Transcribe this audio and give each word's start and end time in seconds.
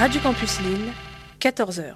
Radio 0.00 0.18
Campus 0.22 0.60
Lille, 0.62 0.94
14h. 1.42 1.92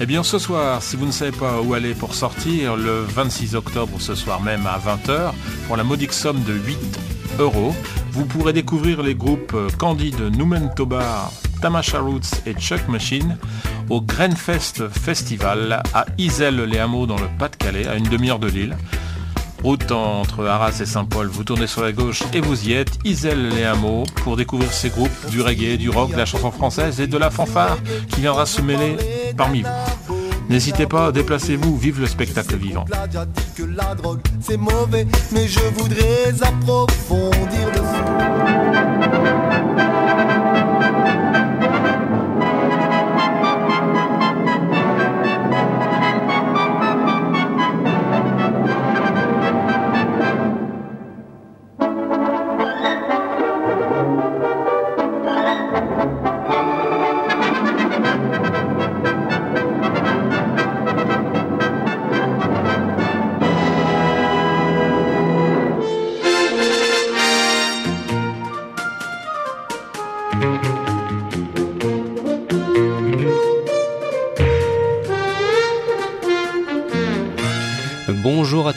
Eh 0.00 0.06
bien 0.06 0.22
ce 0.22 0.38
soir, 0.38 0.80
si 0.80 0.94
vous 0.94 1.06
ne 1.06 1.10
savez 1.10 1.36
pas 1.36 1.60
où 1.60 1.74
aller 1.74 1.94
pour 1.94 2.14
sortir, 2.14 2.76
le 2.76 3.00
26 3.02 3.56
octobre 3.56 4.00
ce 4.00 4.14
soir 4.14 4.40
même 4.40 4.64
à 4.64 4.78
20h, 4.78 5.32
pour 5.66 5.76
la 5.76 5.82
modique 5.82 6.12
somme 6.12 6.40
de 6.44 6.52
8 6.52 6.78
euros, 7.40 7.74
vous 8.12 8.26
pourrez 8.26 8.52
découvrir 8.52 9.02
les 9.02 9.16
groupes 9.16 9.56
Candide, 9.76 10.20
Numen 10.20 10.70
Tobar, 10.76 11.32
Tamasha 11.60 11.98
Roots 11.98 12.46
et 12.46 12.54
Chuck 12.54 12.86
Machine 12.86 13.36
au 13.88 14.00
Grainfest 14.00 14.88
Festival 14.88 15.82
à 15.92 16.06
Iselle 16.16 16.60
les 16.60 16.78
Hameaux 16.78 17.06
dans 17.06 17.18
le 17.18 17.26
Pas-de-Calais, 17.40 17.88
à 17.88 17.96
une 17.96 18.08
demi-heure 18.08 18.38
de 18.38 18.46
Lille. 18.46 18.76
Route 19.62 19.92
entre 19.92 20.46
Arras 20.46 20.80
et 20.80 20.86
Saint-Paul, 20.86 21.26
vous 21.26 21.44
tournez 21.44 21.66
sur 21.66 21.82
la 21.82 21.92
gauche 21.92 22.22
et 22.32 22.40
vous 22.40 22.68
y 22.68 22.72
êtes. 22.72 22.98
Iselle 23.04 23.48
les 23.48 23.64
Hameaux 23.64 24.04
pour 24.22 24.36
découvrir 24.36 24.72
ces 24.72 24.88
groupes 24.88 25.30
du 25.30 25.42
reggae, 25.42 25.76
du 25.76 25.90
rock, 25.90 26.12
de 26.12 26.16
la 26.16 26.24
chanson 26.24 26.50
française 26.50 27.00
et 27.00 27.06
de 27.06 27.18
la 27.18 27.30
fanfare 27.30 27.78
qui 28.08 28.20
viendra 28.20 28.46
se 28.46 28.62
mêler 28.62 28.96
parmi 29.36 29.62
vous. 29.62 30.16
N'hésitez 30.48 30.86
pas, 30.86 31.12
déplacez-vous, 31.12 31.76
vive 31.76 32.00
le 32.00 32.06
spectacle 32.06 32.56
vivant. 32.56 32.84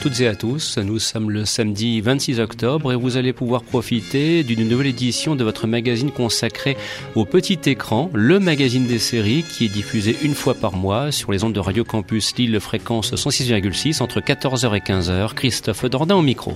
Toutes 0.04 0.20
et 0.20 0.28
à 0.28 0.34
tous, 0.34 0.76
nous 0.76 0.98
sommes 0.98 1.30
le 1.30 1.46
samedi 1.46 2.02
26 2.02 2.38
octobre 2.38 2.92
et 2.92 2.94
vous 2.94 3.16
allez 3.16 3.32
pouvoir 3.32 3.62
profiter 3.62 4.42
d'une 4.42 4.68
nouvelle 4.68 4.88
édition 4.88 5.34
de 5.34 5.42
votre 5.42 5.66
magazine 5.66 6.10
consacré 6.10 6.76
au 7.14 7.24
petit 7.24 7.58
écran, 7.64 8.10
le 8.12 8.38
magazine 8.38 8.86
des 8.86 8.98
séries 8.98 9.44
qui 9.44 9.64
est 9.64 9.70
diffusé 9.70 10.14
une 10.22 10.34
fois 10.34 10.52
par 10.52 10.74
mois 10.74 11.10
sur 11.10 11.32
les 11.32 11.42
ondes 11.42 11.54
de 11.54 11.60
Radio 11.60 11.84
Campus 11.84 12.36
Lille 12.36 12.60
fréquence 12.60 13.14
106,6 13.14 14.02
entre 14.02 14.20
14h 14.20 14.76
et 14.76 14.80
15h. 14.80 15.32
Christophe 15.32 15.86
Dordain 15.86 16.16
au 16.16 16.22
micro. 16.22 16.52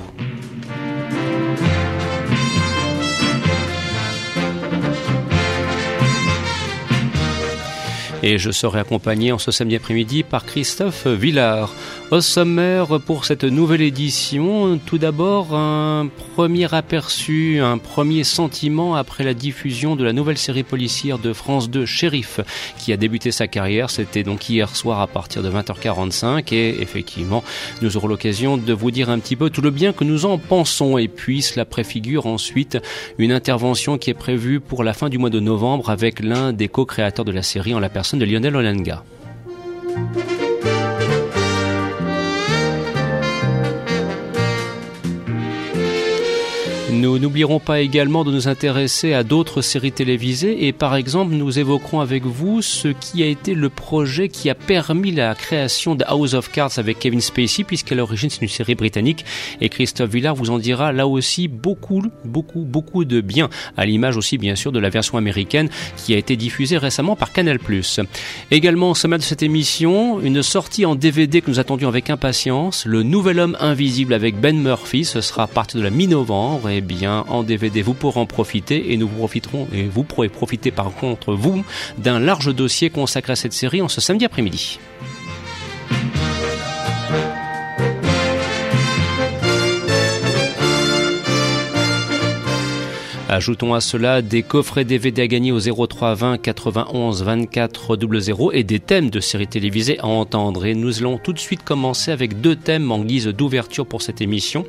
Et 8.24 8.36
je 8.36 8.50
serai 8.50 8.80
accompagné 8.80 9.30
en 9.30 9.38
ce 9.38 9.52
samedi 9.52 9.76
après-midi 9.76 10.24
par 10.24 10.44
Christophe 10.44 11.06
Villard. 11.06 11.72
Au 12.10 12.20
sommaire 12.20 12.98
pour 13.00 13.24
cette 13.24 13.44
nouvelle 13.44 13.82
édition, 13.82 14.80
tout 14.84 14.98
d'abord 14.98 15.54
un 15.54 16.08
premier 16.34 16.72
aperçu, 16.74 17.60
un 17.60 17.78
premier 17.78 18.24
sentiment 18.24 18.96
après 18.96 19.22
la 19.22 19.34
diffusion 19.34 19.94
de 19.94 20.02
la 20.02 20.12
nouvelle 20.12 20.38
série 20.38 20.64
policière 20.64 21.18
de 21.18 21.32
France 21.32 21.70
2, 21.70 21.86
Shérif, 21.86 22.40
qui 22.78 22.92
a 22.92 22.96
débuté 22.96 23.30
sa 23.30 23.46
carrière. 23.46 23.88
C'était 23.88 24.24
donc 24.24 24.48
hier 24.48 24.74
soir 24.74 25.00
à 25.00 25.06
partir 25.06 25.44
de 25.44 25.50
20h45 25.50 26.52
et 26.52 26.80
effectivement, 26.80 27.44
nous 27.82 27.96
aurons 27.96 28.08
l'occasion 28.08 28.56
de 28.56 28.72
vous 28.72 28.90
dire 28.90 29.10
un 29.10 29.20
petit 29.20 29.36
peu 29.36 29.48
tout 29.48 29.62
le 29.62 29.70
bien 29.70 29.92
que 29.92 30.02
nous 30.02 30.24
en 30.24 30.38
pensons. 30.38 30.98
Et 30.98 31.06
puis 31.06 31.42
cela 31.42 31.64
préfigure 31.64 32.26
ensuite 32.26 32.78
une 33.18 33.30
intervention 33.30 33.96
qui 33.96 34.10
est 34.10 34.14
prévue 34.14 34.58
pour 34.58 34.82
la 34.82 34.92
fin 34.92 35.08
du 35.08 35.18
mois 35.18 35.30
de 35.30 35.40
novembre 35.40 35.90
avec 35.90 36.18
l'un 36.18 36.52
des 36.52 36.66
co-créateurs 36.66 37.24
de 37.24 37.32
la 37.32 37.42
série 37.44 37.74
en 37.74 37.80
la 37.80 37.88
personne 37.88 38.08
de 38.18 38.26
Lionel 38.26 38.56
Olenga. 38.56 39.02
Nous 46.98 47.20
n'oublierons 47.20 47.60
pas 47.60 47.78
également 47.78 48.24
de 48.24 48.32
nous 48.32 48.48
intéresser 48.48 49.12
à 49.12 49.22
d'autres 49.22 49.62
séries 49.62 49.92
télévisées 49.92 50.66
et 50.66 50.72
par 50.72 50.96
exemple 50.96 51.32
nous 51.32 51.60
évoquerons 51.60 52.00
avec 52.00 52.24
vous 52.24 52.60
ce 52.60 52.88
qui 52.88 53.22
a 53.22 53.26
été 53.26 53.54
le 53.54 53.68
projet 53.68 54.28
qui 54.28 54.50
a 54.50 54.56
permis 54.56 55.12
la 55.12 55.36
création 55.36 55.94
de 55.94 56.02
House 56.08 56.34
of 56.34 56.50
Cards 56.50 56.76
avec 56.76 56.98
Kevin 56.98 57.20
Spacey 57.20 57.62
puisqu'à 57.62 57.94
l'origine 57.94 58.30
c'est 58.30 58.42
une 58.42 58.48
série 58.48 58.74
britannique. 58.74 59.24
Et 59.60 59.68
Christophe 59.68 60.10
Villard 60.10 60.34
vous 60.34 60.50
en 60.50 60.58
dira 60.58 60.90
là 60.90 61.06
aussi 61.06 61.46
beaucoup, 61.46 62.02
beaucoup, 62.24 62.64
beaucoup 62.64 63.04
de 63.04 63.20
bien 63.20 63.48
à 63.76 63.86
l'image 63.86 64.16
aussi 64.16 64.36
bien 64.36 64.56
sûr 64.56 64.72
de 64.72 64.80
la 64.80 64.90
version 64.90 65.18
américaine 65.18 65.68
qui 65.96 66.14
a 66.14 66.16
été 66.16 66.34
diffusée 66.34 66.78
récemment 66.78 67.14
par 67.14 67.32
Canal+. 67.32 67.60
Également 68.50 68.90
au 68.90 68.94
sommet 68.96 69.18
de 69.18 69.22
cette 69.22 69.44
émission, 69.44 70.20
une 70.20 70.42
sortie 70.42 70.84
en 70.84 70.96
DVD 70.96 71.42
que 71.42 71.50
nous 71.50 71.60
attendions 71.60 71.88
avec 71.88 72.10
impatience, 72.10 72.86
Le 72.86 73.04
Nouvel 73.04 73.38
Homme 73.38 73.56
Invisible 73.60 74.14
avec 74.14 74.40
Ben 74.40 74.60
Murphy, 74.60 75.04
ce 75.04 75.20
sera 75.20 75.44
à 75.44 75.46
partir 75.46 75.78
de 75.78 75.84
la 75.84 75.90
mi-novembre. 75.90 76.68
Et 76.70 76.87
bien 76.88 77.24
en 77.28 77.44
DVD 77.44 77.82
vous 77.82 77.94
pourrez 77.94 78.18
en 78.18 78.26
profiter 78.26 78.92
et 78.92 78.96
nous 78.96 79.06
profiterons 79.06 79.68
et 79.72 79.84
vous 79.84 80.02
pourrez 80.02 80.28
profiter 80.28 80.72
par 80.72 80.90
contre 80.90 81.34
vous 81.34 81.64
d'un 81.98 82.18
large 82.18 82.52
dossier 82.54 82.90
consacré 82.90 83.34
à 83.34 83.36
cette 83.36 83.52
série 83.52 83.82
en 83.82 83.88
ce 83.88 84.00
samedi 84.00 84.24
après-midi. 84.24 84.80
Ajoutons 93.30 93.74
à 93.74 93.82
cela 93.82 94.22
des 94.22 94.42
coffrets 94.42 94.86
DVD 94.86 95.20
à 95.20 95.26
gagner 95.26 95.52
au 95.52 95.60
03 95.60 96.14
20 96.14 96.38
91 96.38 97.22
24 97.22 97.98
00 98.22 98.52
et 98.52 98.64
des 98.64 98.80
thèmes 98.80 99.10
de 99.10 99.20
séries 99.20 99.46
télévisées 99.46 99.98
à 99.98 100.06
entendre. 100.06 100.64
Et 100.64 100.74
nous 100.74 101.00
allons 101.00 101.18
tout 101.18 101.34
de 101.34 101.38
suite 101.38 101.62
commencer 101.62 102.10
avec 102.10 102.40
deux 102.40 102.56
thèmes 102.56 102.90
en 102.90 103.00
guise 103.00 103.26
d'ouverture 103.26 103.84
pour 103.84 104.00
cette 104.00 104.22
émission. 104.22 104.64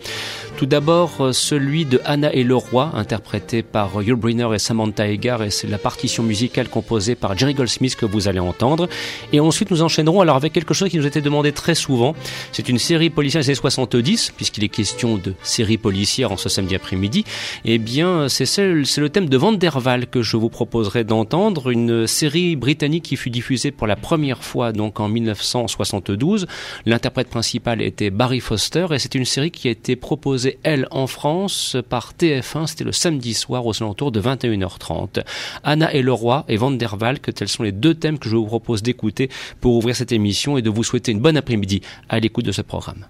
Tout 0.57 0.65
d'abord, 0.65 1.29
celui 1.31 1.85
de 1.85 2.01
Anna 2.03 2.33
et 2.33 2.43
le 2.43 2.57
roi, 2.57 2.91
interprété 2.95 3.63
par 3.63 4.01
Yul 4.01 4.15
Brynner 4.15 4.49
et 4.53 4.59
Samantha 4.59 5.07
Egar, 5.07 5.41
et 5.41 5.51
c'est 5.51 5.67
la 5.67 5.77
partition 5.77 6.21
musicale 6.21 6.67
composée 6.67 7.15
par 7.15 7.37
Jerry 7.37 7.53
Goldsmith 7.53 7.95
que 7.95 8.05
vous 8.05 8.27
allez 8.27 8.41
entendre. 8.41 8.89
Et 9.31 9.39
ensuite, 9.39 9.71
nous 9.71 9.83
enchaînerons 9.83 10.19
alors 10.19 10.35
avec 10.35 10.51
quelque 10.51 10.73
chose 10.73 10.89
qui 10.89 10.97
nous 10.97 11.07
été 11.07 11.21
demandé 11.21 11.53
très 11.53 11.75
souvent. 11.75 12.13
C'est 12.51 12.67
une 12.67 12.77
série 12.77 13.09
policière 13.09 13.41
des 13.41 13.47
années 13.47 13.55
70, 13.55 14.33
puisqu'il 14.35 14.65
est 14.65 14.69
question 14.69 15.15
de 15.15 15.33
série 15.43 15.77
policière 15.77 16.33
en 16.33 16.35
ce 16.35 16.49
samedi 16.49 16.75
après-midi. 16.75 17.23
Eh 17.63 17.77
bien, 17.77 18.27
c'est 18.27 18.48
c'est 18.49 18.97
le 18.97 19.09
thème 19.09 19.29
de 19.29 19.37
Van 19.37 19.51
der 19.51 19.77
Waal 19.85 20.07
que 20.07 20.23
je 20.23 20.35
vous 20.35 20.49
proposerai 20.49 21.03
d'entendre, 21.03 21.69
une 21.69 22.07
série 22.07 22.55
britannique 22.55 23.03
qui 23.03 23.15
fut 23.15 23.29
diffusée 23.29 23.69
pour 23.69 23.85
la 23.85 23.95
première 23.95 24.43
fois 24.43 24.71
donc 24.71 24.99
en 24.99 25.07
1972. 25.07 26.47
L'interprète 26.87 27.29
principal 27.29 27.81
était 27.81 28.09
Barry 28.09 28.39
Foster 28.39 28.87
et 28.91 28.97
c'est 28.97 29.13
une 29.13 29.25
série 29.25 29.51
qui 29.51 29.67
a 29.67 29.71
été 29.71 29.95
proposée 29.95 30.57
elle 30.63 30.87
en 30.89 31.05
France 31.05 31.77
par 31.89 32.13
TF1, 32.19 32.65
c'était 32.65 32.83
le 32.83 32.91
samedi 32.91 33.35
soir 33.35 33.67
aux 33.67 33.83
alentours 33.83 34.11
de 34.11 34.19
21h30. 34.19 35.23
Anna 35.63 35.93
et 35.93 36.01
le 36.01 36.11
roi 36.11 36.45
et 36.47 36.57
Van 36.57 36.71
der 36.71 36.97
Waal, 36.99 37.19
que 37.19 37.29
tels 37.29 37.49
sont 37.49 37.63
les 37.63 37.71
deux 37.71 37.93
thèmes 37.93 38.17
que 38.17 38.29
je 38.29 38.35
vous 38.35 38.47
propose 38.47 38.81
d'écouter 38.81 39.29
pour 39.61 39.75
ouvrir 39.75 39.95
cette 39.95 40.11
émission 40.11 40.57
et 40.57 40.63
de 40.63 40.71
vous 40.71 40.83
souhaiter 40.83 41.11
une 41.11 41.19
bonne 41.19 41.37
après-midi 41.37 41.81
à 42.09 42.19
l'écoute 42.19 42.45
de 42.45 42.51
ce 42.51 42.63
programme. 42.63 43.05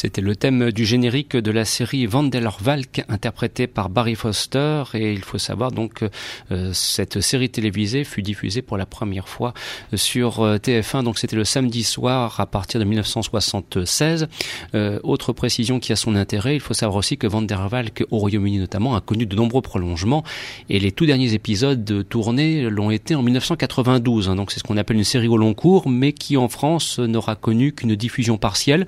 C'était 0.00 0.20
le 0.20 0.36
thème 0.36 0.70
du 0.70 0.86
générique 0.86 1.36
de 1.36 1.50
la 1.50 1.64
série 1.64 2.06
Vandelorvalk 2.06 3.04
interprété 3.08 3.66
par 3.66 3.88
Barry 3.88 4.14
Foster. 4.14 4.84
Et 4.94 5.12
il 5.12 5.24
faut 5.24 5.38
savoir 5.38 5.72
donc 5.72 6.04
euh, 6.52 6.70
cette 6.72 7.20
série 7.20 7.50
télévisée 7.50 8.04
fut 8.04 8.22
diffusée 8.22 8.62
pour 8.62 8.76
la 8.76 8.86
première 8.86 9.28
fois 9.28 9.54
sur 9.94 10.38
euh, 10.38 10.58
TF1 10.58 11.02
donc 11.02 11.18
c'était 11.18 11.34
le 11.34 11.42
samedi 11.42 11.82
soir 11.82 12.38
à 12.38 12.46
partir 12.46 12.78
de 12.78 12.84
1976. 12.84 14.28
Euh, 14.76 15.00
autre 15.02 15.32
précision 15.32 15.80
qui 15.80 15.90
a 15.90 15.96
son 15.96 16.14
intérêt, 16.14 16.54
il 16.54 16.60
faut 16.60 16.74
savoir 16.74 16.98
aussi 16.98 17.18
que 17.18 17.26
Vandervalk 17.26 18.04
au 18.12 18.18
Royaume-Uni 18.18 18.58
notamment 18.58 18.94
a 18.94 19.00
connu 19.00 19.26
de 19.26 19.34
nombreux 19.34 19.62
prolongements. 19.62 20.22
Et 20.68 20.78
les 20.78 20.92
tout 20.92 21.06
derniers 21.06 21.34
épisodes 21.34 22.06
tournés 22.08 22.70
l'ont 22.70 22.92
été 22.92 23.16
en 23.16 23.22
1992 23.24 24.28
hein, 24.28 24.36
donc 24.36 24.52
c'est 24.52 24.60
ce 24.60 24.64
qu'on 24.64 24.76
appelle 24.76 24.98
une 24.98 25.02
série 25.02 25.26
au 25.26 25.36
long 25.36 25.54
cours 25.54 25.88
mais 25.88 26.12
qui 26.12 26.36
en 26.36 26.48
France 26.48 27.00
n'aura 27.00 27.34
connu 27.34 27.72
qu'une 27.72 27.96
diffusion 27.96 28.38
partielle. 28.38 28.86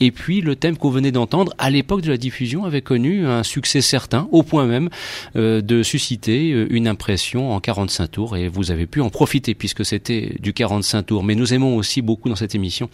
Et 0.00 0.10
puis 0.10 0.42
le 0.42 0.49
thème 0.54 0.76
qu'on 0.76 0.90
venait 0.90 1.12
d'entendre 1.12 1.54
à 1.58 1.70
l'époque 1.70 2.02
de 2.02 2.10
la 2.10 2.16
diffusion 2.16 2.64
avait 2.64 2.82
connu 2.82 3.26
un 3.26 3.42
succès 3.42 3.80
certain, 3.80 4.28
au 4.32 4.42
point 4.42 4.66
même 4.66 4.88
euh, 5.36 5.60
de 5.60 5.82
susciter 5.82 6.52
euh, 6.52 6.66
une 6.70 6.88
impression 6.88 7.52
en 7.52 7.60
45 7.60 8.10
tours, 8.10 8.36
et 8.36 8.48
vous 8.48 8.70
avez 8.70 8.86
pu 8.86 9.00
en 9.00 9.10
profiter 9.10 9.54
puisque 9.54 9.84
c'était 9.84 10.34
du 10.40 10.52
45 10.52 11.02
tours. 11.04 11.24
Mais 11.24 11.34
nous 11.34 11.54
aimons 11.54 11.76
aussi 11.76 12.02
beaucoup 12.02 12.28
dans 12.28 12.36
cette 12.36 12.54
émission, 12.54 12.90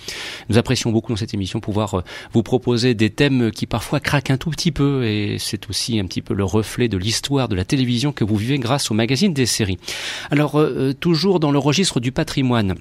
nous 0.49 0.59
apprécions 0.59 0.91
beaucoup 0.91 1.13
dans 1.13 1.17
cette 1.17 1.35
émission 1.35 1.61
pouvoir 1.61 1.95
euh, 1.95 2.03
vous 2.33 2.43
proposer 2.43 2.95
des 2.95 3.11
thèmes 3.11 3.51
qui 3.51 3.67
parfois 3.67 4.01
craquent 4.01 4.31
un 4.31 4.39
tout 4.39 4.51
petit 4.51 4.73
peu, 4.73 5.05
et 5.05 5.37
c'est 5.39 5.69
aussi 5.69 5.99
un 5.99 6.07
petit 6.07 6.23
peu 6.23 6.35
le 6.35 6.45
reflet 6.45 6.89
de 6.89 6.97
l'histoire 6.97 7.49
de 7.49 7.57
la 7.57 7.65
télévision 7.65 8.13
que 8.13 8.25
vous 8.25 8.37
vivez 8.37 8.59
grâce 8.59 8.91
au 8.91 8.95
magazine 8.95 9.33
des 9.33 9.47
séries. 9.47 9.79
Alors, 10.31 10.61
toujours 11.01 11.41
dans 11.41 11.51
le 11.51 11.59
registre 11.59 12.01
du 12.01 12.13
patrimoine, 12.13 12.75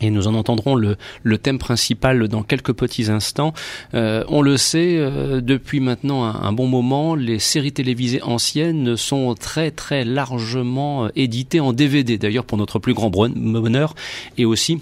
et 0.00 0.10
nous 0.10 0.26
en 0.26 0.34
entendrons 0.34 0.74
le, 0.74 0.96
thème 1.38 1.58
principal 1.58 2.28
dans 2.28 2.42
quelques 2.42 2.72
petits 2.72 3.10
instants. 3.10 3.52
Euh, 3.94 4.24
on 4.28 4.42
le 4.42 4.56
sait, 4.56 4.96
euh, 4.98 5.40
depuis 5.40 5.80
maintenant 5.80 6.24
un, 6.24 6.42
un, 6.42 6.52
bon 6.52 6.66
moment, 6.66 7.14
les 7.14 7.38
séries 7.38 7.72
télévisées 7.72 8.22
anciennes 8.22 8.96
sont 8.96 9.34
très 9.34 9.70
très 9.70 10.04
largement 10.04 11.04
euh, 11.04 11.08
éditées 11.16 11.60
en 11.60 11.72
DVD, 11.72 12.18
d'ailleurs 12.18 12.44
pour 12.44 12.58
notre 12.58 12.78
plus 12.78 12.94
grand 12.94 13.10
bonheur, 13.10 13.94
et 14.38 14.44
aussi, 14.44 14.80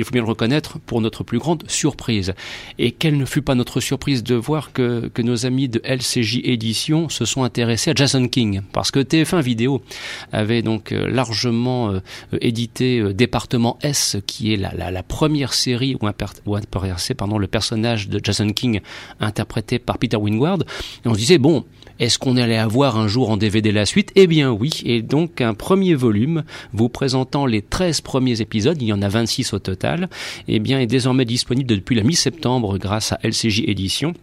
il 0.00 0.04
faut 0.04 0.12
bien 0.12 0.22
le 0.22 0.28
reconnaître, 0.28 0.78
pour 0.78 1.00
notre 1.00 1.24
plus 1.24 1.38
grande 1.38 1.64
surprise. 1.68 2.34
Et 2.78 2.92
quelle 2.92 3.16
ne 3.16 3.24
fut 3.24 3.42
pas 3.42 3.54
notre 3.54 3.80
surprise 3.80 4.22
de 4.22 4.34
voir 4.34 4.72
que, 4.72 5.08
que 5.12 5.22
nos 5.22 5.46
amis 5.46 5.68
de 5.68 5.80
LCJ 5.84 6.40
Édition 6.44 7.08
se 7.08 7.24
sont 7.24 7.44
intéressés 7.44 7.90
à 7.90 7.94
Jason 7.94 8.28
King, 8.28 8.62
parce 8.72 8.90
que 8.90 9.00
TF1 9.00 9.42
Vidéo 9.42 9.82
avait 10.32 10.62
donc 10.62 10.92
euh, 10.92 11.08
largement 11.08 11.90
euh, 11.90 12.00
édité 12.40 13.14
Département 13.14 13.78
S, 13.82 14.16
qui 14.26 14.52
est 14.52 14.56
la 14.56 15.02
première 15.02 15.54
série 15.54 15.96
où, 16.00 16.06
où 16.46 16.56
apparaissait 16.56 17.14
pardon, 17.14 17.38
le 17.38 17.46
personnage 17.46 18.08
de 18.08 18.20
Jason 18.22 18.50
King 18.50 18.80
interprété 19.20 19.78
par 19.78 19.98
Peter 19.98 20.16
Wingward. 20.16 20.64
Et 21.04 21.08
on 21.08 21.14
se 21.14 21.18
disait, 21.18 21.38
bon, 21.38 21.64
est-ce 22.00 22.18
qu'on 22.18 22.36
allait 22.36 22.56
avoir 22.56 22.98
un 22.98 23.06
jour 23.06 23.30
en 23.30 23.36
DVD 23.36 23.70
la 23.70 23.86
suite? 23.86 24.10
Eh 24.16 24.26
bien 24.26 24.50
oui, 24.50 24.82
et 24.84 25.02
donc 25.02 25.40
un 25.40 25.54
premier 25.54 25.94
volume 25.94 26.44
vous 26.72 26.88
présentant 26.88 27.46
les 27.46 27.62
13 27.62 28.00
premiers 28.00 28.40
épisodes, 28.40 28.80
il 28.80 28.88
y 28.88 28.92
en 28.92 29.02
a 29.02 29.08
26 29.08 29.52
au 29.52 29.58
total, 29.58 30.08
eh 30.48 30.58
bien 30.58 30.80
est 30.80 30.86
désormais 30.86 31.26
disponible 31.26 31.68
depuis 31.68 31.94
la 31.94 32.02
mi-septembre 32.02 32.78
grâce 32.78 33.12
à 33.12 33.20
LCJ 33.22 33.64
Édition. 33.66 34.14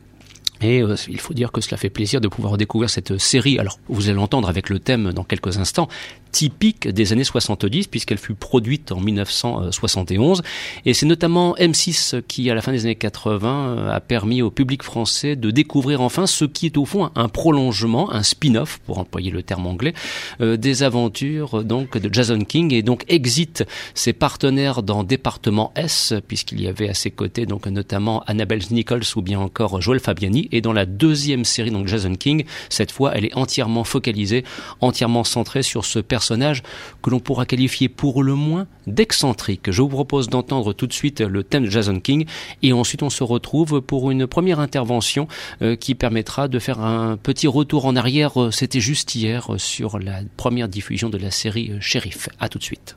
Et 0.62 0.82
euh, 0.82 0.96
il 1.08 1.20
faut 1.20 1.34
dire 1.34 1.52
que 1.52 1.62
cela 1.62 1.78
fait 1.78 1.90
plaisir 1.90 2.22
de 2.22 2.28
pouvoir 2.28 2.58
découvrir 2.58 2.90
cette 2.90 3.18
série. 3.18 3.60
Alors, 3.60 3.80
vous 3.90 4.08
allez 4.08 4.16
l'entendre 4.16 4.50
avec 4.50 4.70
le 4.70 4.80
thème 4.80 5.14
dans 5.14 5.24
quelques 5.24 5.58
instants, 5.58 5.88
typique 6.32 6.88
des 6.88 7.14
années 7.14 7.24
70 7.24 7.88
puisqu'elle 7.88 8.18
fut 8.18 8.36
produite 8.36 8.92
en 8.92 9.00
1971 9.00 10.42
et 10.86 10.94
c'est 10.94 11.06
notamment 11.06 11.56
M6 11.56 12.22
qui 12.28 12.50
à 12.50 12.56
la 12.56 12.62
fin 12.62 12.72
des 12.72 12.86
années 12.86 12.96
80 12.96 13.68
euh, 13.70 13.92
a 13.92 14.00
permis 14.00 14.42
au 14.42 14.52
public 14.52 14.84
français 14.84 15.36
de 15.36 15.52
découvrir 15.52 16.02
enfin 16.02 16.28
ce 16.28 16.46
qui 16.46 16.68
est 16.68 16.78
au 16.78 16.86
fond 16.86 17.10
un 17.16 17.30
prolongement, 17.30 18.12
un 18.12 18.24
spin-off 18.24 18.80
pour 18.86 19.00
employer 19.00 19.32
le 19.32 19.42
terme 19.42 19.66
anglais 19.66 19.94
euh, 20.42 20.58
des 20.58 20.84
aventures 20.84 21.64
donc 21.64 21.98
de 21.98 22.14
Jason 22.14 22.40
King 22.40 22.74
et 22.74 22.82
donc 22.82 23.04
Exit 23.08 23.64
ses 23.94 24.14
partenaires 24.14 24.84
dans 24.84 25.04
Département 25.04 25.72
S 25.76 26.14
puisqu'il 26.28 26.62
y 26.62 26.68
avait 26.68 26.90
à 26.90 26.94
ses 26.94 27.12
côtés 27.12 27.46
donc 27.46 27.66
notamment 27.68 28.24
Annabelle 28.28 28.62
Nichols 28.70 29.04
ou 29.16 29.22
bien 29.22 29.40
encore 29.40 29.82
Joel 29.82 30.00
Fabiani 30.00 30.47
et 30.52 30.62
dans 30.62 30.74
la 30.74 30.86
deuxième 30.86 31.46
série 31.46 31.72
donc 31.72 31.88
Jason 31.88 32.16
King 32.16 32.46
cette 32.70 32.92
fois 32.92 33.12
elle 33.16 33.26
est 33.26 33.36
entièrement 33.36 33.84
focalisée 33.84 34.44
entièrement 34.82 35.24
centrée 35.24 35.64
sur 35.64 35.86
ce 35.86 36.00
personnage 36.00 36.64
que 37.02 37.10
l'on 37.10 37.20
pourra 37.20 37.46
qualifier 37.46 37.90
pour 37.90 38.24
le 38.24 38.36
moins 38.36 38.68
d'excentrique. 38.86 39.72
Je 39.72 39.82
vous 39.82 39.90
propose 39.90 40.30
d'entendre 40.30 40.74
tout 40.74 40.88
de 40.88 40.94
suite 40.94 41.22
le 41.22 41.44
thème 41.44 41.66
de 41.66 41.70
Jason 41.70 42.00
King 42.00 42.26
et 42.64 42.74
ensuite 42.74 43.04
on 43.04 43.10
se 43.10 43.24
retrouve 43.24 43.82
pour 43.82 44.12
une 44.12 44.28
première 44.28 44.60
intervention 44.60 45.28
euh, 45.62 45.76
qui 45.76 45.96
permettra 45.96 46.48
de 46.48 46.60
faire 46.60 46.80
un 46.80 47.18
petit 47.18 47.48
retour 47.48 47.86
en 47.86 47.96
arrière. 47.96 48.42
Euh, 48.42 48.52
c'était 48.52 48.80
juste 48.80 49.16
hier 49.16 49.54
euh, 49.54 49.58
sur 49.58 50.00
la 50.00 50.22
première 50.38 50.68
diffusion 50.68 51.10
de 51.10 51.18
la 51.18 51.32
série 51.32 51.72
Sheriff. 51.80 52.30
À 52.40 52.50
tout 52.50 52.60
de 52.60 52.64
suite. 52.64 52.96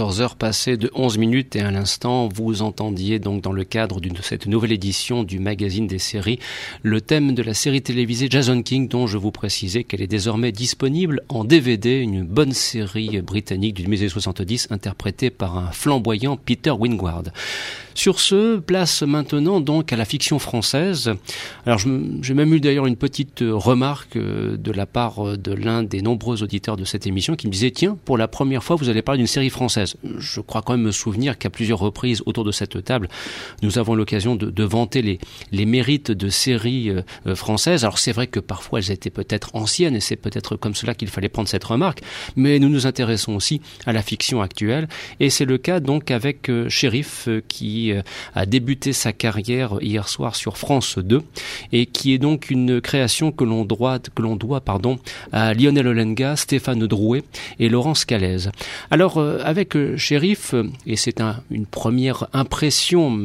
14 0.00 0.22
heures 0.22 0.36
passées 0.36 0.78
de 0.78 0.90
11 0.94 1.18
minutes 1.18 1.56
et 1.56 1.60
à 1.60 1.70
l'instant, 1.70 2.26
vous 2.32 2.62
entendiez 2.62 3.18
donc 3.18 3.42
dans 3.42 3.52
le 3.52 3.64
cadre 3.64 4.00
de 4.00 4.10
cette 4.22 4.46
nouvelle 4.46 4.72
édition 4.72 5.24
du 5.24 5.38
magazine 5.38 5.86
des 5.86 5.98
séries 5.98 6.38
le 6.82 7.02
thème 7.02 7.34
de 7.34 7.42
la 7.42 7.52
série 7.52 7.82
télévisée 7.82 8.28
Jason 8.30 8.62
King 8.62 8.88
dont 8.88 9.06
je 9.06 9.18
vous 9.18 9.30
précisais 9.30 9.84
qu'elle 9.84 10.00
est 10.00 10.06
désormais 10.06 10.52
disponible 10.52 11.20
en 11.28 11.44
DVD, 11.44 11.98
une 11.98 12.22
bonne 12.24 12.52
série 12.52 13.20
britannique 13.20 13.74
du 13.74 13.88
musée 13.88 14.08
70 14.08 14.68
interprétée 14.70 15.28
par 15.28 15.58
un 15.58 15.70
flamboyant 15.70 16.38
Peter 16.38 16.70
Wingward. 16.70 17.30
Sur 17.94 18.20
ce, 18.20 18.58
place 18.58 19.02
maintenant 19.02 19.60
donc 19.60 19.92
à 19.92 19.96
la 19.96 20.04
fiction 20.04 20.38
française. 20.38 21.12
Alors 21.66 21.78
j'ai 21.78 22.34
même 22.34 22.54
eu 22.54 22.60
d'ailleurs 22.60 22.86
une 22.86 22.96
petite 22.96 23.40
remarque 23.42 24.16
euh, 24.16 24.56
de 24.56 24.72
la 24.72 24.86
part 24.86 25.26
euh, 25.26 25.36
de 25.36 25.52
l'un 25.52 25.82
des 25.82 26.02
nombreux 26.02 26.42
auditeurs 26.42 26.76
de 26.76 26.84
cette 26.84 27.06
émission 27.06 27.36
qui 27.36 27.46
me 27.46 27.52
disait 27.52 27.70
tiens, 27.70 27.98
pour 28.04 28.16
la 28.16 28.28
première 28.28 28.62
fois 28.62 28.76
vous 28.76 28.88
allez 28.88 29.02
parler 29.02 29.18
d'une 29.18 29.26
série 29.26 29.50
française. 29.50 29.96
Je 30.18 30.40
crois 30.40 30.62
quand 30.62 30.74
même 30.74 30.82
me 30.82 30.92
souvenir 30.92 31.36
qu'à 31.36 31.50
plusieurs 31.50 31.78
reprises 31.78 32.22
autour 32.26 32.44
de 32.44 32.52
cette 32.52 32.84
table, 32.84 33.08
nous 33.62 33.78
avons 33.78 33.94
l'occasion 33.94 34.36
de, 34.36 34.64
vanter 34.64 35.18
les, 35.52 35.66
mérites 35.66 36.10
de 36.10 36.28
séries 36.28 36.90
euh, 36.90 37.34
françaises. 37.34 37.84
Alors 37.84 37.98
c'est 37.98 38.12
vrai 38.12 38.26
que 38.26 38.40
parfois 38.40 38.78
elles 38.78 38.90
étaient 38.90 39.10
peut-être 39.10 39.50
anciennes 39.54 39.96
et 39.96 40.00
c'est 40.00 40.16
peut-être 40.16 40.56
comme 40.56 40.74
cela 40.74 40.94
qu'il 40.94 41.08
fallait 41.08 41.28
prendre 41.28 41.48
cette 41.48 41.64
remarque, 41.64 42.02
mais 42.36 42.58
nous 42.58 42.68
nous 42.68 42.86
intéressons 42.86 43.34
aussi 43.34 43.60
à 43.86 43.92
la 43.92 44.02
fiction 44.02 44.42
actuelle 44.42 44.88
et 45.18 45.30
c'est 45.30 45.44
le 45.44 45.58
cas 45.58 45.80
donc 45.80 46.10
avec 46.10 46.50
qui 47.48 47.79
euh, 47.88 48.02
a 48.34 48.46
débuté 48.46 48.92
sa 48.92 49.12
carrière 49.12 49.78
hier 49.80 50.08
soir 50.08 50.36
sur 50.36 50.56
France 50.56 50.98
2 50.98 51.22
et 51.72 51.86
qui 51.86 52.12
est 52.14 52.18
donc 52.18 52.50
une 52.50 52.80
création 52.80 53.32
que 53.32 53.44
l'on 53.44 53.64
doit, 53.64 54.60
pardon, 54.60 54.98
à 55.32 55.54
Lionel 55.54 55.88
Olenga, 55.88 56.36
Stéphane 56.36 56.86
Drouet 56.86 57.22
et 57.58 57.68
Laurence 57.68 58.04
Calez. 58.04 58.50
Alors 58.90 59.18
euh, 59.18 59.40
avec 59.44 59.76
euh, 59.76 59.96
Sheriff, 59.96 60.54
et 60.86 60.96
c'est 60.96 61.20
une 61.50 61.66
première 61.66 62.28
impression 62.32 63.18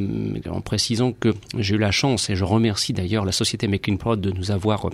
en 0.49 0.61
précisant 0.61 1.11
que 1.11 1.33
j'ai 1.57 1.75
eu 1.75 1.79
la 1.79 1.91
chance 1.91 2.29
et 2.29 2.35
je 2.35 2.43
remercie 2.43 2.93
d'ailleurs 2.93 3.25
la 3.25 3.31
société 3.31 3.67
Making 3.67 3.97
Prod 3.97 4.19
de 4.19 4.31
nous 4.31 4.51
avoir 4.51 4.89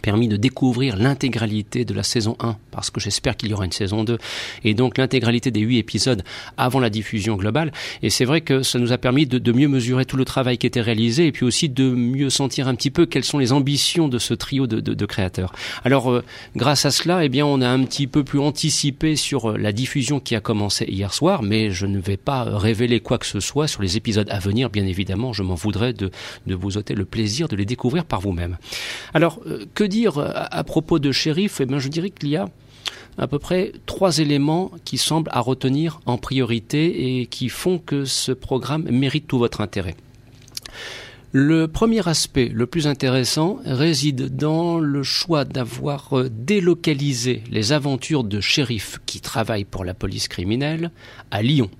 permis 0.00 0.28
de 0.28 0.36
découvrir 0.36 0.96
l'intégralité 0.96 1.84
de 1.84 1.94
la 1.94 2.02
saison 2.02 2.36
1, 2.40 2.56
parce 2.70 2.90
que 2.90 3.00
j'espère 3.00 3.36
qu'il 3.36 3.50
y 3.50 3.54
aura 3.54 3.64
une 3.64 3.72
saison 3.72 4.04
2, 4.04 4.18
et 4.64 4.74
donc 4.74 4.98
l'intégralité 4.98 5.50
des 5.50 5.60
huit 5.60 5.78
épisodes 5.78 6.22
avant 6.56 6.80
la 6.80 6.90
diffusion 6.90 7.36
globale. 7.36 7.72
Et 8.02 8.10
c'est 8.10 8.24
vrai 8.24 8.40
que 8.40 8.62
ça 8.62 8.78
nous 8.78 8.92
a 8.92 8.98
permis 8.98 9.26
de, 9.26 9.52
mieux 9.52 9.68
mesurer 9.68 10.04
tout 10.04 10.16
le 10.16 10.24
travail 10.24 10.58
qui 10.58 10.66
était 10.66 10.80
réalisé, 10.80 11.26
et 11.26 11.32
puis 11.32 11.44
aussi 11.44 11.68
de 11.68 11.90
mieux 11.90 12.30
sentir 12.30 12.68
un 12.68 12.74
petit 12.74 12.90
peu 12.90 13.06
quelles 13.06 13.24
sont 13.24 13.38
les 13.38 13.52
ambitions 13.52 14.08
de 14.08 14.18
ce 14.18 14.34
trio 14.34 14.66
de, 14.66 15.06
créateurs. 15.06 15.52
Alors, 15.84 16.10
euh, 16.10 16.22
grâce 16.54 16.84
à 16.84 16.90
cela, 16.90 17.24
eh 17.24 17.28
bien, 17.28 17.44
on 17.44 17.60
a 17.60 17.68
un 17.68 17.82
petit 17.84 18.06
peu 18.06 18.22
plus 18.22 18.38
anticipé 18.38 19.16
sur 19.16 19.50
euh, 19.50 19.56
la 19.56 19.72
diffusion 19.72 20.20
qui 20.20 20.36
a 20.36 20.40
commencé 20.40 20.84
hier 20.84 21.12
soir, 21.12 21.42
mais 21.42 21.70
je 21.70 21.86
ne 21.86 21.98
vais 21.98 22.16
pas 22.16 22.44
révéler 22.44 23.00
quoi 23.00 23.18
que 23.18 23.26
ce 23.26 23.40
soit 23.40 23.66
sur 23.66 23.82
les 23.82 23.96
épisodes 23.96 24.28
à 24.30 24.38
venir, 24.38 24.70
bien 24.70 24.86
évidemment, 24.86 25.32
je 25.32 25.42
m'en 25.42 25.54
voudrais 25.54 25.92
de, 25.92 26.10
de 26.46 26.54
vous 26.54 26.76
ôter 26.76 26.94
le 26.94 27.04
plaisir 27.04 27.48
de 27.48 27.56
les 27.56 27.64
découvrir 27.64 28.04
par 28.04 28.20
vous-même. 28.20 28.56
Alors, 29.14 29.40
euh, 29.46 29.64
que 29.74 29.84
dire 29.90 30.18
à, 30.18 30.64
propos 30.64 30.98
de 30.98 31.12
shérif 31.12 31.60
Eh 31.60 31.66
je 31.78 31.88
dirais 31.88 32.08
qu'il 32.08 32.30
y 32.30 32.36
a 32.36 32.48
à 33.18 33.26
peu 33.26 33.38
près 33.38 33.72
trois 33.84 34.18
éléments 34.18 34.70
qui 34.86 34.96
semblent 34.96 35.30
à 35.34 35.40
retenir 35.40 36.00
en 36.06 36.16
priorité 36.16 37.20
et 37.20 37.26
qui 37.26 37.50
font 37.50 37.78
que 37.78 38.06
ce 38.06 38.32
programme 38.32 38.84
mérite 38.90 39.26
tout 39.26 39.38
votre 39.38 39.60
intérêt. 39.60 39.96
Le 41.32 41.68
premier 41.68 42.08
aspect, 42.08 42.50
le 42.52 42.66
plus 42.66 42.88
intéressant, 42.88 43.60
réside 43.64 44.34
dans 44.34 44.80
le 44.80 45.04
choix 45.04 45.44
d'avoir 45.44 46.18
euh, 46.18 46.28
délocalisé 46.28 47.44
les 47.52 47.70
aventures 47.70 48.24
de 48.24 48.40
shérifs 48.40 48.98
qui 49.06 49.20
travaillent 49.20 49.64
pour 49.64 49.84
la 49.84 49.94
police 49.94 50.26
criminelle 50.26 50.90
à 51.30 51.42
Lyon. 51.42 51.70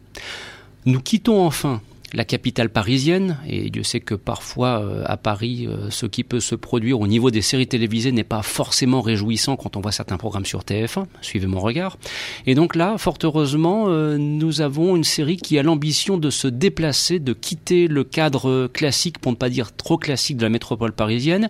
Nous 0.87 1.00
quittons 1.00 1.45
enfin 1.45 1.81
la 2.12 2.25
capitale 2.25 2.71
parisienne, 2.71 3.38
et 3.47 3.71
Dieu 3.71 3.83
sait 3.83 4.00
que 4.00 4.14
parfois 4.14 4.83
euh, 4.83 5.05
à 5.07 5.17
Paris, 5.17 5.67
euh, 5.69 5.90
ce 5.90 6.07
qui 6.07 6.25
peut 6.25 6.40
se 6.40 6.55
produire 6.55 7.00
au 7.00 7.07
niveau 7.07 7.31
des 7.31 7.43
séries 7.43 7.67
télévisées 7.67 8.12
n'est 8.12 8.25
pas 8.25 8.43
forcément 8.43 9.00
réjouissant 9.00 9.57
quand 9.57 9.76
on 9.76 9.81
voit 9.81 9.93
certains 9.93 10.17
programmes 10.17 10.45
sur 10.45 10.61
TF1, 10.61 11.07
suivez 11.21 11.47
mon 11.47 11.61
regard. 11.61 11.99
Et 12.47 12.55
donc 12.55 12.75
là, 12.75 12.99
fort 12.99 13.19
heureusement, 13.23 13.87
euh, 13.88 14.17
nous 14.19 14.61
avons 14.61 14.97
une 14.97 15.05
série 15.05 15.37
qui 15.37 15.59
a 15.59 15.62
l'ambition 15.62 16.19
de 16.19 16.31
se 16.31 16.49
déplacer, 16.49 17.19
de 17.19 17.33
quitter 17.33 17.87
le 17.87 18.05
cadre 18.05 18.67
classique, 18.67 19.19
pour 19.19 19.33
ne 19.33 19.37
pas 19.37 19.49
dire 19.49 19.75
trop 19.76 19.99
classique 19.99 20.37
de 20.37 20.43
la 20.43 20.49
métropole 20.49 20.93
parisienne, 20.93 21.49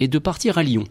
et 0.00 0.08
de 0.08 0.18
partir 0.18 0.58
à 0.58 0.62
Lyon. 0.62 0.84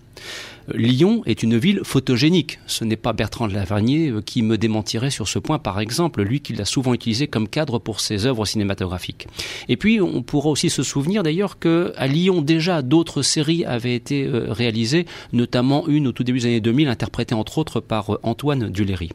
Lyon 0.74 1.22
est 1.26 1.44
une 1.44 1.58
ville 1.58 1.82
photogénique. 1.84 2.60
Ce 2.68 2.84
n'est 2.84 2.96
pas 2.96 3.14
Bertrand 3.14 3.48
de 3.48 3.54
Lavernier 3.54 4.10
euh, 4.10 4.22
qui 4.22 4.42
me 4.42 4.58
démentirait 4.58 5.10
sur 5.10 5.28
ce 5.28 5.40
point, 5.40 5.60
par 5.60 5.80
exemple, 5.80 6.22
lui 6.22 6.42
qui 6.42 6.54
l'a 6.54 6.66
souvent 6.66 6.94
utilisé 6.94 7.28
comme 7.28 7.48
cadre 7.48 7.80
pour 7.80 8.00
ses 8.00 8.26
œuvres 8.26 8.46
cinématographiques. 8.46 9.28
Et 9.70 9.78
puis, 9.78 10.02
on 10.02 10.22
pourra 10.22 10.50
aussi 10.50 10.70
se 10.70 10.84
souvenir 10.84 11.24
d'ailleurs 11.24 11.60
que 11.60 11.94
à 11.98 12.08
Lyon 12.08 12.42
déjà 12.42 12.82
d'autres 12.82 13.22
séries 13.22 13.66
avaient 13.66 13.96
été 13.96 14.26
euh, 14.26 14.48
réalisées, 14.50 15.06
notamment 15.34 15.88
une 15.88 16.08
au 16.08 16.12
tout 16.12 16.24
début 16.24 16.40
des 16.40 16.46
années 16.46 16.62
2000, 16.62 16.88
interprétée 16.88 17.36
entre 17.36 17.58
autres 17.58 17.80
par 17.80 18.14
euh, 18.14 18.20
Antoine 18.24 18.70
Duléry. 18.70 19.10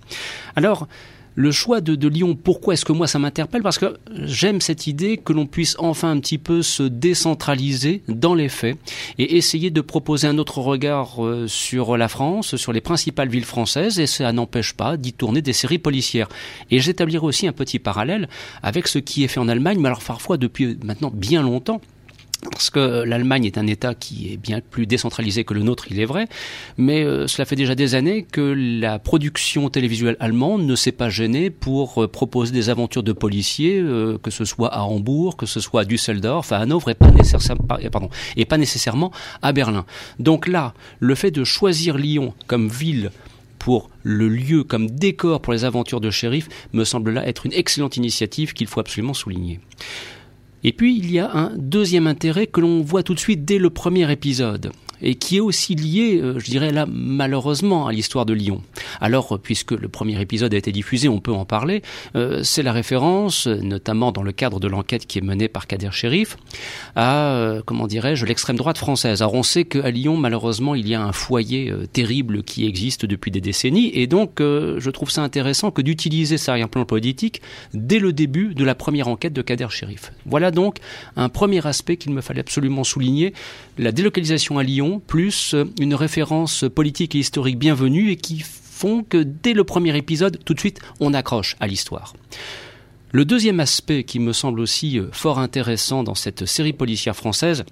Alors, 0.57 0.87
le 1.37 1.53
choix 1.53 1.83
de, 1.83 2.09
Lyon, 2.09 2.35
pourquoi 2.35 2.75
est-ce 2.75 2.85
que 2.85 2.93
moi 2.93 3.07
ça 3.07 3.19
m'interpelle? 3.19 3.63
Parce 3.63 3.79
que 3.79 3.99
j'aime 4.11 4.63
cette 4.63 4.87
idée 4.87 5.19
que 5.19 5.35
l'on 5.35 5.47
puisse 5.47 5.77
enfin 5.79 6.11
un 6.11 6.19
petit 6.19 6.39
peu 6.39 6.63
se 6.63 6.83
décentraliser 6.83 8.03
dans 8.09 8.35
les 8.35 8.49
faits 8.49 8.79
et 9.19 9.37
essayer 9.37 9.71
de 9.71 9.81
proposer 9.83 10.27
un 10.27 10.39
autre 10.39 10.59
regard 10.59 11.25
euh, 11.25 11.47
sur 11.47 11.99
la 11.99 12.09
France, 12.09 12.57
sur 12.57 12.73
les 12.73 12.81
principales 12.81 13.29
villes 13.29 13.45
françaises, 13.45 14.01
et 14.01 14.07
ça 14.07 14.33
n'empêche 14.33 14.73
pas 14.73 14.97
d'y 14.97 15.13
tourner 15.13 15.43
des 15.43 15.53
séries 15.53 15.79
policières. 15.79 16.29
Et 16.71 16.81
j'établirai 16.81 17.25
aussi 17.25 17.47
un 17.47 17.53
petit 17.53 17.79
parallèle 17.79 18.29
avec 18.63 18.89
ce 18.89 18.99
qui 18.99 19.23
est 19.23 19.29
fait 19.29 19.41
en 19.41 19.49
Allemagne, 19.49 19.79
mais 19.79 19.89
alors 19.89 20.03
parfois 20.03 20.39
depuis 20.39 20.79
maintenant 20.83 21.13
bien 21.13 21.43
longtemps 21.43 21.83
parce 22.51 22.71
que 22.71 23.03
l'Allemagne 23.05 23.45
est 23.45 23.59
un 23.59 23.67
État 23.67 23.95
qui 23.95 24.33
est 24.33 24.37
bien 24.37 24.61
plus 24.61 24.87
décentralisé 24.87 25.45
que 25.45 25.55
le 25.55 25.63
nôtre, 25.63 25.87
il 25.91 26.01
est 26.01 26.05
vrai, 26.05 26.29
mais 26.77 27.03
euh, 27.03 27.27
cela 27.27 27.45
fait 27.45 27.57
déjà 27.57 27.75
des 27.75 27.95
années 27.95 28.25
que 28.25 28.55
la 28.81 28.99
production 28.99 29.69
télévisuelle 29.71 30.17
allemande 30.21 30.63
ne 30.63 30.75
s'est 30.77 30.93
pas 30.93 31.09
gênée 31.09 31.51
pour 31.51 32.03
euh, 32.03 32.09
proposer 32.09 32.53
des 32.53 32.69
aventures 32.69 33.03
de 33.03 33.13
policiers, 33.13 33.79
euh, 33.79 34.19
que 34.19 34.31
ce 34.31 34.45
soit 34.45 34.73
à 34.73 34.83
Hambourg, 34.83 35.37
que 35.37 35.47
ce 35.47 35.61
soit 35.61 35.83
à 35.83 35.85
Düsseldorf, 35.85 36.53
à 36.53 36.59
Hanovre, 36.59 36.91
et 36.91 36.95
pas, 36.95 37.11
nécessairement, 37.11 37.79
et 38.37 38.45
pas 38.45 38.59
nécessairement 38.59 39.13
à 39.43 39.53
Berlin. 39.53 39.87
Donc 40.19 40.47
là, 40.47 40.75
le 41.01 41.15
fait 41.15 41.31
de 41.31 41.45
choisir 41.45 41.97
Lyon 41.97 42.35
comme 42.47 42.69
ville 42.69 43.11
pour 43.59 43.91
le 44.03 44.29
lieu 44.29 44.63
comme 44.63 44.89
décor 44.89 45.41
pour 45.41 45.53
les 45.53 45.65
aventures 45.65 46.01
de 46.01 46.11
shérif 46.11 46.49
me 46.73 46.85
semble 46.85 47.11
là 47.11 47.27
être 47.27 47.47
une 47.47 47.53
excellente 47.53 47.97
initiative 47.97 48.53
qu'il 48.53 48.69
faut 48.69 48.79
absolument 48.79 49.15
souligner. 49.15 49.61
Et 50.67 50.73
puis 50.73 50.99
il 50.99 51.13
y 51.13 51.21
a 51.21 51.31
un 51.33 51.53
deuxième 51.57 52.09
intérêt 52.09 52.49
que 52.49 52.61
l'on 52.61 52.83
voit 52.83 53.05
tout 53.05 53.15
de 53.15 53.21
suite 53.21 53.45
dès 53.45 53.59
le 53.59 53.71
premier 53.71 54.11
épisode 54.11 54.73
et 55.01 55.15
qui 55.15 55.37
est 55.37 55.41
aussi 55.41 55.75
lié, 55.75 56.21
euh, 56.21 56.39
je 56.39 56.51
dirais 56.51 56.73
là, 56.73 56.87
malheureusement, 56.89 57.87
à 57.87 57.93
l'histoire 57.93 58.27
de 58.27 58.33
Lyon. 58.33 58.63
Alors, 59.01 59.35
euh, 59.35 59.39
puisque 59.39 59.73
le 59.73 59.89
premier 59.89 60.21
épisode 60.21 60.53
a 60.55 60.57
été 60.57 60.73
diffusé, 60.73 61.09
on 61.09 61.21
peut 61.21 61.33
en 61.33 61.45
parler. 61.45 61.83
Euh, 62.17 62.43
c'est 62.43 62.63
la 62.63 62.73
référence, 62.73 63.47
notamment 63.47 64.13
dans 64.13 64.23
le 64.23 64.33
cadre 64.33 64.61
de 64.61 64.69
l'enquête 64.69 65.07
qui 65.07 65.19
est 65.19 65.23
menée 65.23 65.49
par 65.49 65.67
Kader 65.67 65.91
Shérif, 65.93 66.37
à, 66.95 67.59
comment 67.65 67.87
dirais-je, 67.87 68.27
l'extrême 68.27 68.57
droite 68.57 68.79
française. 68.79 69.23
Alors, 69.23 69.35
on 69.35 69.43
sait 69.43 69.65
qu'à 69.65 69.91
Lyon, 69.91 70.17
malheureusement, 70.17 70.75
il 70.75 70.89
y 70.89 70.95
a 70.95 71.03
un 71.03 71.13
foyer 71.13 71.73
terrible 71.93 72.43
qui 72.43 72.67
existe 72.67 73.07
depuis 73.07 73.31
des 73.31 73.41
décennies, 73.41 73.91
et 73.95 74.07
donc, 74.07 74.39
je 74.41 74.91
trouve 74.91 75.11
ça 75.11 75.23
intéressant 75.23 75.71
que 75.71 75.83
d'utiliser 75.83 76.39
ça 76.39 76.55
un 76.55 76.69
plan 76.69 76.85
politique 76.85 77.43
dès 77.75 77.99
le 77.99 78.13
début 78.13 78.55
de 78.55 78.65
la 78.65 78.75
première 78.75 79.09
enquête 79.09 79.33
de 79.33 79.43
Kader 79.43 79.67
Shérif. 79.71 80.13
Voilà 80.25 80.51
donc 80.51 80.79
un 81.17 81.29
premier 81.29 81.65
aspect 81.67 81.97
qu'il 81.97 82.13
me 82.13 82.21
fallait 82.21 82.41
absolument 82.41 82.85
souligner, 82.85 83.35
la 83.79 83.93
délocalisation 83.93 84.59
à 84.59 84.63
Lyon 84.63 84.86
plus 85.07 85.55
une 85.81 85.95
référence 85.95 86.65
politique 86.75 87.15
et 87.15 87.19
historique 87.19 87.59
bienvenue 87.59 88.11
et 88.11 88.17
qui 88.17 88.41
font 88.41 89.03
que 89.03 89.23
dès 89.23 89.53
le 89.53 89.65
premier 89.65 89.97
épisode, 89.97 90.39
tout 90.45 90.55
de 90.55 90.61
suite, 90.61 90.81
on 91.01 91.15
accroche 91.15 91.57
à 91.61 91.67
l'histoire. 91.67 92.15
Le 93.13 93.25
deuxième 93.25 93.61
aspect 93.61 94.05
qui 94.05 94.19
me 94.19 94.33
semble 94.33 94.61
aussi 94.61 94.99
euh, 94.99 95.09
fort 95.13 95.39
intéressant 95.39 96.03
dans 96.03 96.15
cette 96.15 96.45
série 96.45 96.73
policière 96.73 97.17
française, 97.17 97.65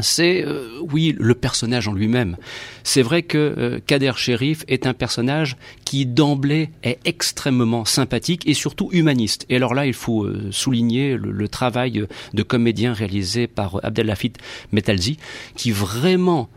c'est 0.00 0.44
euh, 0.44 0.80
oui 0.80 1.14
le 1.18 1.34
personnage 1.34 1.88
en 1.88 1.92
lui-même. 1.92 2.36
C'est 2.84 3.02
vrai 3.02 3.22
que 3.22 3.38
euh, 3.38 3.78
Kader 3.84 4.12
Sherif 4.16 4.64
est 4.68 4.86
un 4.86 4.94
personnage 4.94 5.56
qui 5.84 6.06
d'emblée 6.06 6.70
est 6.82 6.98
extrêmement 7.04 7.84
sympathique 7.84 8.46
et 8.46 8.54
surtout 8.54 8.88
humaniste. 8.92 9.46
Et 9.48 9.56
alors 9.56 9.74
là, 9.74 9.86
il 9.86 9.94
faut 9.94 10.24
euh, 10.24 10.48
souligner 10.50 11.16
le, 11.16 11.48
travail 11.48 12.06
de 12.34 12.42
comédien 12.42 12.92
réalisé 12.92 13.46
par 13.46 13.80
Abdelhafid 13.82 14.36
Metalzi, 14.70 15.16
qui 15.56 15.70
vraiment 15.70 16.50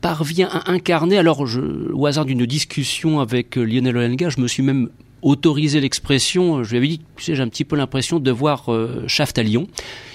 parvient 0.00 0.48
à 0.48 0.70
incarner. 0.70 1.18
Alors, 1.18 1.46
je, 1.46 1.60
au 1.92 2.06
hasard 2.06 2.24
d'une 2.24 2.46
discussion 2.46 3.20
avec 3.20 3.56
Lionel 3.56 3.96
Olenga, 3.96 4.30
je 4.30 4.40
me 4.40 4.46
suis 4.46 4.62
même 4.62 4.88
autorisé 5.22 5.80
l'expression. 5.80 6.62
Je 6.62 6.70
lui 6.70 6.76
avais 6.76 6.88
dit, 6.88 7.00
tu 7.16 7.24
sais, 7.24 7.34
j'ai 7.34 7.42
un 7.42 7.48
petit 7.48 7.64
peu 7.64 7.76
l'impression 7.76 8.20
de 8.20 8.30
voir 8.30 8.70
Shaft 9.08 9.38
à 9.38 9.42
Lyon. 9.42 9.66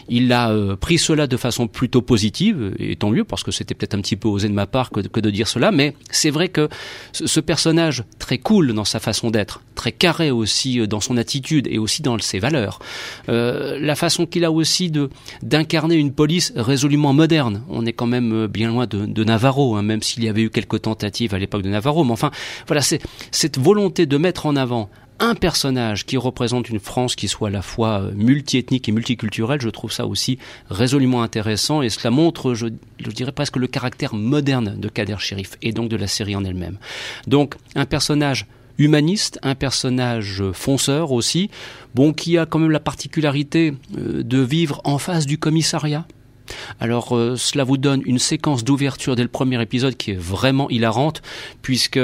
Il 0.09 0.31
a 0.33 0.51
euh, 0.51 0.75
pris 0.75 0.97
cela 0.97 1.27
de 1.27 1.37
façon 1.37 1.67
plutôt 1.67 2.01
positive, 2.01 2.73
et 2.79 2.95
tant 2.95 3.09
mieux, 3.09 3.23
parce 3.23 3.43
que 3.43 3.51
c'était 3.51 3.73
peut-être 3.73 3.95
un 3.95 4.01
petit 4.01 4.15
peu 4.15 4.27
osé 4.27 4.47
de 4.47 4.53
ma 4.53 4.65
part 4.65 4.89
que, 4.91 4.99
de 5.01 5.29
dire 5.29 5.47
cela, 5.47 5.71
mais 5.71 5.95
c'est 6.09 6.29
vrai 6.29 6.49
que 6.49 6.69
ce, 7.11 7.39
personnage 7.39 8.03
très 8.19 8.37
cool 8.37 8.73
dans 8.73 8.85
sa 8.85 8.99
façon 8.99 9.31
d'être, 9.31 9.61
très 9.75 9.91
carré 9.91 10.31
aussi 10.31 10.79
euh, 10.79 10.87
dans 10.87 10.99
son 10.99 11.17
attitude 11.17 11.67
et 11.67 11.77
aussi 11.77 12.01
dans 12.01 12.17
ses 12.19 12.39
valeurs, 12.39 12.79
euh, 13.29 13.77
la 13.79 13.95
façon 13.95 14.25
qu'il 14.25 14.45
a 14.45 14.51
aussi 14.51 14.91
de 14.91 15.09
d'incarner 15.41 15.95
une 15.95 16.13
police 16.13 16.53
résolument 16.55 17.13
moderne. 17.13 17.63
On 17.69 17.85
est 17.85 17.93
quand 17.93 18.05
même 18.05 18.47
bien 18.47 18.69
loin 18.69 18.87
de, 18.87 19.23
Navarro, 19.23 19.75
hein, 19.75 19.81
même 19.81 20.01
s'il 20.01 20.23
y 20.23 20.29
avait 20.29 20.43
eu 20.43 20.49
quelques 20.49 20.81
tentatives 20.81 21.33
à 21.33 21.39
l'époque 21.39 21.63
de 21.63 21.69
Navarro, 21.69 22.03
mais 22.03 22.11
enfin, 22.11 22.31
voilà, 22.67 22.81
c'est 22.81 23.01
cette 23.31 23.57
volonté 23.57 24.05
de 24.05 24.17
mettre 24.17 24.45
en 24.45 24.55
avant 24.55 24.89
un 25.19 25.35
personnage 25.35 26.05
qui 26.05 26.17
représente 26.17 26.69
une 26.69 26.79
France 26.79 27.15
qui 27.15 27.27
soit 27.27 27.49
à 27.49 27.51
la 27.51 27.61
fois 27.61 28.01
euh, 28.01 28.11
multiethnique 28.13 28.89
et 28.89 28.91
multiculturelle, 28.91 29.61
je 29.61 29.69
trouve 29.69 29.91
ça 29.91 30.05
aussi 30.05 30.37
résolument 30.69 31.23
intéressant 31.23 31.81
et 31.81 31.89
cela 31.89 32.11
montre, 32.11 32.53
je, 32.53 32.67
dirais 32.99 33.31
presque 33.31 33.57
le 33.57 33.67
caractère 33.67 34.13
moderne 34.13 34.79
de 34.79 34.89
Kader 34.89 35.17
Sherif 35.19 35.51
et 35.61 35.71
donc 35.71 35.89
de 35.89 35.95
la 35.95 36.07
série 36.07 36.35
en 36.35 36.43
elle-même. 36.43 36.77
Donc 37.27 37.55
un 37.75 37.85
personnage 37.85 38.47
humaniste, 38.77 39.39
un 39.43 39.55
personnage 39.55 40.43
fonceur 40.53 41.11
aussi, 41.11 41.49
bon 41.93 42.11
qui 42.11 42.37
a 42.37 42.45
quand 42.45 42.59
même 42.59 42.71
la 42.71 42.79
particularité 42.79 43.73
euh, 43.97 44.23
de 44.23 44.39
vivre 44.39 44.81
en 44.83 44.97
face 44.97 45.25
du 45.25 45.37
commissariat. 45.37 46.05
Alors 46.79 47.15
euh, 47.15 47.35
cela 47.37 47.63
vous 47.63 47.77
donne 47.77 48.01
une 48.05 48.19
séquence 48.19 48.63
d'ouverture 48.63 49.15
dès 49.15 49.23
le 49.23 49.29
premier 49.29 49.61
épisode 49.61 49.95
qui 49.95 50.11
est 50.11 50.19
vraiment 50.19 50.69
hilarante 50.69 51.21
puisque 51.61 51.99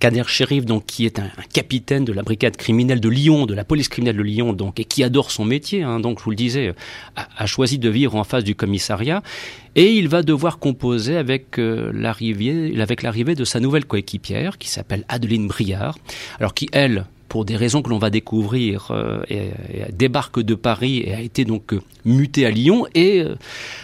Kader 0.00 0.24
Sherif, 0.26 0.64
donc, 0.64 0.84
qui 0.86 1.06
est 1.06 1.18
un, 1.18 1.30
capitaine 1.52 2.04
de 2.04 2.12
la 2.12 2.22
brigade 2.22 2.56
criminelle 2.56 3.00
de 3.00 3.08
Lyon, 3.08 3.46
de 3.46 3.54
la 3.54 3.64
police 3.64 3.88
criminelle 3.88 4.16
de 4.16 4.22
Lyon, 4.22 4.52
donc, 4.52 4.78
et 4.78 4.84
qui 4.84 5.02
adore 5.02 5.30
son 5.30 5.44
métier, 5.44 5.82
hein, 5.82 5.98
donc, 5.98 6.18
je 6.18 6.24
vous 6.24 6.30
le 6.30 6.36
disais, 6.36 6.74
a, 7.16 7.46
choisi 7.46 7.78
de 7.78 7.88
vivre 7.88 8.14
en 8.14 8.24
face 8.24 8.44
du 8.44 8.54
commissariat, 8.54 9.22
et 9.74 9.92
il 9.92 10.08
va 10.08 10.22
devoir 10.22 10.58
composer 10.58 11.16
avec 11.16 11.58
euh, 11.58 11.90
avec 12.78 13.02
l'arrivée 13.02 13.34
de 13.34 13.44
sa 13.44 13.60
nouvelle 13.60 13.86
coéquipière, 13.86 14.58
qui 14.58 14.68
s'appelle 14.68 15.04
Adeline 15.08 15.48
Briard, 15.48 15.98
alors 16.38 16.54
qui, 16.54 16.68
elle, 16.72 17.06
pour 17.28 17.44
des 17.44 17.56
raisons 17.56 17.82
que 17.82 17.90
l'on 17.90 17.98
va 17.98 18.10
découvrir, 18.10 18.88
euh, 18.90 19.22
débarque 19.92 20.40
de 20.40 20.54
Paris 20.54 21.02
et 21.04 21.14
a 21.14 21.20
été 21.20 21.44
donc 21.44 21.72
euh, 21.72 21.80
mutée 22.04 22.46
à 22.46 22.50
Lyon. 22.50 22.86
Et 22.94 23.20
euh, 23.20 23.34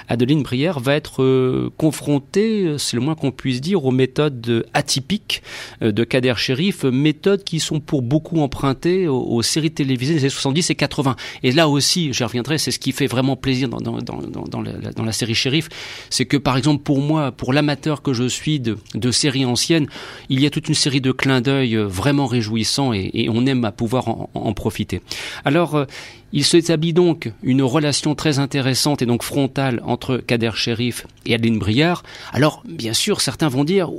Adeline 0.08 0.42
Brière 0.42 0.80
va 0.80 0.94
être 0.94 1.70
confrontée, 1.76 2.76
c'est 2.78 2.96
le 2.96 3.02
moins 3.02 3.14
qu'on 3.14 3.30
puisse 3.30 3.60
dire, 3.60 3.84
aux 3.84 3.90
méthodes 3.90 4.66
atypiques 4.74 5.42
de 5.80 6.04
Kader 6.04 6.34
Sherif, 6.36 6.84
méthodes 6.84 7.44
qui 7.44 7.60
sont 7.60 7.80
pour 7.80 8.02
beaucoup 8.02 8.40
empruntées 8.40 9.08
aux, 9.08 9.42
séries 9.42 9.70
télévisées 9.70 10.14
des 10.14 10.20
années 10.20 10.28
70 10.30 10.70
et 10.70 10.74
80. 10.74 11.16
Et 11.42 11.52
là 11.52 11.68
aussi, 11.68 12.12
j'y 12.12 12.24
reviendrai, 12.24 12.58
c'est 12.58 12.70
ce 12.70 12.78
qui 12.78 12.92
fait 12.92 13.06
vraiment 13.06 13.36
plaisir 13.36 13.68
dans, 13.68 13.80
dans, 13.80 13.98
dans, 13.98 14.44
dans 14.44 14.62
la, 14.62 14.72
la, 15.04 15.12
série 15.12 15.34
Shérif, 15.34 15.68
c'est 16.10 16.26
que 16.26 16.36
par 16.36 16.56
exemple 16.56 16.82
pour 16.82 17.00
moi, 17.00 17.32
pour 17.32 17.52
l'amateur 17.52 18.02
que 18.02 18.12
je 18.12 18.24
suis 18.24 18.60
de, 18.60 18.78
de 18.94 19.10
séries 19.10 19.44
anciennes, 19.44 19.86
il 20.28 20.40
y 20.40 20.46
a 20.46 20.50
toute 20.50 20.68
une 20.68 20.74
série 20.74 21.00
de 21.00 21.12
clins 21.12 21.40
d'œil 21.40 21.76
vraiment 21.76 22.26
réjouissants 22.26 22.92
et, 22.92 23.10
et 23.14 23.28
on 23.34 23.46
aime 23.46 23.64
à 23.64 23.72
pouvoir 23.72 24.28
en, 24.34 24.52
profiter. 24.54 25.02
Alors, 25.44 25.74
euh, 25.74 25.84
il 26.32 26.44
s'établit 26.44 26.92
donc 26.92 27.32
une 27.42 27.62
relation 27.62 28.14
très 28.14 28.38
intéressante 28.38 29.02
et 29.02 29.06
donc 29.06 29.22
frontale 29.22 29.80
entre 29.84 30.18
Kader 30.18 30.52
Sherif 30.54 31.06
et 31.26 31.34
Adeline 31.34 31.58
Briard. 31.58 32.02
Alors, 32.32 32.62
bien 32.66 32.92
sûr, 32.92 33.20
certains 33.20 33.48
vont 33.48 33.64
dire, 33.64 33.90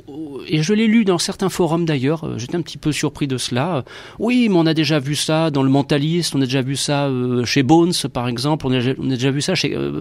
et 0.47 0.63
je 0.63 0.73
l'ai 0.73 0.87
lu 0.87 1.05
dans 1.05 1.17
certains 1.17 1.49
forums 1.49 1.85
d'ailleurs, 1.85 2.25
euh, 2.25 2.37
j'étais 2.37 2.55
un 2.55 2.61
petit 2.61 2.77
peu 2.77 2.91
surpris 2.91 3.27
de 3.27 3.37
cela, 3.37 3.83
oui, 4.19 4.47
mais 4.49 4.55
on 4.57 4.65
a 4.65 4.73
déjà 4.73 4.99
vu 4.99 5.15
ça 5.15 5.51
dans 5.51 5.63
Le 5.63 5.69
Mentaliste, 5.69 6.35
on 6.35 6.41
a 6.41 6.45
déjà 6.45 6.61
vu 6.61 6.75
ça 6.75 7.05
euh, 7.07 7.45
chez 7.45 7.63
Bones, 7.63 7.93
par 8.13 8.27
exemple, 8.27 8.65
on 8.67 8.73
a, 8.73 8.81
déjà 9.15 9.31
vu 9.31 9.41
ça 9.41 9.53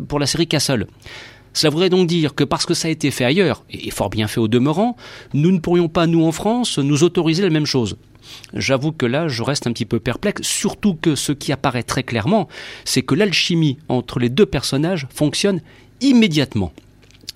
pour 0.08 0.18
la 0.18 0.26
série 0.26 0.46
Castle. 0.46 0.86
Cela 1.54 1.70
voudrait 1.70 1.88
donc 1.88 2.08
dire 2.08 2.34
que 2.34 2.42
parce 2.42 2.66
que 2.66 2.74
ça 2.74 2.88
a 2.88 2.90
été 2.90 3.12
fait 3.12 3.24
ailleurs, 3.24 3.64
et 3.70 3.90
fort 3.92 4.10
bien 4.10 4.26
fait 4.26 4.40
au 4.40 4.48
demeurant, 4.48 4.96
nous 5.32 5.52
ne 5.52 5.58
pourrions 5.58 5.88
pas, 5.88 6.08
nous 6.08 6.24
en 6.24 6.32
France, 6.32 6.78
nous 6.78 7.04
autoriser 7.04 7.44
la 7.44 7.50
même 7.50 7.64
chose. 7.64 7.96
J'avoue 8.52 8.92
que 8.92 9.06
là, 9.06 9.28
je 9.28 9.42
reste 9.42 9.66
un 9.66 9.72
petit 9.72 9.84
peu 9.84 10.00
perplexe, 10.00 10.42
surtout 10.42 10.94
que 10.94 11.14
ce 11.14 11.32
qui 11.32 11.52
apparaît 11.52 11.82
très 11.82 12.02
clairement, 12.02 12.48
c'est 12.84 13.02
que 13.02 13.14
l'alchimie 13.14 13.78
entre 13.88 14.18
les 14.18 14.28
deux 14.28 14.46
personnages 14.46 15.06
fonctionne 15.12 15.60
immédiatement. 16.00 16.72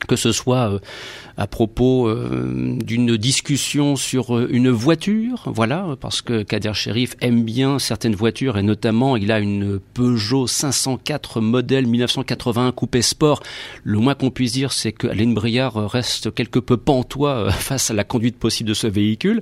Que 0.06 0.16
ce 0.16 0.30
soit 0.30 0.72
euh, 0.72 0.78
à 1.38 1.46
propos 1.46 2.08
euh, 2.08 2.76
d'une 2.84 3.16
discussion 3.16 3.94
sur 3.94 4.36
euh, 4.36 4.48
une 4.50 4.70
voiture, 4.70 5.44
voilà, 5.46 5.96
parce 6.00 6.20
que 6.20 6.42
Kader 6.42 6.74
Sherif 6.74 7.14
aime 7.20 7.44
bien 7.44 7.78
certaines 7.78 8.16
voitures 8.16 8.58
et 8.58 8.62
notamment 8.64 9.16
il 9.16 9.30
a 9.30 9.38
une 9.38 9.78
Peugeot 9.94 10.48
504 10.48 11.40
modèle 11.40 11.86
1981 11.86 12.72
coupé 12.72 13.02
sport. 13.02 13.40
Le 13.84 14.00
moins 14.00 14.16
qu'on 14.16 14.32
puisse 14.32 14.52
dire, 14.52 14.72
c'est 14.72 14.90
que 14.90 15.06
Alain 15.06 15.30
Briard 15.30 15.76
reste 15.88 16.34
quelque 16.34 16.58
peu 16.58 16.76
pantois 16.76 17.36
euh, 17.36 17.50
face 17.52 17.92
à 17.92 17.94
la 17.94 18.02
conduite 18.02 18.36
possible 18.36 18.68
de 18.68 18.74
ce 18.74 18.88
véhicule. 18.88 19.40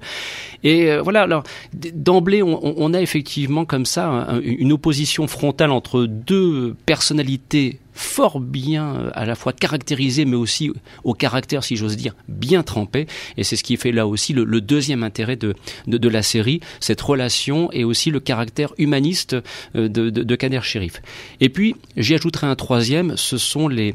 Et 0.64 0.98
voilà, 0.98 1.22
alors 1.22 1.44
d'emblée, 1.72 2.42
on, 2.42 2.60
on, 2.62 2.92
a 2.92 3.00
effectivement 3.00 3.64
comme 3.64 3.86
ça 3.86 4.28
une 4.42 4.72
opposition 4.72 5.26
frontale 5.26 5.70
entre 5.70 6.04
deux 6.04 6.74
personnalités 6.84 7.80
fort 7.96 8.38
bien 8.38 9.10
à 9.14 9.24
la 9.24 9.34
fois 9.34 9.52
caractérisées 9.52 10.24
mais 10.24 10.36
aussi 10.36 10.70
au 11.02 11.14
caractère, 11.14 11.64
si 11.64 11.74
je 11.74 11.84
dire, 11.96 12.14
bien 12.28 12.62
trempé. 12.62 13.06
Et 13.36 13.44
c'est 13.44 13.56
ce 13.56 13.64
qui 13.64 13.76
fait 13.76 13.92
là 13.92 14.06
aussi 14.06 14.32
le, 14.32 14.60
deuxième 14.60 15.02
intérêt 15.02 15.36
de, 15.36 15.54
de, 15.86 16.08
la 16.08 16.22
série, 16.22 16.60
cette 16.80 17.00
relation 17.00 17.70
et 17.72 17.84
aussi 17.84 18.10
le 18.10 18.20
caractère 18.20 18.72
humaniste 18.78 19.36
euh, 19.74 19.88
de, 19.88 20.10
de, 20.10 20.22
de 20.22 20.36
Kader 20.36 20.60
Sherif. 20.62 21.02
Et 21.40 21.48
puis, 21.48 21.76
j'y 21.96 22.14
ajouterai 22.14 22.46
un 22.46 22.56
troisième, 22.56 23.16
ce 23.16 23.38
sont 23.38 23.68
les, 23.68 23.94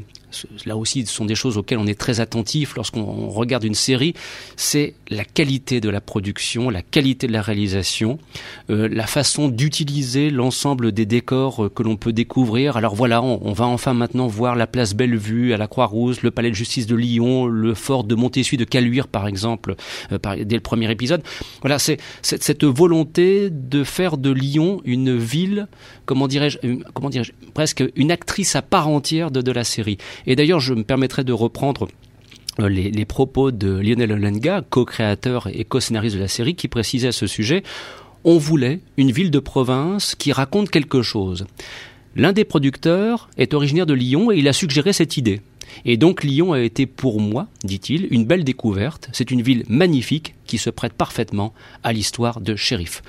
là 0.66 0.76
aussi 0.76 1.06
ce 1.06 1.12
sont 1.12 1.24
des 1.24 1.34
choses 1.34 1.58
auxquelles 1.58 1.78
on 1.78 1.86
est 1.86 1.98
très 1.98 2.20
attentif 2.20 2.76
lorsqu'on 2.76 3.28
regarde 3.28 3.64
une 3.64 3.74
série, 3.74 4.14
c'est 4.56 4.94
la 5.08 5.24
qualité 5.24 5.80
de 5.80 5.88
la 5.88 6.00
production, 6.00 6.70
la 6.70 6.82
qualité 6.82 7.26
de 7.26 7.32
la 7.32 7.42
réalisation, 7.42 8.18
euh, 8.70 8.88
la 8.90 9.06
façon 9.06 9.48
d'utiliser 9.48 10.30
l'ensemble 10.30 10.92
des 10.92 11.06
décors 11.06 11.64
euh, 11.64 11.68
que 11.68 11.82
l'on 11.82 11.96
peut 11.96 12.12
découvrir. 12.12 12.76
Alors 12.76 12.94
voilà, 12.94 13.22
on, 13.22 13.52
va 13.52 13.66
enfin 13.66 13.92
maintenant 13.94 14.26
voir 14.26 14.56
la 14.56 14.66
place 14.66 14.94
Bellevue 14.94 15.52
à 15.52 15.56
la 15.56 15.66
Croix-Rousse, 15.66 16.22
le 16.22 16.30
palais 16.30 16.50
de 16.50 16.54
justice 16.54 16.86
de 16.86 16.96
Lyon, 16.96 17.46
le 17.46 17.74
fort 17.74 18.04
de 18.04 18.14
Montessuie 18.14 18.56
de 18.56 18.64
Caluire 18.64 19.08
par 19.08 19.26
exemple, 19.26 19.76
euh, 20.12 20.18
dès 20.44 20.56
le 20.56 20.62
premier 20.62 20.90
épisode. 20.90 21.22
Voilà, 21.60 21.78
c'est 21.78 21.98
cette 22.22 22.64
volonté 22.64 23.50
de 23.50 23.84
faire 23.84 24.16
de 24.16 24.30
Lyon 24.30 24.80
une 24.84 25.16
ville, 25.16 25.68
comment 26.06 26.28
dirais-je, 26.28 26.58
dirais-je, 27.10 27.32
presque 27.54 27.84
une 27.96 28.10
actrice 28.10 28.56
à 28.56 28.62
part 28.62 28.88
entière 28.88 29.30
de 29.30 29.52
la 29.52 29.64
série. 29.64 29.98
Et 30.26 30.36
d'ailleurs, 30.36 30.60
je 30.60 30.74
me 30.74 30.84
permettrai 30.84 31.24
de 31.24 31.32
reprendre 31.32 31.88
euh, 32.60 32.68
les, 32.68 33.04
propos 33.04 33.50
de 33.50 33.78
Lionel 33.78 34.12
Olenga, 34.12 34.62
co-créateur 34.68 35.48
et 35.52 35.64
co-scénariste 35.64 36.16
de 36.16 36.20
la 36.20 36.28
série, 36.28 36.54
qui 36.54 36.68
précisait 36.68 37.08
à 37.08 37.12
ce 37.12 37.26
sujet 37.26 37.62
On 38.24 38.38
voulait 38.38 38.80
une 38.96 39.10
ville 39.10 39.30
de 39.30 39.38
province 39.38 40.14
qui 40.14 40.32
raconte 40.32 40.70
quelque 40.70 41.02
chose. 41.02 41.46
L'un 42.14 42.32
des 42.32 42.44
producteurs 42.44 43.30
est 43.38 43.54
originaire 43.54 43.86
de 43.86 43.94
Lyon 43.94 44.30
et 44.30 44.36
il 44.36 44.48
a 44.48 44.52
suggéré 44.52 44.92
cette 44.92 45.16
idée. 45.16 45.40
Et 45.86 45.96
donc 45.96 46.22
Lyon 46.22 46.52
a 46.52 46.60
été 46.60 46.84
pour 46.84 47.20
moi, 47.20 47.48
dit-il, 47.64 48.06
une 48.10 48.26
belle 48.26 48.44
découverte. 48.44 49.08
C'est 49.12 49.30
une 49.30 49.40
ville 49.40 49.64
magnifique 49.68 50.34
qui 50.46 50.58
se 50.58 50.68
prête 50.68 50.92
parfaitement 50.92 51.54
à 51.82 51.94
l'histoire 51.94 52.42
de 52.42 52.54
shérif. 52.54 53.02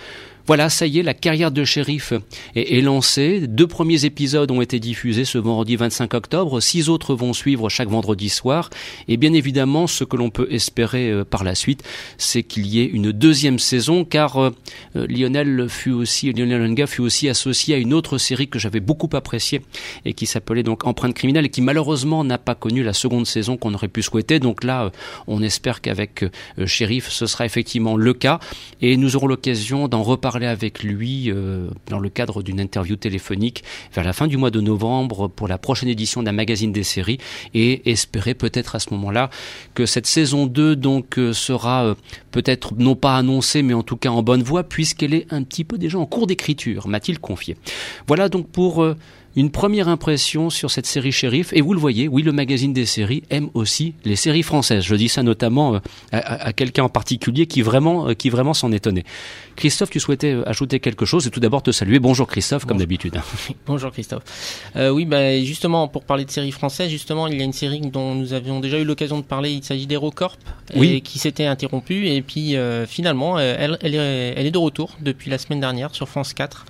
Voilà, 0.46 0.70
ça 0.70 0.86
y 0.86 1.00
est, 1.00 1.04
la 1.04 1.14
carrière 1.14 1.52
de 1.52 1.64
shérif 1.64 2.12
est, 2.54 2.82
lancée. 2.82 3.48
Deux 3.48 3.66
premiers 3.66 4.04
épisodes 4.04 4.52
ont 4.52 4.60
été 4.60 4.82
diffusés 4.82 5.24
ce 5.24 5.38
vendredi 5.38 5.78
25 5.78 6.14
octobre. 6.16 6.60
Six 6.60 6.90
autres 6.90 7.16
vont 7.16 7.32
suivre 7.32 7.70
chaque 7.70 7.88
vendredi 7.88 8.28
soir. 8.28 8.70
Et 9.08 9.16
bien 9.16 9.32
évidemment, 9.32 9.88
ce 9.88 10.04
que 10.04 10.18
l'on 10.18 10.30
peut 10.30 10.48
espérer 10.52 11.10
euh, 11.10 11.24
par 11.24 11.46
la 11.46 11.56
suite, 11.56 11.84
c'est 12.18 12.44
qu'il 12.44 12.68
y 12.68 12.82
ait 12.82 12.86
une 12.86 13.14
deuxième 13.14 13.58
saison, 13.58 14.04
car 14.04 14.36
euh, 14.36 14.50
euh, 14.98 15.08
Lionel 15.08 15.70
fut 15.70 15.92
aussi, 15.92 16.34
Lionel 16.34 16.62
Lenga 16.62 16.88
fut 16.88 17.02
aussi 17.02 17.30
associé 17.30 17.76
à 17.76 17.78
une 17.78 17.94
autre 17.94 18.18
série 18.18 18.50
que 18.50 18.60
j'avais 18.60 18.82
beaucoup 18.82 19.10
appréciée 19.14 19.62
et 20.04 20.14
qui 20.14 20.26
s'appelait 20.26 20.64
donc 20.64 20.86
Empreinte 20.86 21.14
criminelle 21.14 21.46
et 21.46 21.50
qui 21.50 21.62
malheureusement 21.62 22.26
n'a 22.26 22.38
pas 22.38 22.56
connu 22.56 22.84
la 22.84 22.92
seconde 22.92 23.28
saison 23.28 23.56
qu'on 23.56 23.74
aurait 23.76 23.88
pu 23.88 24.02
souhaiter. 24.02 24.42
Donc 24.42 24.66
là, 24.66 24.92
on 25.28 25.42
espère 25.42 25.80
qu'avec 25.80 26.26
Shérif, 26.66 27.10
ce 27.10 27.28
sera 27.28 27.46
effectivement 27.46 27.96
le 27.96 28.14
cas 28.14 28.42
et 28.82 28.98
nous 28.98 29.16
aurons 29.16 29.28
l'occasion 29.28 29.88
d'en 29.88 30.04
reparler 30.04 30.33
parler 30.34 30.48
avec 30.48 30.82
lui 30.82 31.30
euh, 31.30 31.68
dans 31.92 32.00
le 32.00 32.10
cadre 32.10 32.42
d'une 32.42 32.60
interview 32.60 32.96
téléphonique 32.96 33.64
vers 33.94 34.04
la 34.04 34.14
fin 34.14 34.26
du 34.26 34.36
mois 34.36 34.50
de 34.50 34.62
novembre 34.62 35.28
pour 35.28 35.48
la 35.48 35.60
prochaine 35.60 35.90
édition 35.90 36.24
d'un 36.24 36.32
magazine 36.32 36.72
des 36.72 36.82
séries 36.82 37.20
et 37.54 37.92
espérer 37.92 38.34
peut-être 38.34 38.74
à 38.74 38.80
ce 38.80 38.90
moment-là 38.96 39.30
que 39.76 39.86
cette 39.86 40.08
saison 40.08 40.48
2 40.48 40.76
donc 40.76 41.20
euh, 41.20 41.34
sera 41.34 41.86
euh, 41.86 41.94
peut-être 42.32 42.74
non 42.80 42.96
pas 42.96 43.16
annoncée 43.16 43.62
mais 43.62 43.76
en 43.76 43.84
tout 43.84 43.96
cas 43.96 44.10
en 44.10 44.24
bonne 44.24 44.42
voie 44.42 44.64
puisqu'elle 44.64 45.14
est 45.14 45.32
un 45.32 45.44
petit 45.44 45.66
peu 45.66 45.78
déjà 45.78 46.00
en 46.00 46.08
cours 46.08 46.26
d'écriture, 46.26 46.88
m'a-t-il 46.88 47.20
confié. 47.20 47.56
Voilà 48.08 48.28
donc 48.28 48.48
pour 48.48 48.84
une 49.36 49.50
première 49.50 49.88
impression 49.88 50.50
sur 50.50 50.70
cette 50.70 50.86
série 50.86 51.12
Shérif. 51.12 51.54
Et 51.54 51.62
vous 51.62 51.74
le 51.74 51.80
voyez, 51.80 52.08
oui, 52.08 52.22
le 52.22 52.32
magazine 52.32 52.74
des 52.74 52.86
séries 52.86 53.24
aime 53.30 53.50
aussi 53.54 53.96
les 54.06 54.16
séries 54.16 54.44
françaises. 54.44 54.84
Je 54.84 54.96
dis 54.96 55.10
ça 55.10 55.24
notamment 55.24 55.76
euh, 55.76 55.80
à, 56.12 56.54
quelqu'un 56.54 56.84
en 56.84 56.90
particulier 56.90 57.48
qui 57.48 57.62
vraiment, 57.62 58.10
euh, 58.10 58.14
qui 58.14 58.30
vraiment 58.30 58.54
s'en 58.54 58.72
étonnait. 58.72 59.04
Christophe, 59.56 59.90
tu 59.90 60.00
souhaitais 60.00 60.34
euh, 60.34 60.48
ajouter 60.48 60.80
quelque 60.80 61.06
chose 61.06 61.26
et 61.26 61.32
tout 61.32 61.40
d'abord 61.40 61.64
te 61.64 61.72
saluer. 61.72 62.00
Bonjour 62.00 62.28
Christophe, 62.28 62.66
comme 62.66 62.78
d'habitude. 62.78 63.20
Bonjour 63.66 63.92
Christophe. 63.92 64.24
oui, 64.76 65.06
bah, 65.06 65.40
justement, 65.40 65.88
pour 65.88 66.04
parler 66.04 66.26
de 66.26 66.32
séries 66.32 66.52
françaises, 66.52 66.90
justement, 66.90 67.28
il 67.28 67.38
y 67.38 67.42
a 67.42 67.46
une 67.46 67.54
série 67.54 67.82
dont 67.82 68.14
nous 68.14 68.34
avions 68.34 68.60
déjà 68.60 68.80
eu 68.80 68.84
l'occasion 68.84 69.18
de 69.18 69.24
parler. 69.24 69.52
Il 69.52 69.64
s'agit 69.64 69.88
d'Hérocorp, 69.88 70.38
oui. 70.76 71.02
qui 71.02 71.18
s'était 71.18 71.46
interrompue. 71.46 72.08
Et 72.08 72.22
puis, 72.22 72.56
finalement, 72.88 73.40
elle, 73.40 73.78
elle, 73.82 73.96
est, 73.96 74.34
elle 74.38 74.46
est 74.46 74.52
de 74.52 74.58
retour 74.58 74.98
depuis 75.02 75.30
la 75.30 75.38
semaine 75.38 75.60
dernière 75.60 75.94
sur 75.96 76.08
France 76.08 76.34
4. 76.34 76.66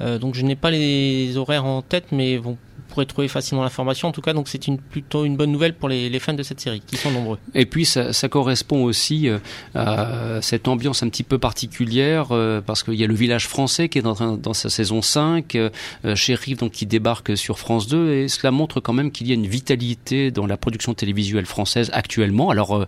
Euh, 0.00 0.18
donc 0.18 0.34
je 0.34 0.42
n'ai 0.42 0.56
pas 0.56 0.70
les 0.70 1.36
horaires 1.36 1.64
en 1.64 1.82
tête, 1.82 2.06
mais 2.12 2.36
vous 2.36 2.56
pourrez 2.92 3.06
trouver 3.06 3.28
facilement 3.28 3.62
l'information. 3.62 4.08
En 4.08 4.12
tout 4.12 4.20
cas, 4.20 4.32
donc 4.34 4.48
c'est 4.48 4.66
une, 4.66 4.78
plutôt 4.78 5.24
une 5.24 5.36
bonne 5.36 5.50
nouvelle 5.50 5.74
pour 5.74 5.88
les, 5.88 6.18
fans 6.18 6.34
de 6.34 6.42
cette 6.42 6.60
série, 6.60 6.80
qui 6.86 6.96
sont 6.96 7.10
nombreux. 7.10 7.38
Et 7.54 7.66
puis 7.66 7.84
ça, 7.84 8.12
correspond 8.28 8.84
aussi 8.84 9.28
euh, 9.28 9.38
à 9.74 10.40
cette 10.42 10.68
ambiance 10.68 11.02
un 11.02 11.08
petit 11.08 11.22
peu 11.22 11.38
particulière, 11.38 12.28
euh, 12.30 12.60
parce 12.60 12.82
qu'il 12.82 12.94
y 12.94 13.04
a 13.04 13.06
le 13.06 13.14
village 13.14 13.48
français 13.48 13.88
qui 13.88 13.98
est 13.98 14.02
dans, 14.02 14.54
sa 14.54 14.70
saison 14.70 15.02
5, 15.02 15.54
euh, 15.54 15.70
donc 16.58 16.72
qui 16.72 16.86
débarque 16.86 17.36
sur 17.36 17.58
France 17.58 17.88
2, 17.88 18.12
et 18.12 18.28
cela 18.28 18.50
montre 18.50 18.80
quand 18.80 18.92
même 18.92 19.10
qu'il 19.10 19.26
y 19.26 19.30
a 19.32 19.34
une 19.34 19.46
vitalité 19.46 20.30
dans 20.30 20.46
la 20.46 20.56
production 20.56 20.94
télévisuelle 20.94 21.46
française 21.46 21.90
actuellement. 21.94 22.50
Alors, 22.50 22.86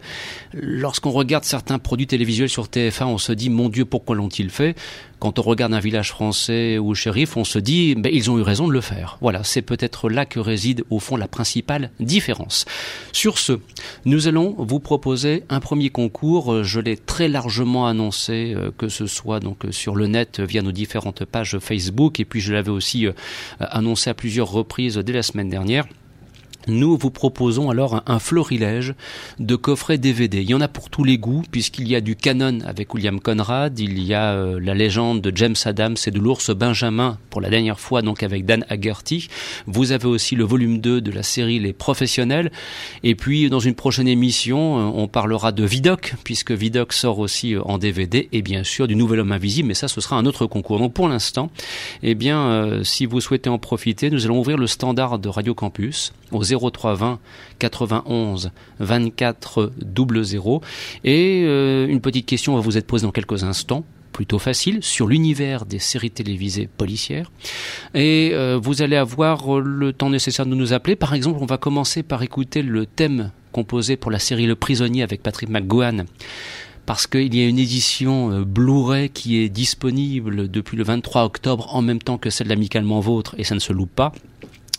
lorsqu'on 0.53 1.11
regarde 1.11 1.45
certains 1.45 1.79
produits 1.79 2.07
télévisuels 2.07 2.51
sur 2.51 2.67
TF1, 2.67 3.05
on 3.05 3.19
se 3.19 3.33
dit, 3.33 3.51
mon 3.51 3.69
Dieu, 3.69 3.85
pourquoi 3.85 4.15
l'ont-ils 4.17 4.51
fait? 4.51 4.77
Quand 5.25 5.39
on 5.39 5.43
regarde 5.43 5.73
un 5.73 5.81
village 5.81 6.11
français 6.11 6.77
ou 6.77 6.95
shérif, 6.95 7.39
on 7.39 7.45
se 7.45 7.59
dit, 7.59 7.95
ben, 7.95 8.13
ils 8.13 8.31
ont 8.31 8.39
eu 8.39 8.43
raison 8.43 8.69
de 8.69 8.75
le 8.75 8.83
faire. 8.83 9.17
Voilà, 9.23 9.43
c'est 9.43 9.63
peut-être 9.63 10.11
là 10.11 10.27
que 10.27 10.39
réside 10.39 10.85
au 10.91 10.99
fond 10.99 11.17
la 11.17 11.29
principale 11.29 11.93
différence. 11.99 12.67
Sur 13.11 13.39
ce, 13.39 13.59
nous 14.05 14.29
allons 14.29 14.55
vous 14.59 14.81
proposer 14.81 15.45
un 15.49 15.61
premier 15.61 15.89
concours. 15.89 16.63
Je 16.63 16.79
l'ai 16.79 16.99
très 16.99 17.29
largement 17.29 17.87
annoncé, 17.87 18.53
euh, 18.55 18.71
que 18.77 18.91
ce 18.91 19.07
soit 19.07 19.41
donc 19.41 19.65
sur 19.71 19.97
le 19.97 20.09
net 20.09 20.41
via 20.41 20.61
nos 20.61 20.73
différentes 20.73 21.25
pages 21.25 21.59
Facebook, 21.59 22.21
et 22.21 22.27
puis 22.27 22.43
je 22.43 22.53
l'avais 22.53 22.71
aussi 22.71 23.07
euh, 23.07 23.13
annoncé 23.61 24.11
à 24.11 24.15
plusieurs 24.15 24.51
reprises 24.51 24.99
dès 24.99 25.15
la 25.15 25.23
semaine 25.23 25.49
dernière. 25.49 25.87
Nous 26.67 26.97
vous 26.97 27.11
proposons 27.11 27.69
alors 27.69 28.03
un, 28.07 28.19
florilège 28.19 28.95
de 29.39 29.55
coffrets 29.55 29.99
DVD. 29.99 30.41
Il 30.41 30.49
y 30.49 30.55
en 30.55 30.63
a 30.63 30.69
pour 30.69 30.89
tous 30.89 31.05
les 31.05 31.19
goûts, 31.19 31.43
puisqu'il 31.51 31.87
y 31.89 31.95
a 31.95 32.01
du 32.01 32.17
canon 32.17 32.61
avec 32.65 32.95
William 32.95 33.21
Conrad, 33.21 33.79
il 33.79 34.03
y 34.03 34.15
a 34.15 34.33
euh, 34.33 34.59
la 34.61 34.73
légende 34.73 35.21
de 35.21 35.37
James 35.37 35.57
Adams 35.67 35.97
et 36.07 36.11
de 36.11 36.19
l'ours 36.19 36.51
Benjamin, 36.51 37.19
pour 37.29 37.43
la 37.43 37.51
dernière 37.51 37.79
fois 37.79 38.01
donc 38.01 38.23
avec 38.23 38.47
Dan 38.47 38.65
Haggerty. 38.71 39.29
Vous 39.67 39.93
avez 39.93 40.07
aussi 40.07 40.37
le 40.37 40.45
volume 40.45 40.79
2 40.81 41.03
de 41.03 41.11
la 41.11 41.23
série 41.23 41.59
Les 41.59 41.75
Professionnels. 41.75 42.51
Et 43.03 43.15
puis 43.15 43.51
dans 43.51 43.61
une 43.61 43.75
prochaine 43.75 44.09
émission, 44.09 44.79
euh, 44.79 44.93
on 44.95 45.07
parlera 45.07 45.53
de 45.53 45.65
Vidoc, 45.65 46.15
puisque 46.25 46.53
Vidoc 46.53 46.95
sort 46.95 47.19
aussi 47.19 47.55
euh, 47.55 47.63
en 47.65 47.77
DVD, 47.77 48.29
et 48.33 48.41
bien 48.41 48.65
sûr 48.65 48.89
du 48.89 48.97
Nouvel 48.97 49.21
Homme 49.21 49.33
Invisible, 49.33 49.69
mais 49.69 49.75
ça 49.75 49.89
ce 49.89 50.01
sera 50.01 50.17
un 50.17 50.25
autre 50.25 50.47
concours. 50.47 50.79
Donc 50.79 50.95
pour 50.95 51.09
l'instant, 51.09 51.51
eh 52.03 52.15
bien, 52.15 52.81
si 52.85 53.05
vous 53.05 53.21
souhaitez 53.21 53.51
en 53.51 53.59
profiter, 53.59 54.11
nous 54.11 54.25
allons 54.25 54.39
ouvrir 54.39 54.57
le 54.57 54.67
standard 54.67 55.19
de 55.19 55.29
Radio 55.29 55.55
Campus 55.55 56.13
au 56.31 56.43
0320 56.55 57.19
91 57.59 58.51
24 58.81 59.73
00. 59.97 60.61
Et 61.05 61.45
euh, 61.45 61.87
une 61.89 62.01
petite 62.01 62.27
question 62.27 62.55
va 62.55 62.61
vous 62.61 62.77
être 62.77 62.87
posée 62.87 63.07
dans 63.07 63.13
quelques 63.13 63.45
instants 63.45 63.85
plutôt 64.13 64.39
facile 64.39 64.79
sur 64.83 65.09
l'univers 65.09 65.67
des 65.67 65.81
séries 65.81 66.11
télévisées 66.11 66.69
policières. 66.77 67.33
Et 67.95 68.31
euh, 68.33 68.59
vous 68.63 68.81
allez 68.81 68.97
avoir 68.97 69.59
le 69.59 69.93
temps 69.93 70.09
nécessaire 70.09 70.47
de 70.47 70.55
nous 70.55 70.73
appeler. 70.73 70.95
Par 70.95 71.15
exemple, 71.15 71.39
on 71.43 71.47
va 71.47 71.59
commencer 71.59 72.03
par 72.03 72.23
écouter 72.23 72.63
le 72.63 72.87
thème 72.87 73.33
composé 73.53 73.97
pour 73.97 74.11
la 74.11 74.19
série 74.21 74.47
Le 74.47 74.55
Prisonnier 74.55 75.03
avec 75.03 75.23
Patrick 75.23 75.49
McGowan 75.49 76.07
parce 76.87 77.07
qu'il 77.07 77.35
y 77.35 77.43
a 77.43 77.49
une 77.49 77.59
édition 77.59 78.31
euh, 78.31 78.45
Blu-ray 78.45 79.11
qui 79.11 79.39
est 79.39 79.49
disponible 79.49 80.49
depuis 80.51 80.77
le 80.77 80.85
23 80.85 81.25
octobre 81.25 81.75
en 81.75 81.83
même 81.83 82.01
temps 82.01 82.19
que 82.19 82.31
celle 82.31 82.49
d'Amicalement 82.49 83.01
Vôtre 83.01 83.35
et 83.39 83.45
ça 83.45 83.55
ne 83.55 83.61
se 83.61 83.73
loupe 83.73 83.95
pas. 83.95 84.13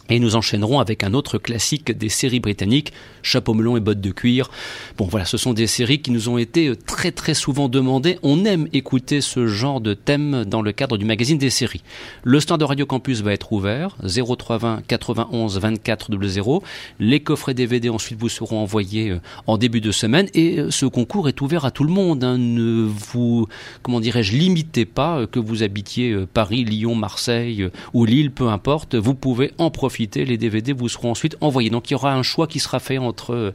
Et 0.09 0.19
nous 0.19 0.35
enchaînerons 0.35 0.79
avec 0.79 1.03
un 1.03 1.15
autre 1.15 1.39
classique 1.39 1.91
des 1.91 2.09
séries 2.09 2.39
britanniques, 2.39 2.93
Chapeau 3.23 3.55
melon 3.55 3.75
et 3.75 3.79
bottes 3.79 4.01
de 4.01 4.11
cuir. 4.11 4.51
Bon 4.99 5.05
voilà, 5.05 5.25
ce 5.25 5.35
sont 5.35 5.53
des 5.53 5.65
séries 5.65 5.99
qui 5.99 6.11
nous 6.11 6.29
ont 6.29 6.37
été 6.37 6.67
euh, 6.67 6.75
très 6.75 7.11
très 7.11 7.33
souvent 7.33 7.69
demandées. 7.69 8.19
On 8.21 8.45
aime 8.45 8.67
écouter 8.71 9.19
ce 9.19 9.47
genre 9.47 9.81
de 9.81 9.95
thème 9.95 10.45
dans 10.45 10.61
le 10.61 10.71
cadre 10.73 10.97
du 10.99 11.05
magazine 11.05 11.39
des 11.39 11.49
séries. 11.49 11.81
Le 12.23 12.39
stand 12.39 12.59
de 12.59 12.65
Radio 12.65 12.85
Campus 12.85 13.21
va 13.21 13.33
être 13.33 13.51
ouvert, 13.51 13.97
0320 14.03 14.83
91 14.87 15.57
24 15.57 16.11
00. 16.29 16.63
Les 16.99 17.19
coffrets 17.19 17.55
DVD 17.55 17.89
ensuite 17.89 18.19
vous 18.19 18.29
seront 18.29 18.59
envoyés 18.59 19.09
euh, 19.09 19.19
en 19.47 19.57
début 19.57 19.81
de 19.81 19.91
semaine 19.91 20.27
et 20.35 20.59
euh, 20.59 20.69
ce 20.69 20.85
concours 20.85 21.29
est 21.29 21.41
ouvert 21.41 21.65
à 21.65 21.71
tout 21.71 21.83
le 21.83 21.91
monde. 21.91 22.23
Hein. 22.23 22.37
Ne 22.37 22.83
vous, 22.83 23.47
comment 23.81 23.99
dirais-je, 23.99 24.37
limitez 24.37 24.85
pas 24.85 25.25
que 25.25 25.39
vous 25.39 25.63
habitiez 25.63 26.15
Paris, 26.31 26.63
Lyon, 26.63 26.93
Marseille 26.93 27.67
ou 27.95 28.05
Lille, 28.05 28.29
peu 28.29 28.49
importe. 28.49 28.93
Vous 28.93 29.15
pouvez 29.15 29.51
en 29.57 29.71
profiter 29.71 29.94
les 29.99 30.37
DVD 30.37 30.73
vous 30.73 30.89
seront 30.89 31.11
ensuite 31.11 31.37
envoyés. 31.41 31.69
Donc 31.69 31.89
il 31.89 31.93
y 31.93 31.95
aura 31.95 32.13
un 32.13 32.23
choix 32.23 32.47
qui 32.47 32.59
sera 32.59 32.79
fait 32.79 32.97
entre 32.97 33.33
euh, 33.33 33.51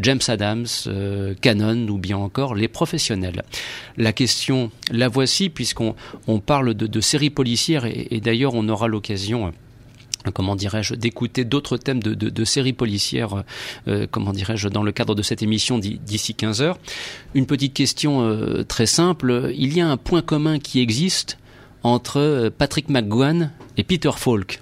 James 0.00 0.20
Adams, 0.28 0.66
euh, 0.86 1.34
Canon 1.40 1.88
ou 1.88 1.98
bien 1.98 2.16
encore 2.16 2.54
les 2.54 2.68
professionnels. 2.68 3.42
La 3.96 4.12
question, 4.12 4.70
la 4.90 5.08
voici, 5.08 5.48
puisqu'on 5.48 5.94
on 6.26 6.40
parle 6.40 6.74
de, 6.74 7.00
séries 7.00 7.30
policières 7.30 7.84
et, 7.86 8.20
d'ailleurs 8.20 8.54
on 8.54 8.68
aura 8.68 8.88
l'occasion 8.88 9.46
euh, 9.46 10.30
comment 10.34 10.56
dirais-je, 10.56 10.94
d'écouter 10.94 11.44
d'autres 11.44 11.76
thèmes 11.76 12.02
de, 12.02 12.44
séries 12.44 12.72
policières, 12.72 13.44
comment 14.10 14.32
dirais-je, 14.32 14.68
dans 14.68 14.82
le 14.82 14.92
cadre 14.92 15.14
de 15.14 15.22
cette 15.22 15.42
émission 15.42 15.78
d'ici 15.78 16.34
15 16.34 16.60
heures. 16.60 16.78
Une 17.34 17.46
petite 17.46 17.72
question 17.72 18.64
très 18.66 18.86
simple. 18.86 19.52
Il 19.56 19.74
y 19.74 19.80
a 19.80 19.88
un 19.88 19.96
point 19.96 20.20
commun 20.20 20.58
qui 20.58 20.80
existe 20.80 21.38
entre 21.82 22.52
Patrick 22.58 22.90
McGowan 22.90 23.52
et 23.78 23.84
Peter 23.84 24.10
Falk. 24.14 24.60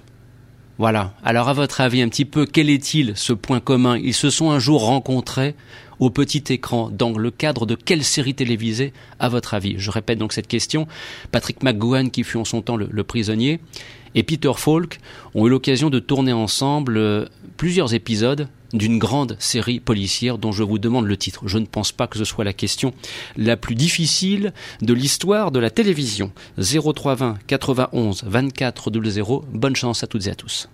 Voilà. 0.77 1.13
Alors 1.23 1.49
à 1.49 1.53
votre 1.53 1.81
avis, 1.81 2.01
un 2.01 2.09
petit 2.09 2.25
peu, 2.25 2.45
quel 2.45 2.69
est-il 2.69 3.13
ce 3.15 3.33
point 3.33 3.59
commun? 3.59 3.97
Ils 3.97 4.13
se 4.13 4.29
sont 4.29 4.51
un 4.51 4.59
jour 4.59 4.85
rencontrés 4.85 5.55
au 5.99 6.11
petit 6.11 6.43
écran 6.49 6.91
dans 6.91 7.17
le 7.17 7.31
cadre 7.31 7.65
de 7.65 7.73
quelle 7.73 8.03
série 8.03 8.35
télévisée 8.35 8.93
à 9.19 9.29
votre 9.29 9.55
avis? 9.55 9.75
Je 9.79 9.89
répète 9.89 10.19
donc 10.19 10.33
cette 10.33 10.47
question. 10.47 10.87
Patrick 11.31 11.63
McGowan 11.63 12.11
qui 12.11 12.23
fut 12.23 12.37
en 12.37 12.45
son 12.45 12.61
temps 12.61 12.77
le, 12.77 13.03
prisonnier 13.03 13.59
et 14.13 14.21
Peter 14.21 14.51
Falk 14.55 14.99
ont 15.33 15.47
eu 15.47 15.49
l'occasion 15.49 15.89
de 15.89 15.97
tourner 15.97 16.33
ensemble 16.33 16.97
euh, 16.97 17.25
plusieurs 17.57 17.93
épisodes 17.93 18.47
d'une 18.73 18.99
grande 18.99 19.35
série 19.39 19.79
policière 19.79 20.37
dont 20.37 20.51
je 20.51 20.63
vous 20.63 20.79
demande 20.79 21.05
le 21.05 21.17
titre. 21.17 21.47
Je 21.47 21.57
ne 21.57 21.65
pense 21.65 21.91
pas 21.91 22.07
que 22.07 22.17
ce 22.17 22.25
soit 22.25 22.43
la 22.43 22.53
question 22.53 22.93
la 23.35 23.57
plus 23.57 23.75
difficile 23.75 24.53
de 24.81 24.93
l'histoire 24.93 25.51
de 25.51 25.59
la 25.59 25.69
télévision. 25.69 26.31
0320 26.57 27.37
91 27.47 28.23
24 28.25 28.91
00. 29.03 29.45
Bonne 29.53 29.75
chance 29.75 30.03
à 30.03 30.07
toutes 30.07 30.27
et 30.27 30.31
à 30.31 30.35
tous. 30.35 30.69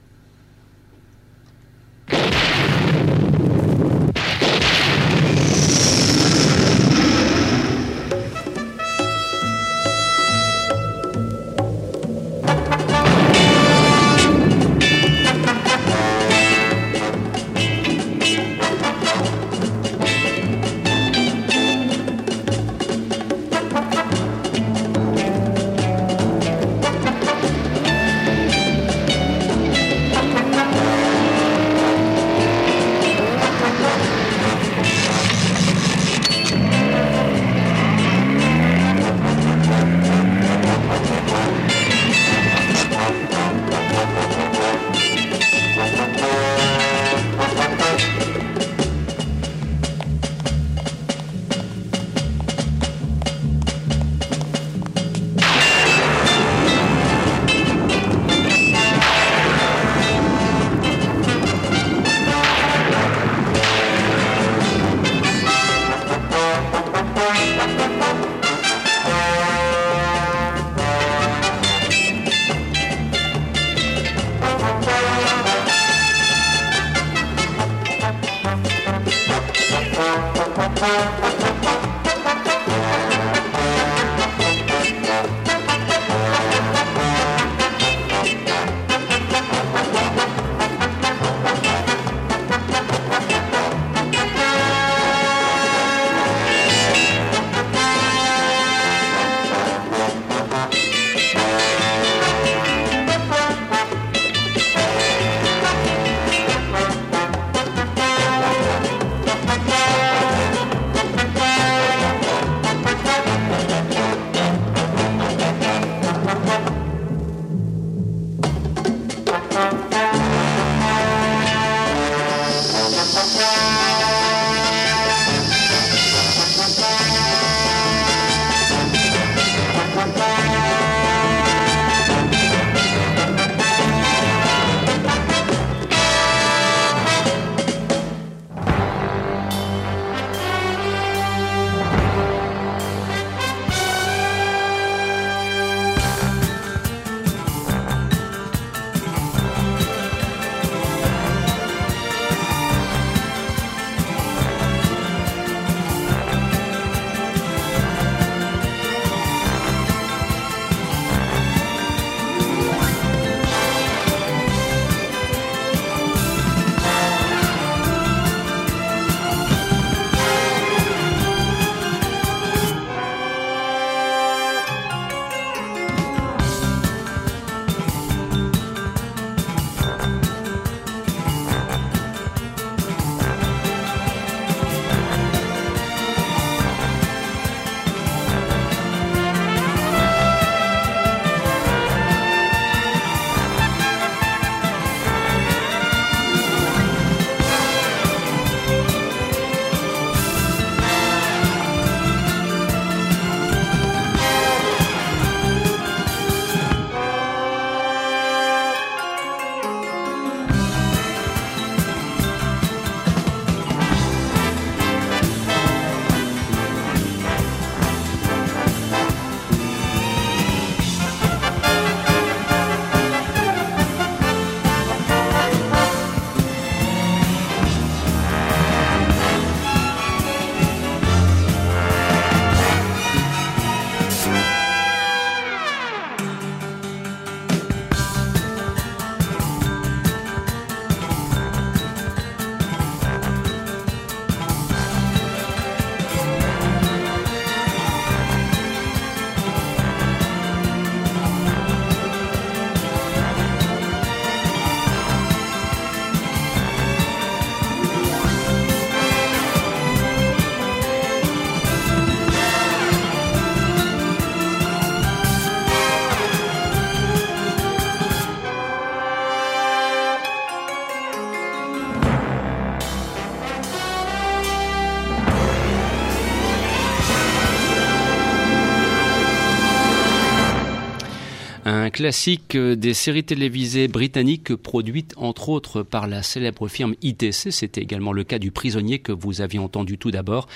Classique 281.93 282.57
des 282.57 282.93
séries 282.95 283.23
télévisées 283.23 283.87
britanniques 283.87 284.55
produites 284.55 285.13
entre 285.15 285.49
autres 285.49 285.83
par 285.83 286.07
la 286.07 286.23
célèbre 286.23 286.67
firme 286.67 286.95
ITC. 287.03 287.51
C'était 287.51 287.81
également 287.81 288.11
le 288.11 288.23
cas 288.23 288.39
du 288.39 288.51
prisonnier 288.51 288.97
que 288.97 289.11
vous 289.11 289.41
aviez 289.41 289.59
entendu 289.59 289.99
tout 289.99 290.09
d'abord. 290.09 290.47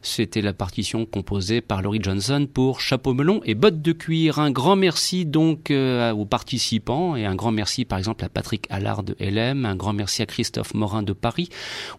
C'était 0.00 0.40
la 0.40 0.54
partition 0.54 1.04
composée 1.04 1.60
par 1.60 1.82
Laurie 1.82 2.00
Johnson 2.02 2.48
pour 2.52 2.80
Chapeau 2.80 3.12
melon 3.12 3.42
et 3.44 3.54
bottes 3.54 3.82
de 3.82 3.92
cuir. 3.92 4.38
Un 4.38 4.50
grand 4.50 4.74
merci 4.74 5.26
donc 5.26 5.70
euh, 5.70 6.12
aux 6.12 6.24
participants 6.24 7.14
et 7.14 7.26
un 7.26 7.34
grand 7.34 7.52
merci 7.52 7.84
par 7.84 7.98
exemple 7.98 8.24
à 8.24 8.30
Patrick 8.30 8.66
Allard 8.70 9.02
de 9.02 9.14
LM, 9.20 9.66
un 9.66 9.76
grand 9.76 9.92
merci 9.92 10.22
à 10.22 10.26
Christophe 10.26 10.72
Morin 10.72 11.02
de 11.02 11.12
Paris 11.12 11.50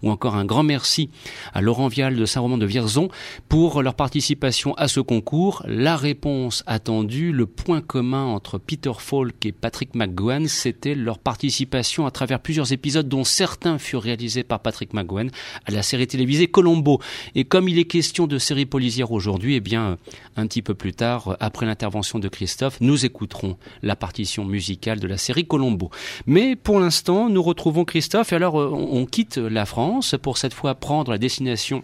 ou 0.02 0.10
encore 0.10 0.36
un 0.36 0.46
grand 0.46 0.64
merci 0.64 1.12
à 1.54 1.62
Laurent 1.62 1.88
Vial 1.88 2.16
de 2.16 2.26
Saint-Romain 2.26 2.58
de 2.58 2.66
Vierzon 2.66 3.10
pour 3.48 3.84
leur 3.84 3.94
participation 3.94 4.74
à 4.74 4.88
ce 4.88 5.02
concours. 5.02 5.62
La 5.68 5.96
réponse 5.96 6.64
attendue, 6.66 7.32
le 7.32 7.46
point 7.46 7.82
commun 7.82 8.26
entre 8.26 8.58
Peter 8.58 8.87
Falk 8.96 9.46
et 9.46 9.52
Patrick 9.52 9.96
McGowan, 9.96 10.48
c'était 10.48 10.96
leur 10.96 11.20
participation 11.20 12.06
à 12.06 12.12
travers 12.12 12.40
plusieurs 12.40 12.72
épisodes 12.72 13.08
dont 13.08 13.24
certains 13.24 13.78
furent 13.78 14.02
réalisés 14.02 14.44
par 14.44 14.62
Patrick 14.62 14.94
McGowan 14.94 15.30
à 15.66 15.72
la 15.72 15.84
série 15.84 16.08
télévisée 16.08 16.48
Colombo. 16.48 17.00
Et 17.36 17.44
comme 17.44 17.68
il 17.68 17.78
est 17.78 17.86
question 17.86 18.28
de 18.28 18.38
série 18.38 18.66
policière 18.66 19.12
aujourd'hui, 19.12 19.56
eh 19.56 19.60
bien, 19.60 19.98
un 20.36 20.48
petit 20.48 20.62
peu 20.62 20.74
plus 20.74 20.94
tard, 20.94 21.38
après 21.40 21.66
l'intervention 21.66 22.20
de 22.20 22.28
Christophe, 22.28 22.80
nous 22.82 23.06
écouterons 23.06 23.58
la 23.84 23.96
partition 23.96 24.46
musicale 24.46 25.00
de 25.00 25.08
la 25.08 25.18
série 25.18 25.46
Colombo. 25.46 25.92
Mais 26.26 26.56
pour 26.56 26.80
l'instant, 26.80 27.30
nous 27.30 27.44
retrouvons 27.44 27.86
Christophe 27.86 28.32
et 28.32 28.36
alors 28.36 28.60
euh, 28.60 28.70
on 28.72 29.06
quitte 29.06 29.38
la 29.38 29.66
France 29.66 30.16
pour 30.22 30.38
cette 30.38 30.54
fois 30.54 30.76
prendre 30.76 31.12
la 31.12 31.18
destination 31.18 31.84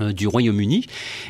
du 0.00 0.26
Royaume-Uni 0.26 0.86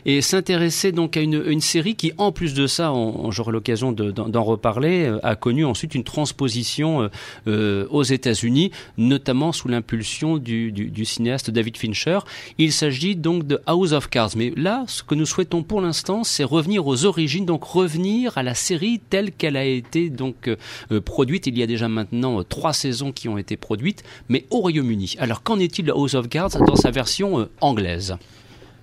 et 0.06 0.22
s'intéresser 0.22 0.90
donc 0.90 1.16
à 1.16 1.20
une, 1.20 1.60
série 1.60 1.96
qui 1.96 2.12
en 2.16 2.32
plus 2.32 2.54
de 2.54 2.66
ça 2.66 2.92
j'aurai 3.28 3.52
l'occasion 3.52 3.92
d'en 3.92 4.42
reparler 4.42 5.04
euh, 5.04 5.18
a 5.22 5.36
connu 5.36 5.64
ensuite 5.64 5.94
une 5.94 6.04
transposition 6.04 7.10
euh, 7.46 7.86
aux 7.90 8.02
États-Unis 8.02 8.70
notamment 8.96 9.52
sous 9.52 9.68
l'impulsion 9.68 10.38
du, 10.38 11.04
cinéaste 11.04 11.50
David 11.50 11.76
Fincher. 11.76 12.20
Il 12.56 12.72
s'agit 12.72 13.16
donc 13.16 13.46
de 13.46 13.60
House 13.66 13.92
of 13.92 14.08
Cards. 14.08 14.30
Mais 14.36 14.52
là 14.56 14.84
ce 14.86 15.02
que 15.02 15.14
nous 15.14 15.26
souhaitons 15.26 15.62
pour 15.62 15.82
l'instant 15.82 16.24
c'est 16.24 16.44
revenir 16.44 16.86
aux 16.86 17.04
origines 17.04 17.44
donc 17.44 17.64
revenir 17.64 18.38
à 18.38 18.42
la 18.42 18.54
série 18.54 19.00
telle 19.10 19.32
qu'elle 19.32 19.56
a 19.56 19.64
été 19.64 20.08
donc 20.08 20.50
produite 21.04 21.46
il 21.46 21.58
y 21.58 21.62
a 21.62 21.66
déjà 21.66 21.88
maintenant 21.88 22.42
trois 22.44 22.72
saisons 22.72 23.12
qui 23.12 23.28
ont 23.28 23.36
été 23.36 23.58
produites 23.58 24.04
mais 24.30 24.46
au 24.50 24.60
Royaume-Uni. 24.60 25.16
Alors 25.18 25.42
qu'en 25.42 25.58
est-il 25.58 25.84
de 25.84 25.92
House 25.92 26.14
of 26.14 26.28
Cards 26.30 26.58
dans 26.66 26.76
sa 26.76 26.90
version 26.90 27.48
anglaise? 27.60 28.16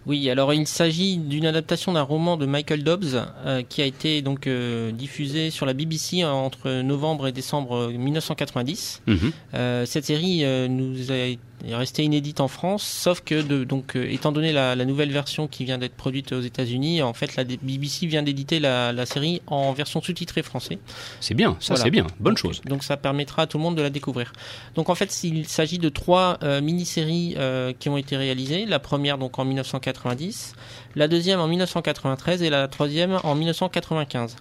Oui, 0.08 0.30
alors 0.30 0.54
il 0.54 0.68
s'agit 0.68 1.18
d'une 1.18 1.46
adaptation 1.46 1.94
d'un 1.94 2.02
roman 2.02 2.38
de 2.38 2.46
Michael 2.46 2.84
Dobbs 2.84 3.16
euh, 3.46 3.62
qui 3.68 3.82
a 3.82 3.86
été 3.86 4.22
donc 4.22 4.48
euh, 4.48 4.92
diffusé 4.92 5.50
sur 5.52 5.66
la 5.66 5.74
BBC 5.74 6.24
entre 6.26 6.82
novembre 6.82 7.28
et 7.28 7.32
décembre 7.32 7.92
1990. 7.92 9.04
Mhm. 9.06 9.32
Euh, 9.54 9.86
cette 9.86 10.06
série 10.06 10.44
nous 10.70 11.12
a 11.12 11.28
est 11.68 11.76
resté 11.76 12.04
inédite 12.04 12.40
en 12.40 12.48
France, 12.48 12.84
sauf 12.84 13.22
que 13.22 13.42
de, 13.42 13.64
donc 13.64 13.96
euh, 13.96 14.10
étant 14.10 14.32
donné 14.32 14.52
la, 14.52 14.76
la, 14.76 14.86
nouvelle 14.86 15.12
version 15.12 15.48
qui 15.48 15.66
vient 15.66 15.78
d'être 15.78 15.96
produite 15.96 16.32
aux 16.32 16.42
États-Unis, 16.42 17.02
en 17.02 17.14
fait 17.14 17.36
la 17.36 17.44
BBC 17.44 18.08
vient 18.08 18.24
d'éditer 18.24 18.60
la, 18.60 18.92
la, 18.92 19.06
série 19.06 19.42
en 19.48 19.74
version 19.74 20.02
sous-titrée 20.02 20.44
français. 20.44 20.80
C'est 21.20 21.34
bien, 21.34 21.58
ça 21.60 21.76
c'est 21.76 21.92
bien, 21.92 22.08
bonne 22.20 22.38
chose. 22.38 22.62
Donc 22.66 22.84
ça 22.84 22.98
permettra 22.98 23.44
à 23.44 23.48
tout 23.48 23.58
le 23.58 23.64
monde 23.64 23.76
de 23.76 23.82
la 23.82 23.90
découvrir. 23.90 24.34
Donc 24.76 24.90
en 24.90 24.96
fait 24.96 25.24
il 25.24 25.48
s'agit 25.48 25.80
de 25.80 25.90
trois 25.90 26.38
euh, 26.44 26.62
mini-séries 26.62 27.36
euh, 27.38 27.74
qui 27.78 27.90
ont 27.90 27.98
été 27.98 28.18
réalisées. 28.18 28.66
La 28.66 28.80
première 28.80 29.18
donc 29.18 29.38
en 29.40 29.46
1990, 29.46 30.54
la 30.96 31.08
deuxième 31.08 31.40
en 31.40 31.48
1993 31.48 32.42
et 32.44 32.50
la 32.50 32.68
troisième 32.68 33.20
en 33.24 33.36
1995. 33.36 34.36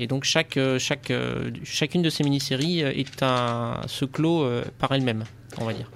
Et 0.00 0.06
donc 0.06 0.24
chaque, 0.24 0.58
chaque, 0.78 1.12
chacune 1.62 2.02
de 2.02 2.10
ces 2.10 2.24
mini-séries 2.24 2.80
est 2.80 3.22
un, 3.22 3.82
se 3.86 4.04
clôt 4.04 4.48
par 4.78 4.92
elle-même, 4.92 5.24
on 5.58 5.64
va 5.64 5.74
dire. 5.74 5.90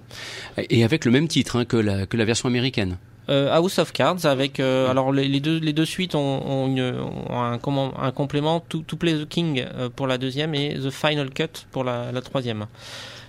Et 0.59 0.85
avec 0.85 1.05
le 1.05 1.11
même 1.11 1.27
titre 1.27 1.57
hein, 1.57 1.65
que, 1.65 1.77
la, 1.77 2.07
que 2.07 2.17
la 2.17 2.25
version 2.25 2.49
américaine. 2.49 2.99
Euh, 3.31 3.51
House 3.51 3.79
of 3.79 3.93
Cards 3.93 4.27
avec 4.27 4.61
euh, 4.61 4.91
alors 4.91 5.11
les, 5.11 5.41
deux 5.41 5.59
les 5.59 5.73
deux 5.73 5.87
suites 5.87 6.15
ont, 6.15 6.67
une, 6.67 6.95
un, 7.31 7.53
un, 7.55 8.11
complément 8.11 8.61
to, 8.61 8.81
to, 8.81 8.97
Play 8.97 9.15
the 9.15 9.27
King 9.27 9.65
euh, 9.75 9.89
pour 9.89 10.07
la 10.07 10.19
deuxième 10.19 10.55
et 10.55 10.75
The 10.75 10.91
Final 10.91 11.31
Cut 11.31 11.65
pour 11.71 11.85
la, 11.85 12.13
la 12.13 12.21
troisième. 12.21 12.67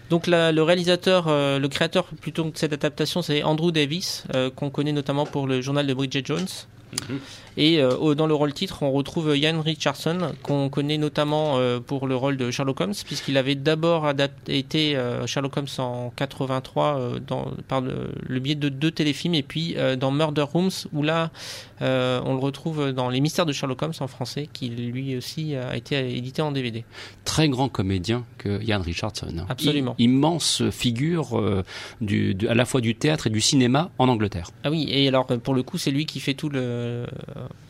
Donc 0.09 0.27
la, 0.27 0.51
le 0.51 0.61
réalisateur, 0.63 1.27
euh, 1.29 1.59
le 1.59 1.67
créateur 1.69 2.05
plutôt 2.05 2.43
de 2.43 2.51
cette 2.55 2.73
adaptation, 2.73 3.21
c'est 3.21 3.43
Andrew 3.43 3.71
Davis 3.71 4.25
qu'on 4.55 4.69
connaît 4.69 4.91
notamment 4.91 5.25
pour 5.25 5.47
le 5.47 5.61
journal 5.61 5.87
de 5.87 5.93
Bridget 5.93 6.23
Jones. 6.25 6.47
Mhm. 6.93 7.19
Et 7.57 7.81
euh, 7.81 8.15
dans 8.15 8.27
le 8.27 8.33
rôle 8.33 8.53
titre, 8.53 8.83
on 8.83 8.91
retrouve 8.91 9.35
Ian 9.37 9.61
Richardson, 9.61 10.33
qu'on 10.43 10.69
connaît 10.69 10.97
notamment 10.97 11.57
euh, 11.57 11.79
pour 11.79 12.07
le 12.07 12.15
rôle 12.15 12.37
de 12.37 12.51
Sherlock 12.51 12.81
Holmes, 12.81 12.93
puisqu'il 13.05 13.37
avait 13.37 13.55
d'abord 13.55 14.11
été 14.47 14.95
euh, 14.95 15.25
Sherlock 15.25 15.55
Holmes 15.57 15.67
en 15.77 16.11
83 16.15 17.19
dans, 17.25 17.51
par 17.67 17.81
le, 17.81 18.39
biais 18.39 18.55
de 18.55 18.69
deux 18.69 18.91
téléfilms, 18.91 19.35
et 19.35 19.43
puis 19.43 19.75
dans 19.99 20.11
Murder 20.11 20.41
Rooms, 20.41 20.71
où 20.93 21.01
là, 21.01 21.31
on 21.81 22.33
le 22.33 22.39
retrouve 22.39 22.91
dans 22.91 23.09
Les 23.09 23.21
Mystères 23.21 23.45
de 23.45 23.53
Sherlock 23.53 23.81
Holmes 23.81 23.93
en 23.99 24.07
français, 24.07 24.49
qui 24.51 24.69
lui 24.69 25.15
aussi 25.15 25.55
a 25.55 25.75
été 25.75 26.17
édité 26.17 26.41
en 26.41 26.51
DVD. 26.51 26.83
Très 27.23 27.49
grand 27.49 27.69
comédien 27.69 28.25
que 28.37 28.61
Ian 28.63 28.81
Richardson. 28.81 29.45
Absolument. 29.49 29.95
immense 29.97 30.63
figure 30.69 31.63
du, 32.01 32.37
à 32.47 32.53
la 32.53 32.65
fois 32.65 32.81
du 32.81 32.95
théâtre 32.95 33.27
et 33.27 33.29
du 33.29 33.41
cinéma 33.41 33.91
en 33.97 34.09
Angleterre. 34.09 34.49
Ah 34.63 34.71
oui, 34.71 34.87
et 34.89 35.07
alors 35.07 35.25
pour 35.25 35.53
le 35.53 35.63
coup, 35.63 35.77
c'est 35.77 35.91
lui 35.91 36.05
qui 36.05 36.19
fait 36.19 36.33
tout 36.33 36.49
le 36.49 36.74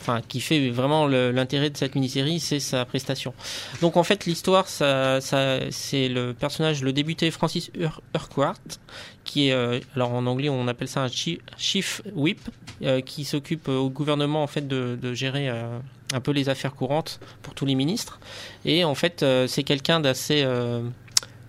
enfin 0.00 0.20
qui 0.26 0.40
fait 0.40 0.70
vraiment 0.70 1.06
l'intérêt 1.06 1.70
de 1.70 1.76
cette 1.76 1.94
mini-série, 1.94 2.40
c'est 2.40 2.60
sa 2.60 2.84
prestation. 2.84 3.34
Donc 3.80 3.96
en 3.96 4.02
fait 4.02 4.26
l'histoire, 4.26 4.68
ça, 4.68 5.20
c'est 5.70 6.08
le 6.08 6.32
personnage, 6.32 6.82
le 6.82 6.92
débuté 6.92 7.30
Francis 7.30 7.70
Urquhart, 8.14 8.60
qui 9.24 9.48
est, 9.48 9.52
euh, 9.52 9.80
alors 9.94 10.12
en 10.12 10.26
anglais 10.26 10.48
on 10.48 10.68
appelle 10.68 10.88
ça 10.88 11.02
un 11.02 11.08
chief 11.08 12.02
whip, 12.14 12.40
euh, 12.82 13.00
qui 13.00 13.24
s'occupe 13.24 13.68
au 13.68 13.90
gouvernement 13.90 14.42
en 14.42 14.46
fait 14.46 14.66
de, 14.66 15.14
gérer 15.14 15.48
euh, 15.48 15.78
un 16.12 16.20
peu 16.20 16.30
les 16.30 16.48
affaires 16.48 16.74
courantes 16.74 17.20
pour 17.42 17.54
tous 17.54 17.66
les 17.66 17.74
ministres. 17.74 18.20
Et 18.64 18.84
en 18.84 18.94
fait 18.94 19.24
c'est 19.46 19.64
quelqu'un 19.64 20.00
d'assez 20.00 20.46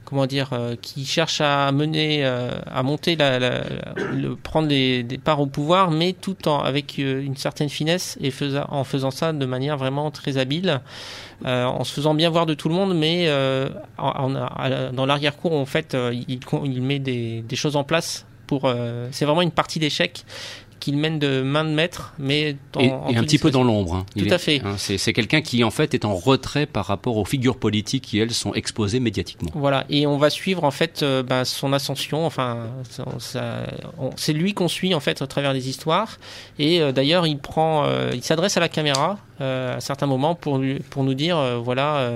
comment 0.08 0.26
dire, 0.26 0.52
euh, 0.54 0.76
qui 0.82 1.06
cherche 1.06 1.42
à 1.42 1.70
mener, 1.74 2.26
euh, 2.26 2.50
à 2.66 2.82
monter, 2.82 3.18
la, 3.18 3.40
le, 3.40 4.38
prendre 4.42 4.70
des, 4.70 5.04
parts 5.22 5.42
au 5.42 5.48
pouvoir, 5.48 5.92
mais 5.92 6.14
tout 6.14 6.48
en 6.48 6.60
avec 6.60 6.98
euh, 6.98 7.22
une 7.22 7.36
certaine 7.36 7.68
finesse 7.68 8.18
et 8.22 8.32
en 8.70 8.86
faisant 8.86 9.12
ça 9.12 9.34
de 9.34 9.46
manière 9.46 9.76
vraiment 9.76 10.10
très 10.10 10.38
habile, 10.38 10.80
en 11.44 11.84
se 11.84 11.92
faisant 11.92 12.14
bien 12.14 12.30
voir 12.30 12.46
de 12.46 12.54
tout 12.54 12.70
le 12.70 12.76
monde, 12.76 12.96
mais 12.96 13.28
dans 13.98 15.06
l'arrière-cour, 15.06 15.54
en 15.54 15.66
fait, 15.66 15.96
il, 16.14 16.40
il 16.64 16.82
met 16.82 17.00
des, 17.00 17.42
des, 17.42 17.56
choses 17.58 17.76
en 17.76 17.84
place 17.84 18.26
pour. 18.48 18.72
c'est 19.12 19.26
vraiment 19.26 19.42
une 19.42 19.52
partie 19.52 19.80
d'échec 19.80 20.24
qu'il 20.80 20.98
mène 20.98 21.20
de 21.20 21.42
main 21.42 21.64
de 21.64 21.70
maître, 21.70 22.14
mais 22.20 22.56
et, 22.80 22.92
un 22.92 23.24
petit 23.24 23.38
peu 23.38 23.52
dans 23.52 23.64
l'ombre. 23.64 23.96
Hein. 23.96 24.06
Tout 24.18 24.28
à 24.30 24.38
fait. 24.38 24.62
Hein, 24.64 24.76
c'est 24.78 25.14
quelqu'un 25.14 25.42
qui 25.42 25.64
en 25.64 25.72
fait 25.72 25.94
est 25.94 26.06
en 26.06 26.16
retrait 26.16 26.66
par 26.66 26.86
rapport 26.86 27.18
aux 27.18 27.26
figures 27.26 27.58
politiques 27.58 28.04
qui 28.04 28.20
elles 28.20 28.34
sont 28.34 28.54
exposées 28.54 29.00
médiatiquement. 29.00 29.50
Voilà, 29.54 29.86
et 29.90 30.08
on 30.08 30.18
va 30.18 30.30
suivre 30.30 30.64
en 30.64 30.72
fait 30.72 31.04
euh, 31.04 31.24
bah, 31.24 31.46
son 31.46 31.74
ascension. 31.74 32.26
Enfin, 32.26 32.68
c'est 34.16 34.34
lui 34.34 34.54
qu'on 34.54 34.68
suit 34.68 34.94
en 34.94 35.00
fait 35.00 35.22
à 35.22 35.28
travers 35.28 35.54
les 35.54 35.70
histoires. 35.70 36.18
Et 36.60 36.82
euh, 36.82 36.92
d'ailleurs, 36.92 37.28
il 37.28 37.38
prend, 37.38 37.86
euh, 37.86 38.12
il 38.14 38.24
s'adresse 38.24 38.58
à 38.58 38.60
la 38.60 38.70
caméra 38.70 39.18
à 39.40 39.80
certains 39.80 40.08
moments 40.08 40.34
pour 40.34 40.60
pour 40.90 41.04
nous 41.04 41.14
dire, 41.14 41.60
voilà, 41.62 42.10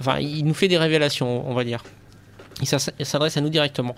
enfin, 0.00 0.18
il 0.18 0.44
nous 0.44 0.54
fait 0.54 0.66
des 0.66 0.78
révélations, 0.78 1.48
on 1.48 1.54
va 1.54 1.62
dire 1.62 1.84
il 2.62 3.06
s'adresse 3.06 3.36
à 3.36 3.40
nous 3.40 3.48
directement. 3.48 3.94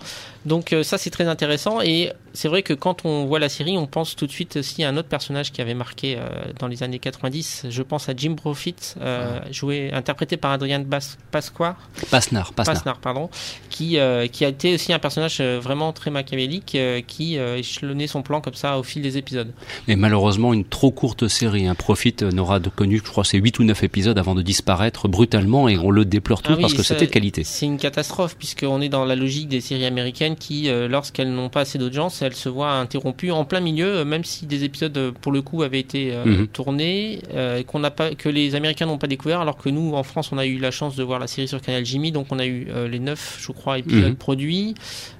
Donc 0.47 0.73
euh, 0.73 0.83
ça 0.83 0.99
c'est 0.99 1.11
très 1.11 1.27
intéressant 1.27 1.81
et 1.81 2.13
c'est 2.33 2.49
vrai 2.49 2.63
que 2.63 2.75
quand 2.75 3.05
on 3.05 3.27
voit 3.27 3.39
la 3.39 3.49
série, 3.49 3.79
on 3.79 3.87
pense 3.87 4.17
tout 4.17 4.27
de 4.27 4.33
suite 4.33 4.57
aussi 4.57 4.83
à 4.83 4.89
un 4.89 4.97
autre 4.97 5.09
personnage 5.09 5.53
qui 5.53 5.61
avait 5.61 5.75
marqué 5.75 6.17
euh, 6.19 6.29
dans 6.59 6.67
les 6.67 6.83
années 6.83 6.99
90. 6.99 7.67
Je 7.71 7.83
pense 7.83 8.09
à 8.09 8.13
Jim 8.17 8.35
Profit, 8.35 8.75
euh, 9.01 9.39
joué, 9.53 9.93
interprété 9.93 10.37
par 10.37 10.51
Adrian 10.51 10.81
Bas 10.81 11.17
Pasquar. 11.31 11.77
Pasnar, 12.11 12.53
Pasnar. 12.53 12.99
pardon, 12.99 13.31
qui 13.71 13.99
qui 14.33 14.45
a 14.45 14.49
été 14.49 14.75
aussi 14.75 14.93
un 14.93 14.99
personnage 14.99 15.41
vraiment 15.41 15.93
très 15.93 16.11
machiavélique 16.11 16.77
qui 17.07 17.37
échelonnait 17.37 18.07
son 18.07 18.23
plan 18.23 18.41
comme 18.41 18.55
ça 18.55 18.79
au 18.79 18.83
fil 18.83 19.03
des 19.03 19.17
épisodes. 19.17 19.53
Mais 19.87 19.97
malheureusement 19.97 20.53
une 20.53 20.65
trop 20.65 20.91
courte 20.91 21.29
série. 21.29 21.67
Un 21.67 21.75
Profit 21.75 22.17
n'aura 22.33 22.61
connu, 22.61 22.99
je 22.99 23.11
crois, 23.11 23.25
c'est 23.25 23.39
8 23.39 23.59
ou 23.59 23.65
9 23.65 23.85
épisodes 23.85 24.19
avant 24.19 24.35
de 24.35 24.43
disparaître 24.43 25.09
brutalement 25.09 25.69
et 25.69 25.79
on 25.79 25.91
le 25.91 26.05
déplore 26.05 26.43
tout 26.43 26.53
ah 26.55 26.61
parce 26.61 26.75
que 26.75 26.83
c'était 26.83 27.07
de 27.07 27.11
qualité. 27.11 27.45
C'est 27.45 27.67
une 27.67 27.79
catastrophe 27.79 28.37
puisqu'on 28.37 28.81
est 28.81 28.89
dans 28.89 29.05
la 29.05 29.17
logique 29.17 29.49
des 29.49 29.61
séries 29.61 29.87
américaines 29.87 30.34
qui, 30.35 30.69
euh, 30.69 30.89
lorsqu'elles 30.89 31.33
n'ont 31.33 31.49
pas 31.49 31.61
assez 31.61 31.79
d'audience, 31.79 32.23
elles 32.23 32.35
se 32.35 32.49
voient 32.49 32.73
interrompues 32.73 33.31
en 33.31 33.45
plein 33.45 33.61
milieu, 33.61 33.87
euh, 33.87 34.05
même 34.05 34.25
si 34.25 34.47
des 34.47 34.65
épisodes 34.65 34.97
euh, 34.97 35.13
pour 35.13 35.33
le 35.33 35.43
coup 35.43 35.63
avaient 35.63 35.81
été 35.81 36.13
mhm. 36.25 36.47
tournés, 36.49 37.21
qu'on 37.67 37.79
n'a 37.79 37.91
pas, 37.91 38.15
que 38.15 38.29
les 38.29 38.55
Américains 38.55 38.87
n'ont 38.87 38.99
pas 38.99 39.07
découvert, 39.07 39.41
alors 39.41 39.57
que 39.57 39.69
nous 39.69 39.95
en 39.95 40.03
France 40.03 40.31
on 40.33 40.39
a 40.39 40.47
eu 40.47 40.59
la 40.59 40.71
chance 40.71 40.97
de 40.97 41.03
voir 41.03 41.19
la 41.19 41.27
série 41.27 41.49
sur 41.49 41.61
Canal 41.61 41.85
Jimmy, 41.85 42.13
donc 42.13 42.27
on 42.31 42.39
a 42.39 42.47
eu 42.47 42.69
les 42.89 42.99
neuf, 42.99 43.39
je 43.41 43.53
crois, 43.53 43.79
épisodes 43.79 44.11
mhm. 44.11 44.17
produits, 44.17 44.75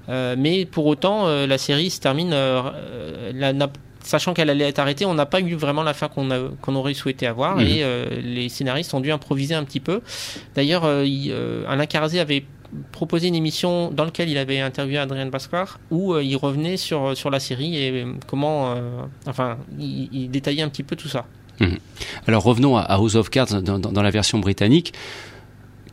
mais 0.07 0.65
pour 0.65 0.85
autant 0.85 1.27
la 1.27 1.57
série 1.57 1.89
se 1.89 1.99
termine, 1.99 2.31
la, 2.31 3.53
sachant 4.01 4.33
qu'elle 4.33 4.49
allait 4.49 4.67
être 4.67 4.79
arrêtée, 4.79 5.05
on 5.05 5.13
n'a 5.13 5.25
pas 5.25 5.41
eu 5.41 5.55
vraiment 5.55 5.83
la 5.83 5.93
fin 5.93 6.07
qu'on 6.07 6.27
qu'on 6.61 6.75
aurait 6.75 6.93
souhaité 6.93 7.27
avoir, 7.27 7.57
mhm. 7.57 7.67
et 7.67 7.85
les 8.21 8.49
scénaristes 8.49 8.93
ont 8.93 9.01
dû 9.01 9.11
improviser 9.11 9.55
un 9.55 9.63
petit 9.63 9.79
peu. 9.79 10.01
D'ailleurs, 10.55 10.85
Alain 10.85 11.85
Carazé 11.85 12.19
avait 12.19 12.45
proposé 12.91 13.27
une 13.27 13.35
émission 13.35 13.91
dans 13.91 14.05
laquelle 14.05 14.29
il 14.29 14.37
avait 14.37 14.59
interviewé 14.59 14.97
Adrien 14.97 15.27
Bascar 15.27 15.79
où 15.91 16.17
il 16.17 16.35
revenait 16.35 16.77
sur, 16.77 17.15
sur 17.15 17.29
la 17.29 17.39
série 17.39 17.77
et 17.77 18.05
comment 18.27 18.75
enfin 19.25 19.57
il, 19.79 20.29
détaillait 20.29 20.61
un 20.61 20.69
petit 20.69 20.83
peu 20.83 20.95
tout 20.95 21.07
ça. 21.07 21.25
Mhm. 21.59 21.77
Alors 22.27 22.43
revenons 22.43 22.77
à 22.77 22.81
House 22.81 23.15
of 23.15 23.29
Cards 23.29 23.61
dans, 23.61 24.01
la 24.01 24.11
version 24.11 24.39
britannique 24.39 24.93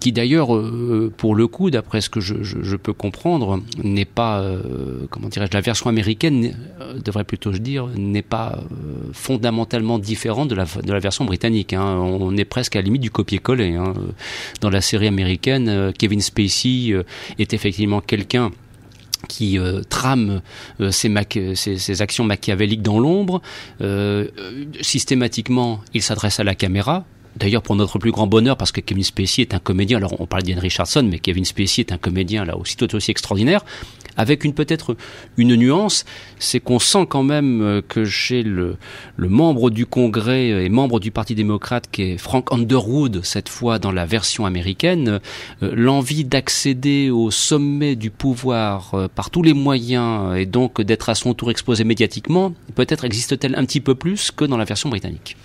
qui 0.03 0.11
d'ailleurs, 0.11 0.55
euh, 0.57 1.13
pour 1.17 1.37
le 1.37 1.47
coup, 1.47 1.71
d'après 1.71 2.01
ce 2.01 2.11
que 2.11 2.21
je, 2.21 2.77
peux 2.77 2.93
comprendre, 2.93 3.63
n'est 3.85 4.05
pas, 4.05 4.41
euh, 4.41 5.07
comment 5.11 5.29
dirais-je, 5.29 5.53
la 5.53 5.61
version 5.61 5.89
américaine, 5.89 6.57
euh, 6.81 6.99
devrait 6.99 7.23
plutôt 7.23 7.53
je 7.53 7.59
dire, 7.59 7.87
n'est 7.97 8.23
pas 8.23 8.59
fondamentalement 9.13 10.01
différente 10.01 10.49
de 10.49 10.57
la, 10.57 10.99
version 10.99 11.25
britannique. 11.25 11.73
Hein. 11.73 11.85
On 11.85 12.37
est 12.37 12.45
presque 12.45 12.75
à 12.75 12.81
la 12.81 12.87
limite 12.87 13.03
du 13.03 13.11
copier-coller. 13.11 13.77
Hein. 13.77 13.95
Dans 14.61 14.71
la 14.71 14.81
série 14.81 15.07
américaine, 15.07 15.93
Kevin 15.97 16.21
Spacey 16.21 16.95
est 17.39 17.55
effectivement 17.55 18.01
quelqu'un 18.01 18.51
qui 19.29 19.59
euh, 19.59 19.83
trame 19.89 20.43
euh, 20.81 20.91
ses, 20.91 22.03
actions 22.03 22.25
machiavéliques 22.25 22.83
dans 22.83 22.99
l'ombre. 22.99 23.41
Euh, 23.81 24.29
systématiquement, 24.81 25.81
il 25.95 26.03
s'adresse 26.03 26.41
à 26.41 26.45
la 26.45 26.55
caméra. 26.55 27.05
D'ailleurs, 27.37 27.63
pour 27.63 27.77
notre 27.77 27.99
plus 27.99 28.11
grand 28.11 28.27
bonheur, 28.27 28.57
parce 28.57 28.73
que 28.73 28.81
Kevin 28.81 29.05
Spacey 29.05 29.43
est 29.43 29.55
un 29.55 29.59
comédien, 29.59 29.99
alors 29.99 30.21
on 30.21 30.27
parle 30.27 30.43
d'Ian 30.43 30.61
Richardson, 30.61 31.07
mais 31.11 31.19
Kevin 31.19 31.45
Spacey 31.45 31.81
est 31.81 31.93
un 31.93 31.99
comédien 31.99 32.45
là 32.45 32.57
aussi 32.57 32.77
tout 32.77 32.95
aussi 32.95 33.11
extraordinaire, 33.11 33.65
avec 34.17 34.45
une 34.45 34.53
peut-être 34.53 34.97
une 35.37 35.55
nuance, 35.57 36.05
c'est 36.39 36.61
qu'on 36.61 36.79
sent 36.79 37.07
quand 37.09 37.23
même 37.23 37.63
euh, 37.63 37.83
que 37.87 38.05
chez 38.05 38.43
le, 38.43 38.77
le 39.17 39.29
membre 39.29 39.71
du 39.71 39.87
Congrès 39.87 40.49
et 40.49 40.69
membre 40.69 41.01
du 41.01 41.11
Parti 41.11 41.35
démocrate, 41.35 41.89
qui 41.91 42.03
est 42.03 42.19
Frank 42.19 42.53
Underwood, 42.53 43.25
cette 43.25 43.49
fois 43.49 43.79
dans 43.79 43.93
la 43.93 44.05
version 44.05 44.45
américaine, 44.45 45.21
euh, 45.63 45.73
l'envie 45.75 46.25
d'accéder 46.25 47.11
au 47.11 47.31
sommet 47.31 47.97
du 47.97 48.11
pouvoir 48.11 48.95
euh, 48.95 49.09
par 49.09 49.31
tous 49.31 49.43
les 49.43 49.55
moyens 49.55 50.37
et 50.37 50.47
donc 50.47 50.81
d'être 50.83 51.09
à 51.09 51.15
son 51.15 51.35
tour 51.35 51.51
exposé 51.51 51.85
médiatiquement, 51.85 52.53
peut-être 52.75 53.05
existe-t-elle 53.05 53.55
un 53.55 53.65
petit 53.65 53.81
peu 53.81 53.95
plus 53.95 54.31
que 54.31 54.45
dans 54.45 54.57
la 54.57 54.65
version 54.65 54.91
britannique. 54.91 55.37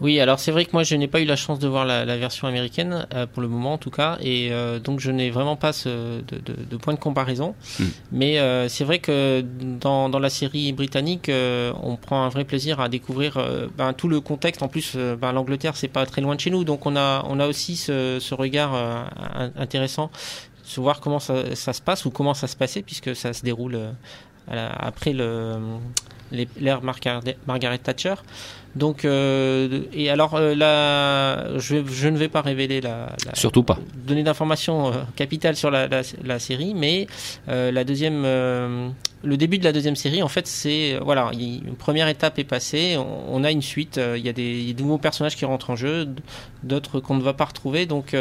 Oui, 0.00 0.20
alors 0.20 0.38
c'est 0.38 0.50
vrai 0.50 0.66
que 0.66 0.70
moi 0.74 0.82
je 0.82 0.94
n'ai 0.94 1.08
pas 1.08 1.20
eu 1.20 1.24
la 1.24 1.36
chance 1.36 1.58
de 1.58 1.66
voir 1.66 1.86
la, 1.86 2.04
version 2.16 2.46
américaine 2.46 3.06
euh, 3.14 3.26
pour 3.26 3.40
le 3.40 3.48
moment 3.48 3.74
en 3.74 3.78
tout 3.78 3.90
cas, 3.90 4.18
et 4.20 4.48
euh, 4.52 4.78
donc 4.78 5.00
je 5.00 5.10
n'ai 5.10 5.30
vraiment 5.30 5.56
pas 5.56 5.72
ce, 5.72 6.20
de, 6.20 6.38
de, 6.44 6.54
de, 6.68 6.76
point 6.76 6.92
de 6.92 6.98
comparaison. 6.98 7.54
Hmm. 7.78 7.84
Mais 8.12 8.38
euh, 8.38 8.68
c'est 8.68 8.84
vrai 8.84 8.98
que 8.98 9.42
dans, 9.80 10.08
dans, 10.10 10.18
la 10.18 10.28
série 10.28 10.72
britannique, 10.72 11.30
on 11.30 11.96
prend 11.96 12.22
un 12.24 12.28
vrai 12.28 12.44
plaisir 12.44 12.80
à 12.80 12.88
découvrir 12.88 13.38
ben, 13.76 13.92
tout 13.92 14.08
le 14.08 14.20
contexte. 14.20 14.62
En 14.62 14.68
plus, 14.68 14.96
ben, 14.96 15.32
l'Angleterre 15.32 15.76
c'est 15.76 15.88
pas 15.88 16.04
très 16.04 16.20
loin 16.20 16.34
de 16.34 16.40
chez 16.40 16.50
nous, 16.50 16.64
donc 16.64 16.84
on 16.84 16.96
a 16.96 17.24
on 17.28 17.40
a 17.40 17.46
aussi 17.46 17.76
ce, 17.76 18.18
ce 18.20 18.34
regard 18.34 18.74
intéressant, 19.56 20.10
se 20.62 20.80
voir 20.80 21.00
comment 21.00 21.20
ça, 21.20 21.54
ça, 21.54 21.72
se 21.72 21.80
passe 21.80 22.04
ou 22.04 22.10
comment 22.10 22.34
ça 22.34 22.48
se 22.48 22.56
passait 22.56 22.82
puisque 22.82 23.16
ça 23.16 23.32
se 23.32 23.42
déroule 23.42 23.78
après 24.48 25.12
le 25.12 25.58
l'ère 26.32 26.82
Margaret 26.82 27.78
Thatcher. 27.78 28.14
Donc, 28.76 29.06
euh, 29.06 29.84
et 29.94 30.10
alors, 30.10 30.34
euh, 30.34 30.54
là, 30.54 31.58
je, 31.58 31.76
je, 31.86 32.08
ne 32.08 32.18
vais 32.18 32.28
pas 32.28 32.42
révéler 32.42 32.82
la, 32.82 33.16
la 33.24 33.34
surtout 33.34 33.62
pas 33.62 33.78
donner 34.06 34.22
d'informations 34.22 34.88
euh, 34.88 34.92
capitales 35.16 35.56
sur 35.56 35.70
la, 35.70 35.88
la, 35.88 36.02
la, 36.22 36.38
série, 36.38 36.74
mais 36.74 37.06
euh, 37.48 37.72
la 37.72 37.84
deuxième, 37.84 38.22
le 38.22 39.36
début 39.38 39.56
de 39.56 39.64
la 39.64 39.72
deuxième 39.72 39.96
série, 39.96 40.22
en 40.22 40.28
fait, 40.28 40.46
c'est 40.46 40.98
voilà, 41.02 41.30
une 41.32 41.74
première 41.74 42.06
étape 42.08 42.38
est 42.38 42.44
passée, 42.44 42.98
on, 42.98 43.42
a 43.44 43.50
une 43.50 43.62
suite, 43.62 43.98
il 43.98 44.24
y 44.24 44.28
a 44.28 44.34
des, 44.34 44.60
y 44.60 44.70
a 44.70 44.74
nouveaux 44.74 44.98
personnages 44.98 45.36
qui 45.36 45.46
rentrent 45.46 45.70
en 45.70 45.76
jeu, 45.76 46.06
d'autres 46.62 47.00
qu'on 47.00 47.14
ne 47.14 47.22
va 47.22 47.32
pas 47.32 47.46
retrouver, 47.46 47.86
donc 47.86 48.14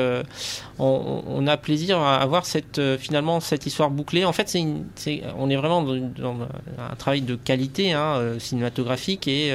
on, 0.79 1.23
on, 1.27 1.47
a 1.47 1.57
plaisir 1.57 1.99
à 1.99 2.15
avoir 2.15 2.45
cette 2.45 2.81
finalement 2.97 3.41
cette 3.41 3.65
histoire 3.65 3.89
bouclée. 3.91 4.23
En 4.23 4.33
fait, 4.33 4.47
c'est, 4.95 5.21
on 5.37 5.49
est 5.49 5.57
vraiment 5.57 5.81
dans, 5.83 5.95
dans, 5.95 6.37
un 6.79 6.95
travail 6.95 7.21
de 7.21 7.35
qualité 7.35 7.91
hein, 7.91 8.35
cinématographique 8.39 9.27
et 9.27 9.53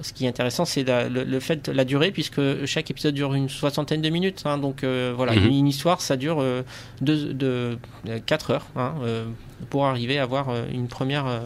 ce 0.00 0.12
qui 0.12 0.24
est 0.24 0.28
intéressant, 0.28 0.64
c'est 0.64 0.84
le, 0.84 1.40
fait 1.40 1.70
de 1.70 1.72
la 1.72 1.84
durée, 1.84 2.10
puisque 2.10 2.40
chaque 2.66 2.90
épisode 2.90 3.14
dure 3.14 3.34
une 3.34 3.48
soixantaine 3.48 4.02
de 4.02 4.10
minutes. 4.10 4.42
Hein, 4.44 4.58
donc 4.58 4.84
euh, 4.84 5.12
voilà, 5.16 5.34
mhm. 5.34 5.46
une, 5.46 5.66
histoire, 5.66 6.00
ça 6.00 6.16
dure 6.16 6.38
euh, 6.40 6.62
de, 7.00 7.32
de, 7.32 7.78
4 8.26 8.50
heures 8.50 8.66
hein, 8.76 8.94
euh, 9.02 9.26
pour 9.70 9.86
arriver 9.86 10.18
à 10.18 10.26
voir 10.26 10.48
une 10.72 10.88
première, 10.88 11.42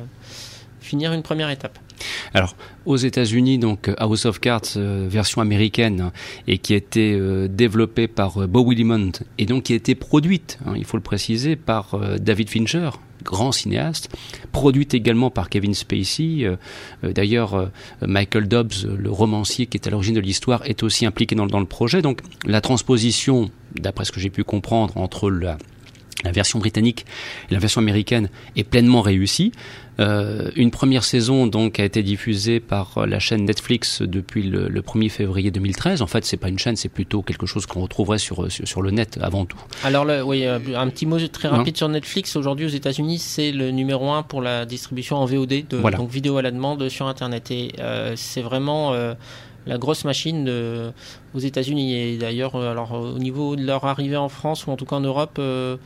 finir 0.80 1.12
une 1.12 1.22
première 1.22 1.50
étape. 1.50 1.78
Alors, 2.34 2.56
aux 2.86 2.96
États-Unis, 2.96 3.58
donc 3.58 3.90
House 3.98 4.24
of 4.26 4.40
Cards 4.40 4.76
version 4.76 5.40
américaine 5.42 6.00
hein, 6.00 6.12
et 6.46 6.58
qui 6.58 6.74
a 6.74 6.76
été 6.76 7.18
développée 7.48 8.08
par 8.08 8.48
Bo 8.48 8.64
Willimont 8.64 9.12
et 9.38 9.46
donc 9.46 9.64
qui 9.64 9.72
a 9.72 9.76
été 9.76 9.94
produite, 9.94 10.58
il 10.76 10.84
faut 10.84 10.96
le 10.96 11.02
préciser, 11.02 11.56
par 11.56 11.98
David 12.20 12.48
Fincher, 12.48 12.90
grand 13.22 13.52
cinéaste, 13.52 14.10
produite 14.52 14.94
également 14.94 15.30
par 15.30 15.48
Kevin 15.48 15.74
Spacey. 15.74 16.44
Euh, 16.44 16.56
euh, 17.04 17.12
d'ailleurs, 17.12 17.54
euh, 17.54 17.66
Michael 18.02 18.48
Dobbs, 18.48 18.86
le 18.86 19.10
romancier 19.10 19.66
qui 19.66 19.76
est 19.76 19.86
à 19.86 19.90
l'origine 19.90 20.14
de 20.14 20.20
l'histoire, 20.20 20.62
est 20.64 20.82
aussi 20.82 21.06
impliqué 21.06 21.34
dans, 21.34 21.46
dans, 21.46 21.60
le 21.60 21.66
projet. 21.66 22.02
Donc 22.02 22.20
la 22.44 22.60
transposition, 22.60 23.50
d'après 23.74 24.04
ce 24.04 24.12
que 24.12 24.20
j'ai 24.20 24.30
pu 24.30 24.44
comprendre, 24.44 24.96
entre 24.96 25.30
la 25.30 25.58
la 26.24 26.32
version 26.32 26.58
britannique 26.58 27.06
et 27.50 27.54
la 27.54 27.60
version 27.60 27.80
américaine 27.80 28.28
est 28.56 28.64
pleinement 28.64 29.00
réussie. 29.00 29.52
Euh, 29.98 30.50
une 30.56 30.70
première 30.70 31.04
saison 31.04 31.46
donc 31.46 31.78
a 31.78 31.84
été 31.84 32.02
diffusée 32.02 32.58
par 32.58 33.06
la 33.06 33.18
chaîne 33.18 33.44
Netflix 33.44 34.00
depuis 34.00 34.44
le, 34.44 34.68
1er 34.80 35.10
février 35.10 35.50
2013. 35.50 36.00
En 36.00 36.06
fait, 36.06 36.24
c'est 36.24 36.38
pas 36.38 36.48
une 36.48 36.58
chaîne, 36.58 36.76
c'est 36.76 36.88
plutôt 36.88 37.22
quelque 37.22 37.44
chose 37.44 37.66
qu'on 37.66 37.80
retrouverait 37.80 38.18
sur, 38.18 38.50
sur, 38.50 38.80
le 38.80 38.90
net 38.90 39.18
avant 39.20 39.44
tout. 39.44 39.58
Alors 39.84 40.06
oui, 40.26 40.46
euh, 40.46 40.58
un 40.74 40.88
petit 40.88 41.04
mot 41.04 41.18
très 41.28 41.48
rapide 41.48 41.76
sur 41.76 41.88
Netflix. 41.88 42.34
Aujourd'hui 42.36 42.64
aux 42.64 42.70
États-Unis, 42.70 43.18
c'est 43.18 43.52
le 43.52 43.70
numéro 43.70 44.10
un 44.10 44.22
pour 44.22 44.40
la 44.40 44.64
distribution 44.64 45.16
en 45.16 45.26
VOD, 45.26 45.48
de, 45.68 45.90
donc 45.90 46.10
vidéo 46.10 46.38
à 46.38 46.42
la 46.42 46.50
demande 46.50 46.88
sur 46.88 47.06
Internet. 47.06 47.50
Et 47.50 47.72
euh, 47.78 48.14
c'est 48.16 48.42
vraiment 48.42 48.94
la 49.66 49.78
grosse 49.78 50.04
machine 50.04 50.48
aux 51.34 51.38
États-Unis. 51.38 51.94
Et 51.94 52.18
d'ailleurs 52.18 52.56
alors 52.56 52.92
au 52.92 53.18
niveau 53.18 53.56
de 53.56 53.64
leur 53.64 53.84
arrivée 53.84 54.16
en 54.16 54.28
France 54.28 54.66
ou 54.66 54.70
en 54.70 54.76
tout 54.76 54.84
cas 54.84 54.96
en 54.96 55.00
Europe 55.00 55.36
euh, 55.38 55.76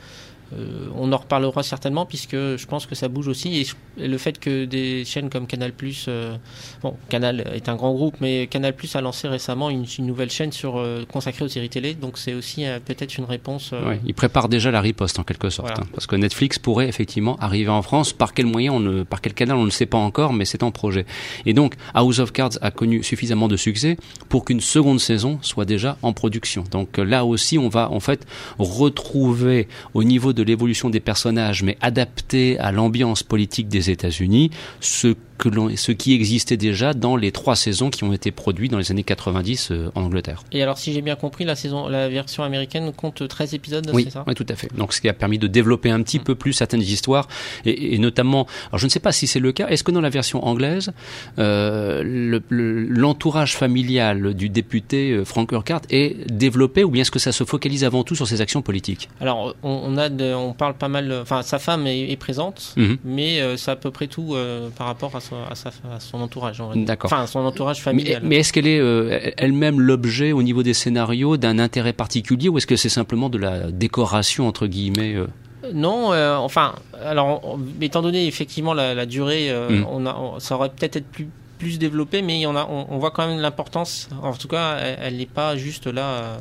on 0.96 1.12
en 1.12 1.16
reparlera 1.16 1.62
certainement 1.62 2.06
puisque 2.06 2.32
je 2.34 2.66
pense 2.66 2.86
que 2.86 2.94
ça 2.94 3.08
bouge 3.08 3.28
aussi. 3.28 3.60
Et, 3.60 3.66
le 3.96 4.18
fait 4.18 4.40
que 4.40 4.64
des 4.64 5.04
chaînes 5.04 5.30
comme 5.30 5.46
Canal 5.46 5.72
euh, 6.08 6.36
bon 6.82 6.96
Canal 7.08 7.44
est 7.54 7.68
un 7.68 7.76
grand 7.76 7.92
groupe 7.92 8.16
mais 8.20 8.48
Canal 8.48 8.74
a 8.94 9.00
lancé 9.00 9.28
récemment 9.28 9.70
une, 9.70 9.86
nouvelle 10.00 10.30
chaîne 10.30 10.50
sur 10.50 10.78
euh, 10.78 11.04
consacrée 11.06 11.44
aux 11.44 11.48
séries 11.48 11.68
télé. 11.68 11.94
Donc 11.94 12.18
c'est 12.18 12.34
aussi 12.34 12.64
peut-être 12.84 13.16
une 13.18 13.24
réponse. 13.24 13.72
Oui, 13.72 13.96
il 14.04 14.14
prépare 14.14 14.48
déjà 14.48 14.70
la 14.70 14.80
riposte 14.80 15.18
en 15.18 15.24
quelque 15.24 15.50
sorte 15.50 15.78
hein, 15.78 15.84
parce 15.92 16.06
que 16.06 16.16
Netflix 16.16 16.58
pourrait 16.58 16.88
effectivement 16.88 17.36
arriver 17.36 17.70
en 17.70 17.82
France. 17.82 18.12
Par 18.12 18.34
quel 18.34 18.46
moyen 18.46 18.72
on 18.72 18.80
ne, 18.80 19.02
par 19.04 19.20
quel 19.20 19.34
canal 19.34 19.56
on 19.56 19.64
ne 19.64 19.70
sait 19.70 19.86
pas 19.86 19.98
encore 19.98 20.32
mais 20.32 20.44
c'est 20.44 20.62
en 20.62 20.70
projet. 20.70 21.06
Et 21.46 21.54
donc 21.54 21.74
House 21.94 22.18
of 22.18 22.32
Cards 22.32 22.58
a 22.60 22.70
connu 22.70 23.02
suffisamment 23.02 23.48
de 23.48 23.56
succès 23.56 23.96
pour 24.28 24.44
qu'une 24.44 24.60
seconde 24.60 25.00
saison 25.00 25.38
soit 25.42 25.64
déjà 25.64 25.96
en 26.02 26.12
production. 26.12 26.64
Donc 26.70 26.98
là 26.98 27.24
aussi 27.24 27.58
on 27.58 27.68
va 27.68 27.90
en 27.90 28.00
fait 28.00 28.26
retrouver 28.58 29.68
au 29.94 30.04
niveau 30.04 30.32
de 30.32 30.43
l'évolution 30.44 30.90
des 30.90 31.00
personnages, 31.00 31.62
mais 31.62 31.76
adapté 31.80 32.58
à 32.58 32.72
l'ambiance 32.72 33.22
politique 33.22 33.68
des 33.68 33.90
États-Unis, 33.90 34.50
ce 34.80 35.14
que 35.38 35.48
ce 35.76 35.92
qui 35.92 36.14
existait 36.14 36.56
déjà 36.56 36.94
dans 36.94 37.16
les 37.16 37.32
trois 37.32 37.56
saisons 37.56 37.90
qui 37.90 38.04
ont 38.04 38.12
été 38.12 38.30
produites 38.30 38.70
dans 38.70 38.78
les 38.78 38.90
années 38.90 39.02
90 39.02 39.68
euh, 39.70 39.90
en 39.94 40.02
Angleterre. 40.02 40.42
Et 40.52 40.62
alors, 40.62 40.78
si 40.78 40.92
j'ai 40.92 41.02
bien 41.02 41.16
compris, 41.16 41.44
la, 41.44 41.56
saison, 41.56 41.88
la 41.88 42.08
version 42.08 42.42
américaine 42.42 42.92
compte 42.92 43.26
13 43.26 43.54
épisodes, 43.54 43.90
oui, 43.92 44.08
ça? 44.10 44.24
Oui, 44.26 44.34
tout 44.34 44.46
à 44.48 44.54
fait. 44.54 44.74
Donc, 44.74 44.92
ce 44.92 45.00
qui 45.00 45.08
a 45.08 45.12
permis 45.12 45.38
de 45.38 45.46
développer 45.46 45.90
un 45.90 46.02
petit 46.02 46.18
mm. 46.18 46.24
peu 46.24 46.34
plus 46.34 46.52
certaines 46.52 46.82
histoires, 46.82 47.28
et, 47.64 47.98
notamment, 47.98 48.46
alors 48.68 48.78
je 48.78 48.86
ne 48.86 48.90
sais 48.90 49.00
pas 49.00 49.12
si 49.12 49.26
c'est 49.26 49.40
le 49.40 49.52
cas, 49.52 49.68
est-ce 49.68 49.82
que 49.84 49.90
dans 49.90 50.00
la 50.00 50.10
version 50.10 50.44
anglaise, 50.46 50.92
euh, 51.38 52.40
l'entourage 52.50 53.56
familial 53.56 54.34
du 54.34 54.48
député 54.48 55.10
euh, 55.10 55.24
Frank 55.24 55.50
Urquhart 55.52 55.82
est 55.90 56.30
développé, 56.30 56.84
ou 56.84 56.90
bien 56.90 57.02
est-ce 57.02 57.10
que 57.10 57.18
ça 57.18 57.32
se 57.32 57.44
focalise 57.44 57.84
avant 57.84 58.04
tout 58.04 58.14
sur 58.14 58.26
ses 58.26 58.40
actions 58.40 58.62
politiques? 58.62 59.08
Alors, 59.20 59.54
on, 59.62 59.96
a 59.98 60.10
on 60.34 60.52
parle 60.52 60.74
pas 60.74 60.88
mal, 60.88 61.12
enfin, 61.22 61.42
sa 61.42 61.58
femme 61.58 61.86
est, 61.86 62.14
présente, 62.16 62.74
mm-hmm. 62.76 62.96
mais 63.04 63.56
c'est 63.56 63.70
à 63.70 63.76
peu 63.76 63.90
près 63.90 64.06
tout 64.06 64.36
par 64.76 64.86
rapport 64.86 65.14
à 65.16 65.20
à, 65.32 66.00
son 66.00 66.20
entourage. 66.20 66.62
D'accord. 66.76 67.12
Enfin, 67.12 67.26
son 67.26 67.40
entourage 67.40 67.80
familial. 67.80 68.22
Mais, 68.24 68.36
est-ce 68.36 68.52
qu'elle 68.52 68.66
est, 68.66 68.80
euh, 68.80 69.30
elle-même 69.36 69.80
l'objet 69.80 70.32
au 70.32 70.42
niveau 70.42 70.62
des 70.62 70.74
scénarios 70.74 71.36
d'un 71.36 71.58
intérêt 71.58 71.92
particulier 71.92 72.48
ou 72.48 72.58
est-ce 72.58 72.66
que 72.66 72.76
c'est 72.76 72.88
simplement 72.88 73.28
de 73.28 73.38
la 73.38 73.70
décoration 73.70 74.48
entre 74.48 74.66
guillemets 74.66 75.14
euh 75.14 75.26
non, 75.72 76.12
euh, 76.12 76.36
enfin, 76.36 76.74
alors, 77.02 77.58
étant 77.80 78.02
donné 78.02 78.26
effectivement 78.26 78.74
la, 78.74 79.06
durée, 79.06 79.50
mm. 79.50 79.86
on 79.90 80.04
a, 80.04 80.34
ça 80.38 80.56
aurait 80.56 80.68
peut-être 80.68 80.96
être 80.96 81.06
plus, 81.06 81.26
plus 81.58 81.78
développé, 81.78 82.20
mais 82.20 82.44
on, 82.44 82.54
a, 82.54 82.68
on, 82.68 82.98
voit 82.98 83.10
quand 83.10 83.26
même 83.26 83.40
l'importance. 83.40 84.10
En 84.22 84.34
tout 84.34 84.46
cas, 84.46 84.76
elle 84.76 85.16
n'est 85.16 85.24
pas 85.24 85.56
juste 85.56 85.86
là 85.86 86.36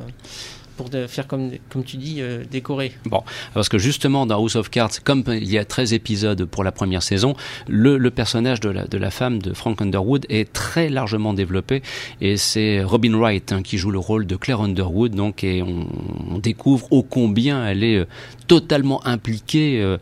pour 0.75 0.89
faire 1.07 1.27
comme, 1.27 1.51
comme 1.69 1.83
tu 1.83 1.97
dis, 1.97 2.17
euh, 2.19 2.43
décorer. 2.49 2.93
Bon, 3.05 3.23
parce 3.53 3.69
que 3.69 3.77
justement 3.77 4.25
dans 4.25 4.37
House 4.37 4.55
of 4.55 4.69
Cards, 4.69 5.03
comme 5.03 5.23
il 5.27 5.51
y 5.51 5.57
a 5.57 5.65
13 5.65 5.93
épisodes 5.93 6.45
pour 6.45 6.63
la 6.63 6.71
première 6.71 7.03
saison, 7.03 7.35
le, 7.67 7.97
personnage 8.09 8.59
de 8.59 8.69
la, 8.69 8.85
de 8.85 8.97
la 8.97 9.11
femme 9.11 9.41
de 9.41 9.53
Frank 9.53 9.81
Underwood 9.81 10.25
est 10.29 10.51
très 10.51 10.89
largement 10.89 11.33
développé 11.33 11.81
et 12.21 12.37
c'est 12.37 12.83
Robin 12.83 13.15
Wright 13.17 13.51
hein, 13.51 13.61
qui 13.61 13.77
joue 13.77 13.91
le 13.91 13.99
rôle 13.99 14.25
de 14.25 14.35
Claire 14.35 14.61
Underwood, 14.61 15.15
donc 15.15 15.43
et 15.43 15.61
on, 15.61 16.37
découvre 16.39 16.91
ô 16.91 17.03
combien 17.03 17.65
elle 17.65 17.83
est 17.83 17.97
euh, 17.97 18.05
totalement 18.47 19.05
impliquée 19.05 19.81
euh, 19.81 19.97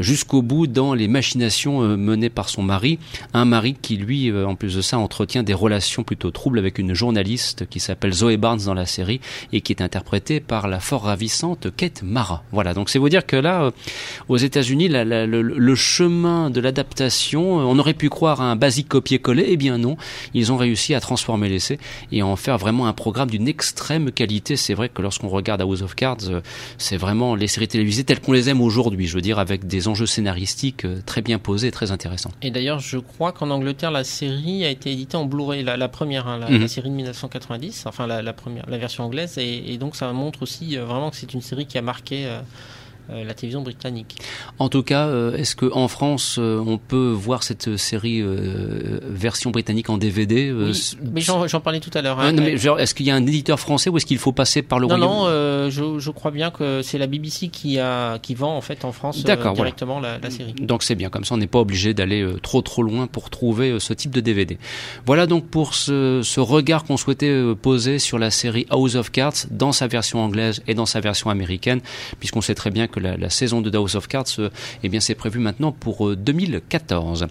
jusqu'au 0.00 0.40
bout 0.40 0.66
dans 0.66 0.94
les 0.94 1.08
machinations 1.08 1.80
menées 1.80 2.30
par 2.30 2.48
son 2.48 2.62
mari, 2.62 2.98
un 3.34 3.44
mari 3.44 3.76
qui 3.80 3.96
lui, 3.96 4.32
en 4.32 4.54
plus 4.54 4.76
de 4.76 4.80
ça, 4.80 4.98
entretient 4.98 5.42
des 5.42 5.52
relations 5.52 6.02
plutôt 6.02 6.30
troubles 6.30 6.58
avec 6.58 6.78
une 6.78 6.94
journaliste 6.94 7.66
qui 7.68 7.80
s'appelle 7.80 8.12
Zoe 8.12 8.36
Barnes 8.38 8.62
dans 8.64 8.74
la 8.74 8.86
série 8.86 9.20
et 9.52 9.60
qui 9.60 9.72
est 9.72 9.82
interprétée 9.82 10.03
par 10.46 10.68
la 10.68 10.78
fort 10.78 11.02
ravissante 11.02 11.74
Kate 11.76 12.02
Mara. 12.02 12.44
Voilà, 12.52 12.72
donc 12.72 12.88
c'est 12.88 13.00
vous 13.00 13.08
dire 13.08 13.26
que 13.26 13.36
là, 13.36 13.64
euh, 13.64 13.70
aux 14.28 14.36
États-Unis, 14.36 14.88
le, 14.88 15.74
chemin 15.74 16.50
de 16.50 16.60
l'adaptation, 16.60 17.58
euh, 17.58 17.64
on 17.64 17.78
aurait 17.80 17.94
pu 17.94 18.08
croire 18.08 18.40
à 18.40 18.44
un 18.44 18.54
basique 18.54 18.88
copier-coller, 18.88 19.46
eh 19.48 19.56
bien 19.56 19.76
non, 19.76 19.96
ils 20.32 20.52
ont 20.52 20.56
réussi 20.56 20.94
à 20.94 21.00
transformer 21.00 21.48
l'essai 21.48 21.78
et 22.12 22.20
à 22.20 22.26
en 22.26 22.36
faire 22.36 22.58
vraiment 22.58 22.86
un 22.86 22.92
programme 22.92 23.28
d'une 23.28 23.48
extrême 23.48 24.12
qualité. 24.12 24.56
C'est 24.56 24.74
vrai 24.74 24.88
que 24.88 25.02
lorsqu'on 25.02 25.28
regarde 25.28 25.60
House 25.62 25.82
of 25.82 25.96
Cards, 25.96 26.28
euh, 26.28 26.40
c'est 26.78 26.96
vraiment 26.96 27.34
les 27.34 27.48
séries 27.48 27.68
télévisées 27.68 28.04
telles 28.04 28.20
qu'on 28.20 28.32
les 28.32 28.48
aime 28.48 28.60
aujourd'hui, 28.60 29.08
je 29.08 29.14
veux 29.16 29.22
dire, 29.22 29.40
avec 29.40 29.66
des 29.66 29.88
enjeux 29.88 30.06
scénaristiques 30.06 30.86
très 31.06 31.22
bien 31.22 31.40
posés 31.40 31.68
et 31.68 31.72
très 31.72 31.90
intéressants. 31.90 32.30
Et 32.40 32.52
d'ailleurs, 32.52 32.78
je 32.78 32.98
crois 32.98 33.32
qu'en 33.32 33.50
Angleterre, 33.50 33.90
la 33.90 34.04
série 34.04 34.64
a 34.64 34.70
été 34.70 34.92
éditée 34.92 35.16
en 35.16 35.24
Blu-ray, 35.24 35.64
la, 35.64 35.88
première, 35.88 36.28
hein, 36.28 36.38
la, 36.38 36.50
mhm. 36.50 36.68
série 36.68 36.90
de 36.90 36.94
1990, 36.94 37.86
enfin 37.86 38.06
la, 38.06 38.32
première, 38.32 38.64
la 38.68 38.78
version 38.78 39.04
anglaise, 39.04 39.38
et, 39.38 39.72
et 39.72 39.76
donc 39.76 39.93
ça 39.96 40.12
montre 40.12 40.42
aussi 40.42 40.76
euh, 40.76 40.84
vraiment 40.84 41.10
que 41.10 41.16
c'est 41.16 41.34
une 41.34 41.42
série 41.42 41.66
qui 41.66 41.78
a 41.78 41.82
marqué 41.82 42.26
euh, 42.26 42.40
la 43.08 43.34
télévision 43.34 43.62
britannique. 43.62 44.16
En 44.58 44.68
tout 44.68 44.82
cas, 44.82 45.06
euh, 45.06 45.36
est-ce 45.36 45.56
qu'en 45.56 45.88
France, 45.88 46.36
euh, 46.38 46.62
on 46.66 46.78
peut 46.78 47.10
voir 47.10 47.42
cette 47.42 47.76
série 47.76 48.22
version 49.02 49.50
britannique 49.50 49.90
en 49.90 49.98
DVD 49.98 50.52
oui, 50.52 50.96
Mais 51.12 51.20
j'en 51.20 51.60
parlais 51.60 51.80
tout 51.80 51.90
à 51.94 52.02
l'heure. 52.02 52.20
Hein, 52.20 52.36
est-ce 52.36 52.94
qu'il 52.94 53.06
y 53.06 53.10
a 53.10 53.14
un 53.14 53.26
éditeur 53.26 53.60
français 53.60 53.90
ou 53.90 53.96
est-ce 53.96 54.06
qu'il 54.06 54.18
faut 54.18 54.32
passer 54.32 54.62
par 54.62 54.78
le 54.78 54.86
non, 54.86 54.96
Royaume 54.96 55.64
Non, 55.64 55.70
je, 55.70 55.98
je, 55.98 56.10
crois 56.10 56.30
bien 56.30 56.50
que 56.50 56.82
c'est 56.82 56.98
la 56.98 57.06
BBC 57.06 57.48
qui, 57.48 57.78
a, 57.78 58.18
qui 58.18 58.34
vend 58.34 58.56
en 58.56 58.60
fait 58.60 58.84
en 58.84 58.92
France 58.92 59.22
directement 59.22 60.00
la, 60.00 60.18
la, 60.18 60.30
série. 60.30 60.54
Donc 60.54 60.82
c'est 60.82 60.94
bien, 60.94 61.10
comme 61.10 61.24
ça 61.24 61.34
on 61.34 61.38
n'est 61.38 61.46
pas 61.46 61.60
obligé 61.60 61.94
d'aller 61.94 62.26
trop 62.42 62.62
trop 62.62 62.82
loin 62.82 63.06
pour 63.06 63.30
trouver 63.30 63.78
ce 63.80 63.92
type 63.92 64.12
de 64.12 64.20
DVD. 64.20 64.58
Voilà 65.06 65.26
donc 65.26 65.46
pour 65.46 65.74
ce, 65.74 66.20
ce 66.22 66.40
regard 66.40 66.84
qu'on 66.84 66.96
souhaitait 66.96 67.42
poser 67.60 67.98
sur 67.98 68.18
la 68.18 68.30
série 68.30 68.66
House 68.70 68.94
of 68.94 69.10
Cards 69.10 69.46
dans 69.50 69.72
sa 69.72 69.86
version 69.86 70.20
anglaise 70.20 70.62
et 70.66 70.74
dans 70.74 70.86
sa 70.86 71.00
version 71.00 71.30
américaine, 71.30 71.80
puisqu'on 72.18 72.40
sait 72.40 72.54
très 72.54 72.70
bien 72.70 72.86
que 72.86 72.93
la, 73.00 73.30
saison 73.30 73.60
de 73.60 73.74
House 73.76 73.94
of 73.94 74.08
Cards, 74.08 74.26
euh, 74.38 74.50
eh 74.82 75.00
c'est 75.00 75.14
prévu 75.14 75.38
maintenant 75.38 75.72
pour 75.72 76.14
2014. 76.14 77.22
Euh, 77.22 77.26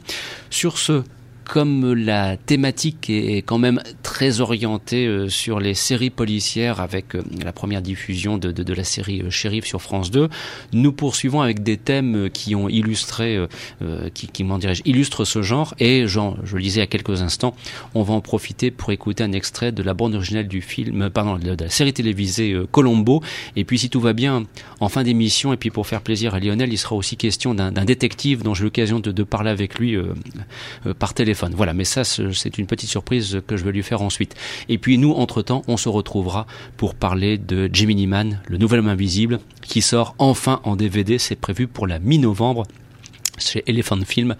Sur 0.50 0.78
ce, 0.78 1.04
comme 1.46 1.94
la 1.94 2.38
thématique 2.38 3.10
est 3.10 3.42
quand 3.42 3.58
même 3.58 3.82
très 4.02 4.42
orientée 4.42 5.06
euh, 5.06 5.30
sur 5.30 5.60
les 5.60 5.74
séries 5.74 6.10
policières 6.10 6.80
avec 6.80 7.16
euh, 7.16 7.22
la 7.44 7.52
première 7.52 7.82
diffusion 7.82 8.38
de, 8.38 8.74
la 8.74 8.84
série 8.84 9.22
euh, 9.22 9.30
Sheriff 9.30 9.66
sur 9.66 9.82
France 9.82 10.12
2, 10.12 10.30
nous 10.72 10.92
poursuivons 10.92 11.42
avec 11.42 11.64
des 11.64 11.78
thèmes 11.78 12.30
qui 12.32 12.56
ont 12.56 12.70
illustré, 12.70 13.40
qui, 14.14 14.28
qui 14.28 14.44
dirais-je, 14.44 14.82
illustrent 14.86 15.26
ce 15.26 15.42
genre. 15.42 15.76
Et 15.80 16.08
Jean, 16.08 16.38
je 16.44 16.56
le 16.56 16.62
disais 16.62 16.82
à 16.82 16.88
quelques 16.88 17.22
instants, 17.22 17.56
on 17.94 18.04
va 18.04 18.14
en 18.14 18.22
profiter 18.22 18.72
pour 18.72 18.92
écouter 18.92 19.24
un 19.24 19.32
extrait 19.32 19.72
de 19.72 19.84
la 19.84 19.94
bande 19.94 20.16
originale 20.16 20.48
du 20.48 20.62
film, 20.62 21.10
pardon, 21.10 21.38
de 21.38 21.64
la 21.64 21.70
série 21.70 21.94
télévisée 21.94 22.56
Colombo. 22.72 23.22
Et 23.56 23.64
puis 23.64 23.80
si 23.80 23.90
tout 23.90 24.00
va 24.00 24.14
bien, 24.14 24.44
en 24.80 24.90
fin 24.90 25.04
d'émission, 25.04 25.54
et 25.54 25.58
puis 25.58 25.70
pour 25.70 25.88
faire 25.88 26.02
plaisir 26.02 26.36
à 26.36 26.40
Lionel, 26.40 26.72
il 26.72 26.78
sera 26.78 26.96
aussi 26.96 27.18
question 27.18 27.54
d'un 27.54 27.72
détective 27.86 28.44
dont 28.44 28.54
j'ai 28.54 28.64
l'occasion 28.64 29.00
de, 29.00 29.12
de, 29.12 29.24
parler 29.24 29.50
avec 29.50 29.80
lui 29.80 29.98
par 31.00 31.14
téléphone 31.14 31.33
voilà, 31.34 31.74
mais 31.74 31.84
ça, 31.84 32.04
c'est 32.04 32.58
une 32.58 32.68
petite 32.68 32.90
surprise 32.90 33.42
que 33.48 33.58
je 33.58 33.64
vais 33.64 33.72
lui 33.72 33.84
faire 33.84 34.02
ensuite. 34.02 34.36
Et 34.70 34.78
puis 34.78 34.98
nous, 34.98 35.12
entre-temps, 35.12 35.64
on 35.68 35.78
se 35.78 35.90
retrouvera 35.90 36.48
pour 36.78 36.96
parler 36.96 37.38
de 37.38 37.70
Gemini 37.72 38.08
Man, 38.08 38.42
le 38.48 38.58
nouvel 38.58 38.80
homme 38.80 38.88
invisible, 38.88 39.40
qui 39.62 39.82
sort 39.82 40.16
enfin 40.18 40.62
en 40.64 40.76
DVD. 40.76 41.18
C'est 41.18 41.36
prévu 41.36 41.68
pour 41.68 41.88
la 41.88 42.00
mi-novembre 42.00 42.66
chez 43.38 43.64
Elephant 43.68 44.00
Film 44.06 44.36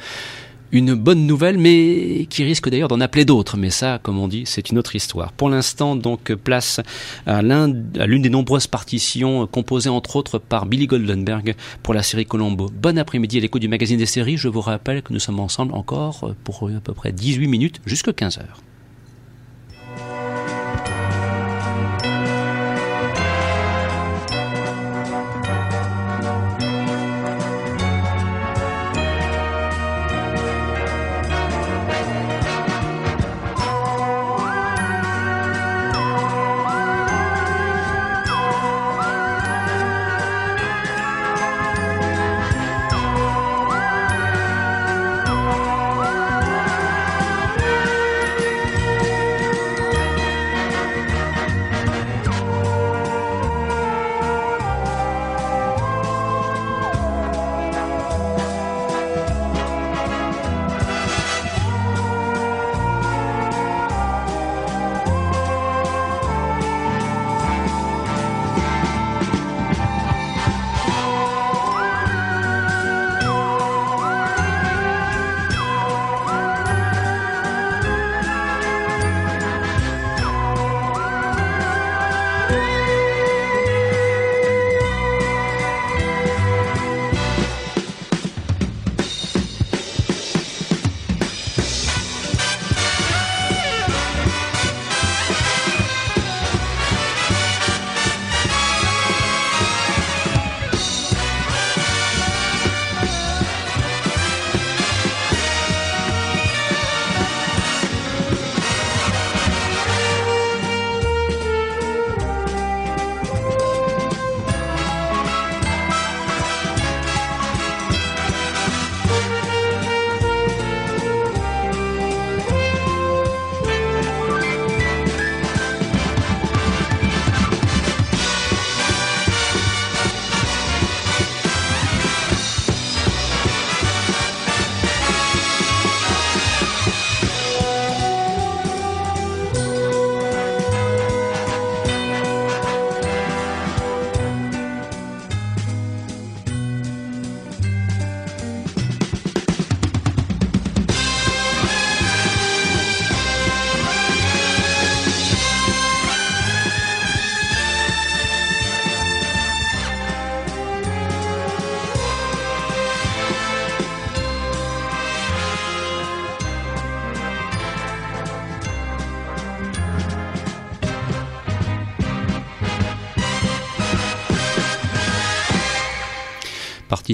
une 0.74 0.96
bonne 0.96 1.26
nouvelle, 1.26 1.58
mais 1.58 2.26
qui 2.30 2.44
risque 2.44 2.68
d'ailleurs 2.68 2.90
d'en 2.90 3.00
appeler 3.00 3.24
d'autres. 3.24 3.56
Mais 3.56 3.70
ça, 3.70 4.00
comme 4.02 4.20
on 4.20 4.28
dit, 4.28 4.44
c'est 4.46 4.72
une 4.72 4.78
autre 4.78 4.96
histoire. 4.96 5.32
Pour 5.32 5.50
l'instant, 5.50 5.96
donc, 5.96 6.34
place 6.34 6.82
à 7.26 7.42
l'une 7.42 8.22
des 8.22 8.30
nombreuses 8.30 8.68
partitions 8.68 9.48
composées 9.48 9.90
entre 9.90 10.16
autres 10.16 10.40
par 10.40 10.66
Billy 10.66 10.88
Goldenberg 10.88 11.56
pour 11.84 11.94
la 11.94 12.04
série 12.04 12.26
Colombo. 12.26 12.70
Bon 12.74 12.98
après-midi 12.98 13.38
à 13.38 13.42
l'écoute 13.42 13.62
du 13.62 13.68
magazine 13.68 13.98
des 13.98 14.08
séries. 14.08 14.36
Je 14.36 14.48
vous 14.48 14.62
rappelle 14.62 15.04
que 15.04 15.14
nous 15.14 15.20
sommes 15.20 15.40
ensemble 15.40 15.74
encore 15.74 16.34
pour 16.44 16.68
à 16.68 16.80
peu 16.80 16.94
près 16.94 17.12
18 17.12 17.48
minutes 17.48 17.80
jusqu'à 17.86 18.12
15 18.12 18.40
heures. 18.40 18.73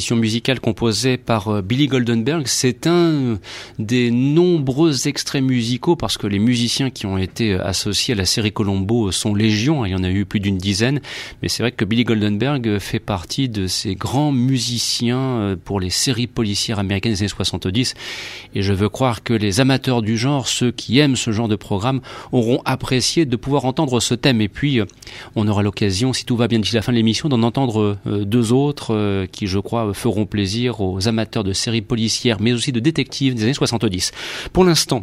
Partition 0.10 0.16
musicale 0.16 0.60
composée 0.60 1.18
par 1.18 1.62
Billy 1.62 1.86
Goldenberg. 1.86 2.47
C'est 2.47 2.88
un 2.88 3.38
des 3.78 4.10
nombreux 4.10 5.07
extraits 5.07 5.43
musicaux 5.43 5.95
parce 5.95 6.18
que 6.18 6.26
les 6.26 6.39
musiciens 6.39 6.89
qui 6.89 7.05
ont 7.05 7.20
été 7.20 7.53
associés 7.53 8.16
à 8.16 8.18
la 8.18 8.26
série 8.26 8.51
Colombo 8.51 9.12
sont 9.12 9.36
légion. 9.36 9.86
Il 9.86 9.91
y 9.91 9.95
en 9.95 10.03
a 10.03 10.10
eu 10.10 10.26
plus 10.26 10.39
d'une 10.39 10.57
dizaine. 10.57 10.99
Mais 11.41 11.49
c'est 11.49 11.62
vrai 11.62 11.72
que 11.72 11.86
Billy 11.86 12.05
Goldenberg 12.05 12.80
fait 12.80 12.99
partie 12.99 13.49
de 13.49 13.68
ces 13.68 13.93
grands 13.93 14.32
musiciens 14.32 15.55
pour 15.64 15.80
les 15.80 15.91
séries 15.91 16.28
policières 16.28 16.80
américaines 16.80 17.14
des 17.14 17.22
années 17.22 17.28
70. 17.28 17.93
Et 18.55 18.64
je 18.64 18.74
veux 18.74 18.89
croire 18.89 19.22
que 19.22 19.34
les 19.34 19.60
amateurs 19.60 20.01
du 20.01 20.18
genre, 20.18 20.47
ceux 20.47 20.72
qui 20.72 20.97
aiment 20.97 21.18
ce 21.18 21.32
genre 21.32 21.47
de 21.47 21.55
programme, 21.55 22.01
auront 22.32 22.62
apprécié 22.66 23.26
de 23.26 23.36
pouvoir 23.36 23.66
entendre 23.66 23.99
ce 23.99 24.16
thème. 24.16 24.41
Et 24.41 24.49
puis, 24.49 24.80
euh, 24.80 24.86
on 25.36 25.47
aura 25.47 25.62
l'occasion, 25.62 26.14
si 26.14 26.26
tout 26.26 26.36
va 26.36 26.47
bien 26.47 26.60
d'ici 26.60 26.74
la 26.74 26.82
fin 26.82 26.91
de 26.91 26.97
l'émission, 26.97 27.30
d'en 27.30 27.43
entendre 27.43 27.97
euh, 28.07 28.26
deux 28.26 28.53
autres 28.53 28.95
euh, 28.95 29.26
qui, 29.28 29.47
je 29.47 29.60
crois, 29.60 29.93
feront 30.00 30.26
plaisir 30.26 30.82
aux 30.82 31.08
amateurs 31.08 31.43
de 31.43 31.54
séries 31.54 31.82
policières, 31.82 32.38
mais 32.39 32.54
aussi 32.54 32.72
de 32.72 32.80
détectives 32.80 33.36
des 33.36 33.43
années 33.43 33.54
70. 33.54 34.12
Pour 34.54 34.64
l'instant, 34.64 35.02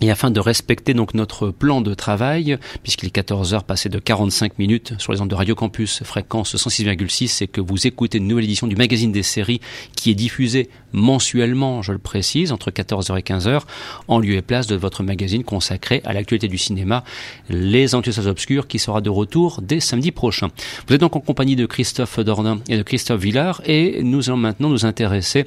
et 0.00 0.10
afin 0.10 0.30
de 0.30 0.40
respecter 0.40 0.94
donc 0.94 1.14
notre 1.14 1.50
plan 1.50 1.80
de 1.80 1.94
travail, 1.94 2.58
puisqu'il 2.82 3.06
est 3.06 3.10
14 3.10 3.54
heures 3.54 3.64
passées 3.64 3.88
de 3.88 3.98
45 3.98 4.58
minutes 4.58 4.94
sur 4.98 5.12
les 5.12 5.20
ondes 5.20 5.28
de 5.28 5.34
Radio 5.34 5.54
Campus, 5.54 6.02
fréquence 6.02 6.56
106,6, 6.56 7.44
et 7.44 7.46
que 7.46 7.60
vous 7.60 7.86
écoutez 7.86 8.18
une 8.18 8.26
nouvelle 8.26 8.44
édition 8.44 8.66
du 8.66 8.74
magazine 8.74 9.12
des 9.12 9.22
séries 9.22 9.60
qui 9.94 10.10
est 10.10 10.14
diffusée 10.14 10.70
mensuellement, 10.92 11.82
je 11.82 11.92
le 11.92 11.98
précise, 11.98 12.52
entre 12.52 12.70
14h 12.70 13.18
et 13.18 13.22
15h, 13.22 13.60
en 14.08 14.18
lieu 14.18 14.34
et 14.34 14.42
place 14.42 14.66
de 14.66 14.76
votre 14.76 15.02
magazine 15.02 15.44
consacré 15.44 16.02
à 16.04 16.12
l'actualité 16.12 16.48
du 16.48 16.58
cinéma, 16.58 17.04
Les 17.48 17.94
Enthousiastes 17.94 18.26
Obscurs, 18.26 18.66
qui 18.66 18.78
sera 18.78 19.00
de 19.00 19.10
retour 19.10 19.60
dès 19.62 19.80
samedi 19.80 20.10
prochain. 20.10 20.48
Vous 20.88 20.94
êtes 20.94 21.00
donc 21.00 21.16
en 21.16 21.20
compagnie 21.20 21.56
de 21.56 21.66
Christophe 21.66 22.18
Dornin 22.20 22.60
et 22.68 22.76
de 22.76 22.82
Christophe 22.82 23.20
Villard, 23.20 23.62
et 23.66 24.02
nous 24.02 24.28
allons 24.28 24.38
maintenant 24.38 24.68
nous 24.68 24.84
intéresser 24.84 25.46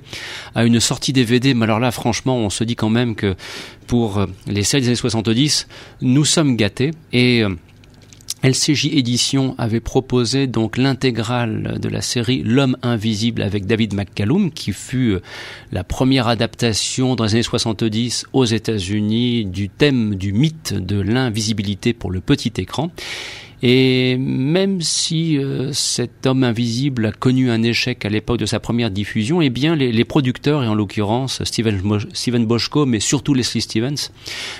à 0.55 0.65
une 0.65 0.79
sortie 0.79 1.13
DVD, 1.13 1.53
mais 1.53 1.65
alors 1.65 1.79
là, 1.79 1.91
franchement, 1.91 2.37
on 2.37 2.49
se 2.49 2.63
dit 2.63 2.75
quand 2.75 2.89
même 2.89 3.15
que 3.15 3.35
pour 3.87 4.17
euh, 4.17 4.25
les 4.47 4.63
séries 4.63 4.81
des 4.81 4.87
années 4.89 4.95
70, 4.95 5.67
nous 6.01 6.25
sommes 6.25 6.55
gâtés 6.55 6.91
et 7.13 7.43
euh, 7.43 7.49
LCJ 8.43 8.87
Édition 8.93 9.55
avait 9.57 9.79
proposé 9.79 10.45
donc 10.45 10.77
l'intégrale 10.77 11.79
de 11.79 11.89
la 11.89 12.01
série 12.01 12.43
L'homme 12.43 12.77
invisible 12.83 13.41
avec 13.41 13.65
David 13.65 13.95
McCallum 13.95 14.51
qui 14.51 14.71
fut 14.71 15.13
euh, 15.13 15.21
la 15.71 15.83
première 15.83 16.27
adaptation 16.27 17.15
dans 17.15 17.23
les 17.23 17.33
années 17.33 17.43
70 17.43 18.27
aux 18.33 18.45
États-Unis 18.45 19.45
du 19.45 19.69
thème 19.69 20.15
du 20.15 20.31
mythe 20.31 20.73
de 20.73 20.99
l'invisibilité 20.99 21.93
pour 21.93 22.11
le 22.11 22.21
petit 22.21 22.53
écran. 22.57 22.91
Et 23.67 24.15
même 24.19 24.79
si 24.81 25.39
euh, 25.39 25.73
cet 25.73 26.27
homme 26.27 26.43
invisible 26.43 27.07
a 27.07 27.11
connu 27.11 27.49
un 27.49 27.63
échec 27.63 28.05
à 28.05 28.09
l'époque 28.09 28.37
de 28.37 28.45
sa 28.45 28.59
première 28.59 28.91
diffusion, 28.91 29.41
eh 29.41 29.49
bien 29.49 29.75
les, 29.75 29.91
les 29.91 30.05
producteurs, 30.05 30.63
et 30.63 30.67
en 30.67 30.75
l'occurrence 30.75 31.43
Steven, 31.45 31.81
Steven 32.13 32.45
Boschko, 32.45 32.85
mais 32.85 32.99
surtout 32.99 33.33
Leslie 33.33 33.61
Stevens, 33.61 34.11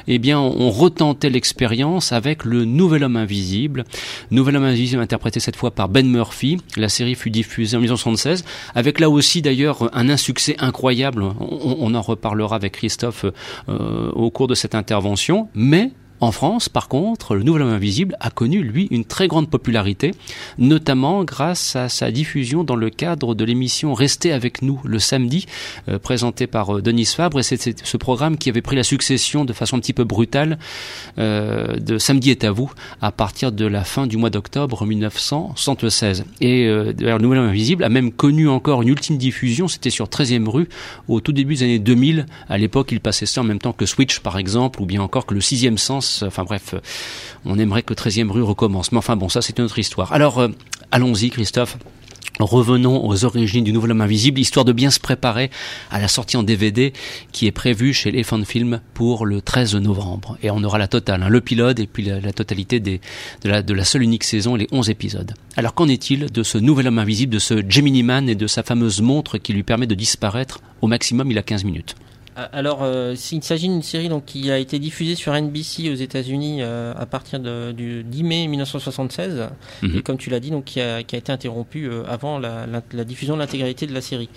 eh 0.07 0.17
bien 0.17 0.39
ont 0.39 0.71
retenté 0.71 1.29
l'expérience 1.29 2.13
avec 2.13 2.45
le 2.45 2.65
Nouvel 2.65 3.03
Homme 3.03 3.15
Invisible. 3.15 3.83
Nouvel 4.31 4.55
Homme 4.55 4.63
Invisible 4.63 5.03
interprété 5.03 5.39
cette 5.39 5.55
fois 5.55 5.69
par 5.69 5.87
Ben 5.87 6.09
Murphy. 6.09 6.57
La 6.75 6.89
série 6.89 7.13
fut 7.13 7.29
diffusée 7.29 7.77
en 7.77 7.81
1976, 7.81 8.43
avec 8.73 8.99
là 8.99 9.11
aussi 9.11 9.43
d'ailleurs 9.43 9.87
un 9.95 10.09
insuccès 10.09 10.55
incroyable. 10.57 11.21
On, 11.21 11.77
on, 11.79 11.93
en 11.93 12.01
reparlera 12.01 12.55
avec 12.55 12.73
Christophe 12.73 13.25
euh, 13.69 14.09
au 14.13 14.31
cours 14.31 14.47
de 14.47 14.55
cette 14.55 14.73
intervention, 14.73 15.47
mais 15.53 15.91
en 16.21 16.31
France, 16.31 16.69
par 16.69 16.87
contre, 16.87 17.35
le 17.35 17.43
Nouvel 17.43 17.63
Homme 17.63 17.73
Invisible 17.73 18.15
a 18.21 18.29
connu, 18.29 18.63
lui, 18.63 18.87
une 18.89 19.03
très 19.03 19.27
grande 19.27 19.49
popularité, 19.49 20.11
notamment 20.57 21.25
grâce 21.25 21.75
à 21.75 21.89
sa 21.89 22.09
diffusion 22.09 22.63
dans 22.63 22.77
le 22.77 22.89
cadre 22.89 23.35
de 23.35 23.43
l'émission 23.43 23.93
Restez 23.93 24.31
avec 24.31 24.61
nous 24.61 24.79
le 24.85 24.99
samedi, 24.99 25.45
euh, 25.89 25.99
présentée 25.99 26.47
par 26.47 26.77
euh, 26.77 26.81
Denise 26.81 27.13
Fabre. 27.13 27.39
Et 27.39 27.43
c'est 27.43 27.85
ce 27.85 27.97
programme 27.97 28.37
qui 28.37 28.49
avait 28.49 28.61
pris 28.61 28.77
la 28.77 28.83
succession 28.83 29.43
de 29.43 29.51
façon 29.51 29.75
un 29.75 29.79
petit 29.79 29.93
peu 29.93 30.05
brutale 30.05 30.57
euh, 31.17 31.75
de 31.75 31.97
Samedi 31.97 32.29
est 32.29 32.45
à 32.45 32.51
vous 32.51 32.71
à 33.01 33.11
partir 33.11 33.51
de 33.51 33.65
la 33.65 33.83
fin 33.83 34.07
du 34.07 34.15
mois 34.15 34.29
d'octobre 34.29 34.85
1976. 34.85 36.23
Et 36.39 36.65
d'ailleurs, 36.93 37.17
le 37.17 37.23
Nouvel 37.23 37.39
Homme 37.39 37.49
Invisible 37.49 37.83
a 37.83 37.89
même 37.89 38.11
connu 38.11 38.47
encore 38.47 38.81
une 38.81 38.89
ultime 38.89 39.17
diffusion, 39.17 39.67
c'était 39.67 39.89
sur 39.89 40.07
13e 40.07 40.47
rue, 40.47 40.69
au 41.07 41.19
tout 41.19 41.33
début 41.33 41.55
des 41.55 41.63
années 41.63 41.79
2000. 41.79 42.25
À 42.47 42.57
l'époque, 42.57 42.91
il 42.91 43.01
passait 43.01 43.25
ça 43.25 43.41
en 43.41 43.43
même 43.43 43.59
temps 43.59 43.73
que 43.73 43.85
Switch, 43.85 44.19
par 44.19 44.37
exemple, 44.37 44.81
ou 44.81 44.85
bien 44.85 45.01
encore 45.01 45.25
que 45.25 45.33
le 45.33 45.41
sixième 45.41 45.77
sens 45.77 46.04
Enfin 46.25 46.43
bref, 46.43 46.75
on 47.45 47.57
aimerait 47.59 47.83
que 47.83 47.93
13e 47.93 48.29
rue 48.29 48.43
recommence. 48.43 48.91
Mais 48.91 48.97
enfin 48.97 49.15
bon, 49.15 49.29
ça 49.29 49.41
c'est 49.41 49.57
une 49.59 49.65
autre 49.65 49.79
histoire. 49.79 50.13
Alors, 50.13 50.39
euh, 50.39 50.49
allons-y 50.91 51.29
Christophe. 51.29 51.77
Revenons 52.39 53.07
aux 53.07 53.23
origines 53.23 53.63
du 53.63 53.71
Nouvel 53.71 53.91
Homme 53.91 54.01
Invisible, 54.01 54.41
histoire 54.41 54.65
de 54.65 54.73
bien 54.73 54.91
se 54.91 54.99
préparer 54.99 55.49
à 55.89 56.01
la 56.01 56.09
sortie 56.09 56.35
en 56.35 56.43
DVD 56.43 56.91
qui 57.31 57.47
est 57.47 57.53
prévue 57.53 57.93
chez 57.93 58.09
Elephant 58.09 58.43
Film 58.43 58.81
pour 58.93 59.25
le 59.25 59.41
13 59.41 59.75
novembre. 59.75 60.37
Et 60.43 60.51
on 60.51 60.61
aura 60.61 60.77
la 60.77 60.89
totale, 60.89 61.23
hein, 61.23 61.29
le 61.29 61.39
pilote 61.39 61.79
et 61.79 61.87
puis 61.87 62.03
la, 62.03 62.33
totalité 62.33 62.81
de, 62.81 62.99
la, 63.45 63.85
seule 63.85 64.03
unique 64.03 64.25
saison, 64.25 64.55
les 64.55 64.67
11 64.73 64.89
épisodes. 64.89 65.33
Alors 65.55 65.73
qu'en 65.75 65.87
est-il 65.87 66.29
de 66.29 66.43
ce 66.43 66.57
Nouvel 66.57 66.87
Homme 66.87 66.99
Invisible, 66.99 67.31
de 67.31 67.39
ce 67.39 67.63
Gemini 67.69 68.03
Man 68.03 68.27
et 68.27 68.35
de 68.35 68.47
sa 68.47 68.63
fameuse 68.63 69.01
montre 69.01 69.37
qui 69.37 69.53
lui 69.53 69.63
permet 69.63 69.87
de 69.87 69.95
disparaître 69.95 70.59
au 70.81 70.87
maximum 70.87 71.31
il 71.31 71.37
a 71.37 71.43
15 71.43 71.63
minutes 71.63 71.95
euh, 72.01 72.04
alors, 72.35 72.83
euh, 72.83 73.15
il 73.31 73.43
s'agit 73.43 73.69
d'une 73.69 73.81
série 73.81 74.09
donc, 74.09 74.25
qui 74.25 74.51
a 74.51 74.57
été 74.57 74.77
diffusée 74.77 75.15
sur 75.15 75.33
NBC 75.33 75.89
aux 75.89 75.95
États-Unis 75.95 76.57
euh, 76.61 76.93
à 76.97 77.05
partir 77.05 77.39
du 77.39 78.03
10 78.03 78.23
mai 78.23 78.47
1976, 78.47 79.47
mhm. 79.81 79.97
et 79.97 80.01
comme 80.01 80.17
tu 80.17 80.29
l'as 80.29 80.41
dit, 80.41 80.51
donc, 80.51 80.65
qui, 80.65 80.81
a, 80.81 80.99
été 80.99 81.31
interrompue 81.31 81.89
avant 82.09 82.37
la, 82.37 82.81
diffusion 83.05 83.35
de 83.35 83.39
l'intégralité 83.39 83.87
de 83.87 83.93
la 83.93 84.01
série. 84.01 84.29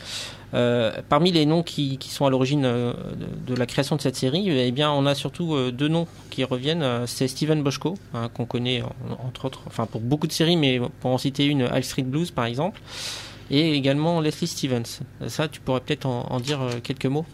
parmi 1.08 1.32
les 1.32 1.44
noms 1.44 1.64
qui, 1.64 1.98
sont 2.08 2.24
à 2.24 2.30
l'origine 2.30 2.62
de, 2.62 3.54
la 3.54 3.66
création 3.66 3.96
de 3.96 4.00
cette 4.00 4.16
série, 4.16 4.48
eh 4.48 4.70
bien, 4.70 4.92
on 4.92 5.04
a 5.04 5.16
surtout 5.16 5.56
deux 5.72 5.88
noms 5.88 6.06
qui 6.30 6.44
reviennent. 6.44 6.84
C'est 7.06 7.26
Steven 7.26 7.64
Boschko, 7.64 7.94
hein, 8.14 8.28
qu'on 8.32 8.46
connaît 8.46 8.82
entre 9.26 9.46
autres, 9.46 9.62
enfin 9.66 9.86
pour 9.86 10.00
beaucoup 10.00 10.28
de 10.28 10.32
séries, 10.32 10.56
mais 10.56 10.80
pour 11.00 11.10
en 11.10 11.18
citer 11.18 11.46
une, 11.46 11.68
High 11.72 11.82
Street 11.82 12.02
Blues 12.02 12.30
par 12.30 12.44
exemple 12.44 12.80
et 13.50 13.74
également 13.74 14.20
Leslie 14.20 14.46
Stevens. 14.46 15.00
Ça, 15.28 15.48
tu 15.48 15.60
pourrais 15.60 15.80
peut-être 15.80 16.06
en, 16.06 16.40
dire 16.40 16.60
euh, 16.62 16.80
quelques 16.82 17.06
mots? 17.06 17.26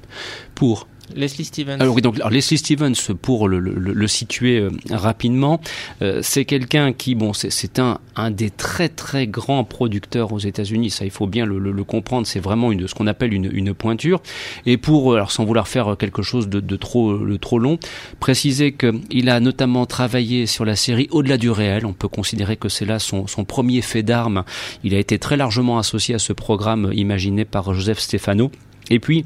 Pour 0.55 0.87
Leslie 1.15 1.45
Stevens. 1.45 1.81
Alors 1.81 1.95
oui, 1.95 2.03
donc 2.03 2.19
Leslie 2.31 2.59
Stevens, 2.59 2.95
pour 3.21 3.49
le, 3.49 4.07
situer 4.07 4.59
euh, 4.59 4.71
rapidement, 4.91 5.61
euh, 6.03 6.21
c'est 6.23 6.45
quelqu'un 6.45 6.93
qui, 6.93 7.15
bon, 7.15 7.33
c'est 7.33 7.79
un, 7.79 7.99
un 8.17 8.31
des 8.31 8.51
très 8.51 8.89
très 8.89 9.27
grands 9.27 9.65
producteurs 9.65 10.33
aux 10.33 10.39
États-Unis. 10.39 10.91
Ça, 10.91 11.05
il 11.05 11.11
faut 11.11 11.27
bien 11.27 11.47
le, 11.47 11.59
le 11.59 11.85
comprendre. 11.85 12.27
C'est 12.27 12.41
vraiment 12.41 12.73
une, 12.73 12.89
ce 12.89 12.95
qu'on 12.95 13.07
appelle 13.07 13.33
une, 13.33 13.51
une, 13.53 13.75
pointure. 13.75 14.23
Et 14.67 14.77
pour, 14.77 15.13
euh, 15.13 15.17
alors 15.17 15.33
sans 15.33 15.45
vouloir 15.45 15.69
faire 15.69 15.97
quelque 15.99 16.23
chose 16.23 16.49
de, 16.49 16.61
de 16.61 16.77
trop, 16.77 17.17
le 17.17 17.39
trop 17.39 17.59
long, 17.59 17.79
préciser 18.21 18.73
qu'il 18.73 19.29
a 19.29 19.41
notamment 19.41 19.87
travaillé 19.87 20.47
sur 20.47 20.65
la 20.65 20.77
série 20.77 21.09
Au-delà 21.11 21.37
du 21.37 21.51
réel. 21.51 21.87
On 21.87 21.93
peut 21.93 22.09
considérer 22.09 22.57
que 22.57 22.69
c'est 22.69 22.87
là 22.87 22.99
son, 22.99 23.27
son 23.27 23.45
premier 23.45 23.83
fait 23.83 24.03
d'armes. 24.03 24.45
Il 24.83 24.95
a 24.95 24.99
été 24.99 25.19
très 25.19 25.37
largement 25.37 25.79
associé 25.79 26.15
à 26.15 26.19
ce 26.19 26.33
programme 26.33 26.91
imaginé 26.93 27.45
par 27.45 27.73
Joseph 27.75 27.99
Stefano. 27.99 28.51
Et 28.91 28.99
puis, 28.99 29.25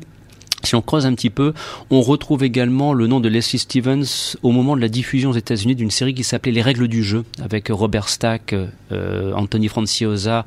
si 0.64 0.74
on 0.74 0.82
creuse 0.82 1.06
un 1.06 1.14
petit 1.14 1.30
peu, 1.30 1.52
on 1.90 2.02
retrouve 2.02 2.42
également 2.42 2.92
le 2.92 3.06
nom 3.06 3.20
de 3.20 3.28
Leslie 3.28 3.58
Stevens 3.58 4.36
au 4.42 4.50
moment 4.50 4.76
de 4.76 4.80
la 4.80 4.88
diffusion 4.88 5.30
aux 5.30 5.34
États-Unis 5.34 5.74
d'une 5.74 5.90
série 5.90 6.14
qui 6.14 6.24
s'appelait 6.24 6.52
Les 6.52 6.62
règles 6.62 6.88
du 6.88 7.04
jeu, 7.04 7.24
avec 7.42 7.68
Robert 7.70 8.08
Stack, 8.08 8.54
euh, 8.92 9.32
Anthony 9.34 9.68
Franciosa, 9.68 10.44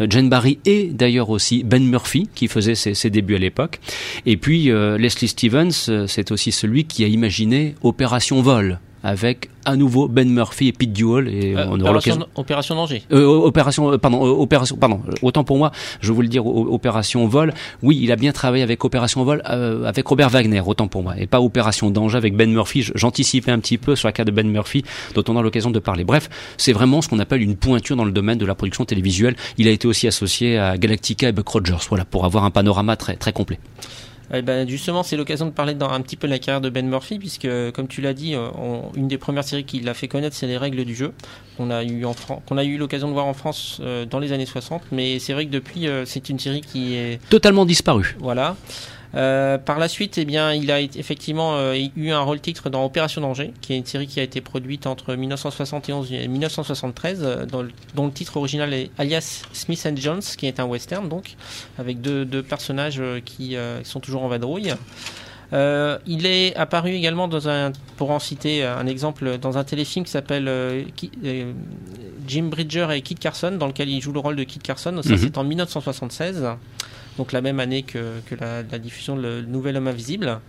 euh, 0.00 0.06
Jane 0.08 0.28
Barry 0.28 0.58
et 0.66 0.90
d'ailleurs 0.92 1.30
aussi 1.30 1.64
Ben 1.64 1.84
Murphy 1.84 2.28
qui 2.34 2.48
faisait 2.48 2.74
ses, 2.74 3.10
débuts 3.10 3.36
à 3.36 3.38
l'époque. 3.38 3.80
Et 4.26 4.36
puis 4.36 4.70
euh, 4.70 4.98
Leslie 4.98 5.28
Stevens, 5.28 6.06
c'est 6.06 6.30
aussi 6.30 6.52
celui 6.52 6.84
qui 6.84 7.04
a 7.04 7.08
imaginé 7.08 7.74
Opération 7.82 8.42
Vol 8.42 8.78
avec 9.04 9.50
à 9.66 9.76
nouveau 9.76 10.08
Ben 10.08 10.28
Murphy 10.28 10.68
et 10.68 10.72
Pete 10.72 10.92
Duel 10.92 11.28
et 11.28 11.54
euh, 11.54 11.66
on 11.68 11.80
aura 11.80 11.90
opération, 11.90 12.26
opération 12.34 12.74
danger. 12.74 13.02
Euh, 13.12 13.26
opération 13.26 13.92
euh, 13.92 13.98
pardon 13.98 14.26
euh, 14.26 14.30
opération 14.30 14.76
pardon 14.76 15.00
autant 15.22 15.44
pour 15.44 15.58
moi 15.58 15.70
je 16.00 16.10
voulais 16.10 16.28
dire 16.28 16.46
opération 16.46 17.26
vol. 17.28 17.52
Oui, 17.82 17.98
il 18.02 18.10
a 18.12 18.16
bien 18.16 18.32
travaillé 18.32 18.62
avec 18.62 18.84
opération 18.84 19.22
vol 19.24 19.42
avec 19.44 20.06
Robert 20.06 20.30
Wagner 20.30 20.62
autant 20.64 20.88
pour 20.88 21.02
moi 21.02 21.14
et 21.18 21.26
pas 21.26 21.40
opération 21.40 21.90
danger 21.90 22.16
avec 22.16 22.34
Ben 22.34 22.50
Murphy. 22.50 22.90
J'anticipais 22.94 23.52
un 23.52 23.58
petit 23.58 23.78
peu 23.78 23.94
sur 23.94 24.08
la 24.08 24.12
cas 24.12 24.24
de 24.24 24.30
Ben 24.30 24.48
Murphy 24.48 24.84
dont 25.14 25.24
on 25.28 25.36
a 25.36 25.42
l'occasion 25.42 25.70
de 25.70 25.78
parler. 25.78 26.04
Bref, 26.04 26.30
c'est 26.56 26.72
vraiment 26.72 27.02
ce 27.02 27.08
qu'on 27.08 27.18
appelle 27.18 27.42
une 27.42 27.56
pointure 27.56 27.96
dans 27.96 28.04
le 28.04 28.12
domaine 28.12 28.38
de 28.38 28.46
la 28.46 28.54
production 28.54 28.86
télévisuelle. 28.86 29.36
Il 29.58 29.68
a 29.68 29.70
été 29.70 29.86
aussi 29.86 30.06
associé 30.06 30.58
à 30.58 30.78
Galactica 30.78 31.28
et 31.28 31.32
Buck 31.32 31.48
Rogers. 31.48 31.76
Voilà 31.90 32.06
pour 32.06 32.24
avoir 32.24 32.44
un 32.44 32.50
panorama 32.50 32.96
très 32.96 33.16
très 33.16 33.32
complet. 33.32 33.58
Eh 34.32 34.42
ben, 34.42 34.68
justement, 34.68 35.02
c'est 35.02 35.16
l'occasion 35.16 35.46
de 35.46 35.50
parler 35.50 35.74
dans 35.74 35.90
un 35.90 36.00
petit 36.00 36.16
peu 36.16 36.26
de 36.26 36.32
la 36.32 36.38
carrière 36.38 36.60
de 36.60 36.70
Ben 36.70 36.86
Murphy, 36.88 37.18
puisque, 37.18 37.48
comme 37.72 37.88
tu 37.88 38.00
l'as 38.00 38.14
dit, 38.14 38.34
euh, 38.34 38.48
une 38.94 39.08
des 39.08 39.18
premières 39.18 39.44
séries 39.44 39.64
qui 39.64 39.80
l'a 39.80 39.94
fait 39.94 40.08
connaître, 40.08 40.34
c'est 40.34 40.46
les 40.46 40.56
règles 40.56 40.84
du 40.84 40.94
jeu, 40.94 41.12
qu'on 41.56 41.70
a 41.70 41.84
eu, 41.84 42.04
en 42.04 42.14
qu'on 42.46 42.56
a 42.56 42.64
eu 42.64 42.78
l'occasion 42.78 43.08
de 43.08 43.12
voir 43.12 43.26
en 43.26 43.34
France 43.34 43.78
euh, 43.80 44.06
dans 44.06 44.18
les 44.18 44.32
années 44.32 44.46
60. 44.46 44.82
Mais 44.92 45.18
c'est 45.18 45.32
vrai 45.32 45.46
que 45.46 45.50
depuis, 45.50 45.88
euh, 45.88 46.04
c'est 46.06 46.28
une 46.28 46.38
série 46.38 46.62
qui 46.62 46.94
est 46.94 47.20
totalement 47.28 47.66
disparue. 47.66 48.16
Voilà. 48.18 48.56
Par 49.14 49.78
la 49.78 49.88
suite, 49.88 50.18
eh 50.18 50.24
bien, 50.24 50.52
il 50.52 50.70
a 50.70 50.80
effectivement 50.80 51.72
eu 51.74 52.10
un 52.10 52.20
rôle 52.20 52.40
titre 52.40 52.70
dans 52.70 52.84
Opération 52.84 53.20
Danger, 53.20 53.52
qui 53.60 53.72
est 53.72 53.78
une 53.78 53.86
série 53.86 54.06
qui 54.06 54.20
a 54.20 54.22
été 54.22 54.40
produite 54.40 54.86
entre 54.86 55.14
1971 55.14 56.12
et 56.12 56.28
1973, 56.28 57.46
dont, 57.48 57.66
dont, 57.94 58.06
le 58.06 58.12
titre 58.12 58.36
original 58.36 58.72
est 58.74 58.90
Alias 58.98 59.42
Smith 59.52 59.86
and 59.88 59.96
Jones, 59.96 60.22
qui 60.36 60.46
est 60.46 60.58
un 60.58 60.64
western 60.64 61.08
donc, 61.08 61.36
avec 61.78 62.00
deux, 62.00 62.24
deux 62.24 62.42
personnages 62.42 63.02
qui 63.24 63.56
sont 63.84 64.00
toujours 64.00 64.24
en 64.24 64.28
vadrouille. 64.28 64.74
Euh, 65.52 65.98
il 66.06 66.26
est 66.26 66.56
apparu 66.56 66.90
également 66.90 67.28
dans 67.28 67.48
un, 67.48 67.72
pour 67.96 68.10
en 68.10 68.18
citer 68.18 68.64
un 68.64 68.86
exemple, 68.86 69.38
dans 69.38 69.56
un 69.56 69.64
téléfilm 69.64 70.04
qui 70.04 70.10
s'appelle 70.10 70.48
euh, 70.48 70.82
euh, 71.24 71.52
Jim 72.26 72.44
Bridger 72.44 72.88
et 72.92 73.02
Kit 73.02 73.14
Carson, 73.14 73.52
dans 73.52 73.66
lequel 73.66 73.88
il 73.88 74.00
joue 74.00 74.12
le 74.12 74.18
rôle 74.20 74.36
de 74.36 74.44
Kit 74.44 74.58
Carson. 74.58 75.00
Ça, 75.02 75.10
mhm. 75.10 75.18
c'est 75.18 75.38
en 75.38 75.44
1976, 75.44 76.44
donc 77.16 77.32
la 77.32 77.40
même 77.40 77.60
année 77.60 77.82
que, 77.82 78.20
la, 78.38 78.62
diffusion 78.78 79.16
de 79.16 79.22
Le 79.22 79.42
Nouvel 79.42 79.76
Homme 79.76 79.88
Invisible. 79.88 80.40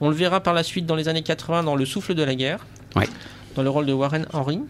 On 0.00 0.08
le 0.08 0.14
verra 0.14 0.40
par 0.40 0.54
la 0.54 0.62
suite 0.62 0.86
dans 0.86 0.96
les 0.96 1.08
années 1.08 1.22
80 1.22 1.62
dans 1.62 1.76
Le 1.76 1.84
Souffle 1.84 2.14
de 2.14 2.22
la 2.22 2.34
Guerre, 2.34 2.66
dans 3.54 3.62
le 3.62 3.70
rôle 3.70 3.86
de 3.86 3.92
Warren 3.92 4.26
Henry. 4.32 4.60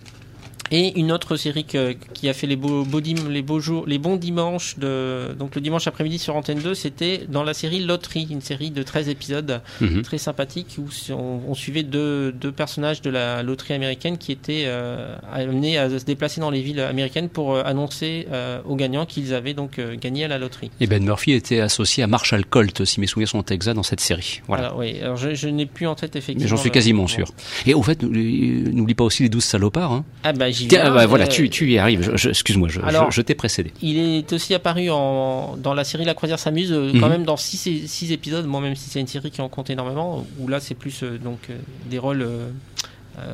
Et 0.77 0.99
une 0.99 1.13
autre 1.13 1.37
série 1.37 1.65
qui 1.65 2.29
a 2.29 2.33
fait 2.33 2.49
les 2.49 2.57
beaux, 2.57 2.85
les 3.31 3.43
beaux 3.43 3.61
jours, 3.61 3.87
les 3.87 3.99
bons 3.99 4.17
dimanches 4.17 4.77
de 4.77 5.33
donc 5.39 5.55
le 5.55 5.61
dimanche 5.61 5.87
après-midi 5.87 6.19
sur 6.19 6.35
Antenne 6.35 6.59
2, 6.59 6.75
c'était 6.75 7.27
dans 7.29 7.45
la 7.45 7.55
série 7.55 7.79
Loterie, 7.79 8.27
une 8.29 8.41
série 8.41 8.73
de 8.73 8.83
13 8.83 9.09
épisodes 9.09 9.61
mhm. 9.81 10.03
très 10.03 10.19
sympathique 10.19 10.77
où 10.79 11.13
on, 11.13 11.55
suivait 11.55 11.85
deux, 11.85 12.33
deux, 12.33 12.51
personnages 12.51 13.03
de 13.03 13.11
la 13.11 13.45
loterie 13.45 13.75
américaine 13.75 14.19
qui 14.19 14.33
étaient 14.33 14.65
euh, 14.67 15.15
amenés 15.33 15.79
à 15.79 15.89
se 15.97 16.05
déplacer 16.05 16.41
dans 16.41 16.51
les 16.51 16.61
villes 16.61 16.81
américaines 16.81 17.29
pour 17.29 17.55
euh, 17.55 17.63
annoncer 17.65 18.27
euh, 18.33 18.61
aux 18.65 18.75
gagnants 18.75 19.07
qu'ils 19.07 19.33
avaient 19.33 19.55
donc 19.55 19.81
gagné 20.01 20.25
à 20.25 20.29
la 20.29 20.39
loterie. 20.39 20.73
Et 20.81 20.89
Ben 20.89 21.05
Murphy 21.05 21.35
était 21.35 21.61
associé 21.61 22.03
à 22.03 22.09
Marshall 22.09 22.45
Colt, 22.45 22.85
si 22.85 22.99
mes 22.99 23.07
souvenirs 23.07 23.29
sont 23.29 23.45
exacts, 23.45 23.77
dans 23.77 23.85
cette 23.85 24.01
série. 24.01 24.43
Voilà. 24.49 24.75
oui, 24.75 24.99
alors 25.01 25.19
je, 25.19 25.47
n'ai 25.47 25.67
plus 25.67 25.87
en 25.87 25.95
tête 25.95 26.17
effectivement. 26.17 26.43
Mais 26.43 26.49
j'en 26.49 26.57
suis 26.57 26.73
quasiment 26.73 27.07
sûr. 27.07 27.29
Et 27.65 27.75
au 27.75 27.83
fait, 27.85 28.03
n'oublie 28.03 28.95
pas 28.95 29.05
aussi 29.05 29.23
les 29.23 29.29
12 29.29 29.45
salopards. 29.45 29.93
Hein. 29.93 30.05
Ah 30.25 30.33
bah 30.33 30.51
bah, 30.69 31.07
voilà, 31.07 31.27
tu, 31.27 31.49
tu, 31.51 31.71
y 31.71 31.79
arrives. 31.79 32.13
Excuse-moi, 32.29 32.69
je, 32.69 32.81
je, 33.11 33.21
t'ai 33.23 33.35
précédé. 33.35 33.73
Il 33.83 33.99
est 33.99 34.33
aussi 34.33 34.55
apparu 34.55 34.91
en, 34.91 35.57
dans 35.57 35.75
la 35.75 35.85
série 35.85 36.05
La 36.05 36.15
croisière 36.15 36.39
s'amuse, 36.39 36.73
euh, 36.73 36.93
quand 36.93 37.07
mhm. 37.07 37.13
même 37.13 37.25
dans 37.25 37.37
6 37.37 37.87
six, 37.87 38.13
épisodes, 38.13 38.47
moi 38.47 38.61
même 38.61 38.77
si 38.77 38.91
c'est 38.91 39.01
une 39.01 39.07
série 39.07 39.31
qui 39.31 39.41
en 39.41 39.49
compte 39.49 39.71
énormément, 39.71 40.27
où 40.39 40.49
là 40.49 40.61
c'est 40.61 40.75
plus 40.75 41.03
euh, 41.03 41.19
donc 41.19 41.39
euh, 41.51 41.57
des 41.89 41.99
rôles 41.99 42.27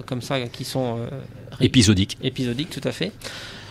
comme 0.04 0.20
ça 0.20 0.38
qui 0.42 0.64
sont 0.64 0.98
épisodiques. 1.60 2.18
Épisodiques, 2.22 2.68
tout 2.68 2.86
à 2.86 2.92
fait. 2.92 3.12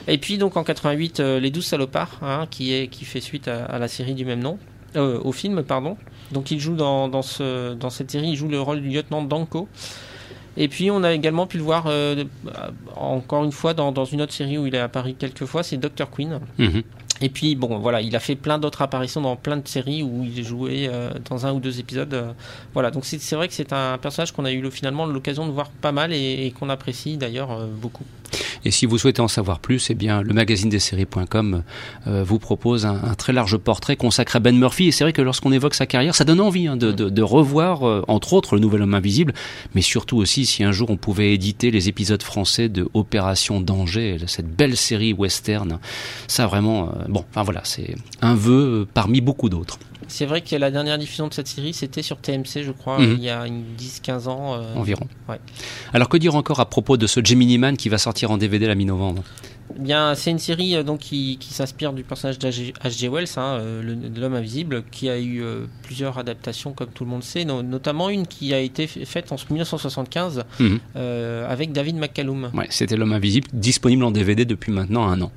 Et 0.08 0.18
puis 0.18 0.40
donc 0.40 0.58
en 0.58 0.64
88, 0.64 1.20
Les 1.20 1.52
12 1.52 1.64
salopards, 1.64 2.18
hein, 2.24 2.48
qui, 2.50 2.74
est, 2.74 2.88
qui 2.88 3.06
fait 3.06 3.22
suite 3.22 3.48
à, 3.48 3.66
à 3.66 3.78
la 3.78 3.88
série 3.88 4.16
du 4.16 4.26
même 4.26 4.40
nom, 4.40 4.58
au 4.96 5.32
film, 5.32 5.62
pardon. 5.62 5.98
Donc 6.32 6.50
il 6.50 6.60
joue 6.60 6.76
dans, 6.76 7.08
dans, 7.08 7.22
ce, 7.22 7.76
dans 7.76 7.92
cette 7.92 8.10
série, 8.10 8.30
il 8.30 8.36
joue 8.36 8.48
le 8.48 8.60
rôle 8.60 8.82
du 8.82 8.90
lieutenant 8.90 9.22
Danko. 9.22 9.68
Et 10.60 10.68
puis 10.68 10.92
on 10.92 11.04
a 11.04 11.14
également 11.14 11.48
pu 11.48 11.58
le 11.58 11.64
voir 11.64 11.86
euh, 11.88 12.26
encore 12.96 13.46
une 13.46 13.54
fois 13.54 13.74
dans, 13.74 14.06
une 14.06 14.22
autre 14.22 14.34
série 14.34 14.58
où 14.58 14.68
il 14.68 14.76
est 14.76 14.80
apparu 14.80 15.14
quelques 15.14 15.46
fois, 15.46 15.64
c'est 15.64 15.78
Dr. 15.78 16.12
Queen. 16.12 16.40
Mhm. 16.58 16.84
Et 17.22 17.30
puis 17.30 17.56
bon, 17.56 17.80
voilà, 17.80 18.02
il 18.02 18.14
a 18.16 18.20
fait 18.20 18.36
plein 18.36 18.60
d'autres 18.60 18.82
apparitions 18.82 19.22
dans 19.22 19.38
plein 19.38 19.58
de 19.58 19.68
séries 19.68 20.04
où 20.04 20.24
il 20.24 20.44
jouait 20.44 20.88
euh, 20.90 21.12
dans 21.30 21.46
un 21.46 21.54
ou 21.54 21.62
deux 21.62 21.80
épisodes. 21.80 22.14
Euh, 22.14 22.34
voilà, 22.74 22.92
donc 22.92 23.06
c'est 23.06 23.36
vrai 23.36 23.48
que 23.48 23.54
c'est 23.54 23.72
un 23.72 23.98
personnage 23.98 24.34
qu'on 24.34 24.46
a 24.46 24.52
eu 24.52 24.70
finalement 24.70 25.06
l'occasion 25.06 25.48
de 25.48 25.52
voir 25.52 25.70
pas 25.70 25.94
mal 25.94 26.12
et, 26.14 26.54
qu'on 26.60 26.70
apprécie 26.70 27.16
d'ailleurs 27.16 27.66
beaucoup. 27.68 28.06
Et 28.66 28.72
si 28.72 28.86
vous 28.86 28.98
souhaitez 28.98 29.22
en 29.22 29.28
savoir 29.28 29.60
plus, 29.60 29.90
eh 29.90 29.96
bien, 29.96 30.22
le 30.22 30.34
magazine 30.34 30.70
des 30.70 30.80
séries.com 30.80 31.64
euh, 32.08 32.24
vous 32.24 32.40
propose 32.40 32.86
un, 32.86 33.14
très 33.18 33.34
large 33.34 33.58
portrait 33.58 33.96
consacré 33.96 34.38
à 34.38 34.40
Ben 34.40 34.58
Murphy. 34.58 34.88
Et 34.88 34.92
c'est 34.92 35.04
vrai 35.04 35.14
que 35.14 35.22
lorsqu'on 35.22 35.52
évoque 35.52 35.76
sa 35.76 35.86
carrière, 35.86 36.16
ça 36.16 36.24
donne 36.24 36.42
envie 36.42 36.68
hein, 36.68 36.78
de, 36.78 37.22
revoir, 37.22 37.88
euh, 37.88 38.04
entre 38.08 38.34
autres, 38.34 38.56
le 38.56 38.62
Nouvel 38.62 38.82
Homme 38.82 38.94
Invisible, 38.94 39.34
mais 39.76 39.82
surtout 39.82 40.18
aussi 40.18 40.46
si 40.46 40.64
un 40.64 40.72
jour 40.72 40.90
on 40.90 40.98
pouvait 40.98 41.34
éditer 41.34 41.72
les 41.72 41.90
épisodes 41.90 42.24
français 42.24 42.70
de 42.70 42.88
Opération 42.94 43.62
Danger, 43.62 44.18
cette 44.28 44.50
belle 44.50 44.78
série 44.78 45.14
western. 45.14 45.80
Ça 46.28 46.48
vraiment, 46.48 46.90
euh, 46.90 47.06
bon, 47.08 47.26
enfin 47.30 47.44
voilà, 47.44 47.62
c'est 47.64 47.96
un 48.22 48.36
vœu 48.36 48.88
parmi 48.94 49.22
beaucoup 49.22 49.50
d'autres. 49.50 49.80
C'est 50.08 50.26
vrai 50.26 50.42
que 50.42 50.56
la 50.56 50.72
dernière 50.72 50.98
diffusion 50.98 51.28
de 51.28 51.34
cette 51.34 51.48
série, 51.48 51.74
c'était 51.74 52.02
sur 52.02 52.18
TMC, 52.18 52.64
je 52.64 52.72
crois, 52.72 53.00
mhm. 53.00 53.16
il 53.18 53.24
y 53.24 53.30
a 53.30 53.46
10-15 53.46 54.28
ans. 54.28 54.56
Euh, 54.56 54.76
Environ. 54.76 55.08
Alors 55.94 56.10
que 56.10 56.18
dire 56.18 56.36
encore 56.36 56.60
à 56.60 56.70
propos 56.70 56.98
de 56.98 57.06
ce 57.06 57.24
Gemini 57.24 57.58
Man 57.58 57.76
qui 57.76 57.90
va 57.90 57.98
sortir 57.98 58.32
en 58.32 58.38
DVD 58.38 58.68
la 58.68 58.76
mi-novembre? 58.76 59.24
Eh 59.76 59.80
Bien, 59.80 60.16
c'est 60.16 60.32
une 60.32 60.40
série 60.40 60.76
euh, 60.76 60.84
donc 60.84 61.00
qui, 61.00 61.38
s'inspire 61.42 61.94
du 61.94 62.04
personnage 62.04 62.40
d'H.G. 62.40 63.10
Wells, 63.10 63.28
hein, 63.36 63.60
euh, 63.60 63.96
l'homme 64.16 64.36
invisible, 64.36 64.84
qui 64.90 65.10
a 65.10 65.20
eu 65.20 65.44
plusieurs 65.84 66.18
adaptations, 66.18 66.72
comme 66.72 66.90
tout 66.90 67.04
le 67.04 67.10
monde 67.10 67.24
sait, 67.24 67.44
notamment 67.46 68.10
une 68.10 68.26
qui 68.26 68.54
a 68.54 68.60
été 68.60 68.88
faite 68.88 69.32
en 69.32 69.36
1975 69.36 70.44
mhm. 70.60 70.80
avec 71.48 71.72
David 71.72 71.98
McCallum. 71.98 72.52
Ouais, 72.54 72.68
c'était 72.70 72.96
l'homme 72.96 73.14
invisible, 73.14 73.48
disponible 73.54 74.04
en 74.04 74.12
DVD 74.12 74.46
depuis 74.46 74.72
maintenant 74.72 75.08
un 75.08 75.22
an. 75.22 75.32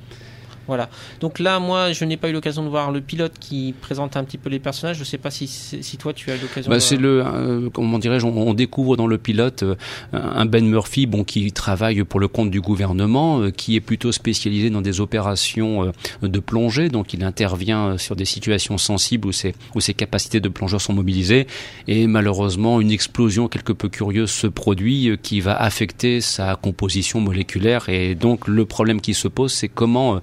Voilà. 0.67 0.89
Donc 1.21 1.39
là, 1.39 1.59
moi, 1.59 1.93
je 1.93 2.05
n'ai 2.05 2.17
pas 2.17 2.29
eu 2.29 2.33
l'occasion 2.33 2.63
de 2.63 2.69
voir 2.69 2.91
le 2.91 3.01
pilote 3.01 3.33
qui 3.39 3.75
présente 3.81 4.17
un 4.17 4.25
petit 4.25 4.39
peu 4.39 4.49
les 4.49 4.59
personnages. 4.59 4.97
Je 4.97 5.03
ne 5.03 5.07
sais 5.07 5.19
pas 5.19 5.31
si, 5.31 5.49
si 5.49 5.97
toi, 5.97 6.13
tu 6.13 6.31
as 6.31 6.37
eu 6.37 6.41
l'occasion. 6.41 6.71
Bah, 6.71 6.81
c'est 6.81 6.97
le, 6.97 7.23
euh, 7.25 7.71
comment 7.71 7.99
dirais-je, 7.99 8.27
on, 8.27 8.55
découvre 8.55 8.97
dans 8.97 9.07
le 9.07 9.19
pilote 9.19 9.63
euh, 9.63 9.75
un 10.13 10.47
Ben 10.47 10.65
Murphy, 10.67 11.07
bon, 11.07 11.25
qui 11.25 11.51
travaille 11.53 12.05
pour 12.05 12.21
le 12.21 12.29
compte 12.29 12.51
du 12.51 12.61
gouvernement, 12.61 13.41
euh, 13.41 13.51
qui 13.51 13.77
est 13.77 13.81
plutôt 13.81 14.13
spécialisé 14.13 14.71
dans 14.71 14.83
des 14.83 15.01
opérations 15.01 15.93
de 16.23 16.41
plongée. 16.41 16.89
Donc, 16.89 17.13
il 17.13 17.25
intervient 17.25 17.99
sur 17.99 18.15
des 18.15 18.25
situations 18.25 18.79
sensibles 18.79 19.29
où 19.29 19.33
ses, 19.33 19.55
où 19.75 19.81
ses 19.81 19.95
capacités 19.95 20.41
de 20.41 20.49
plongeur 20.49 20.81
sont 20.81 20.93
mobilisées. 20.93 21.47
Et 21.89 22.07
malheureusement, 22.07 22.81
une 22.81 22.91
explosion 22.91 23.49
quelque 23.49 23.73
peu 23.73 23.89
curieuse 23.89 24.31
se 24.31 24.47
produit 24.47 25.19
qui 25.23 25.41
va 25.41 25.57
affecter 25.57 26.21
sa 26.21 26.55
composition 26.57 27.21
moléculaire. 27.21 27.89
Et 27.89 28.15
donc, 28.15 28.47
le 28.47 28.65
problème 28.65 29.01
qui 29.01 29.15
se 29.15 29.29
pose, 29.29 29.53
c'est 29.53 29.69
comment 29.69 30.21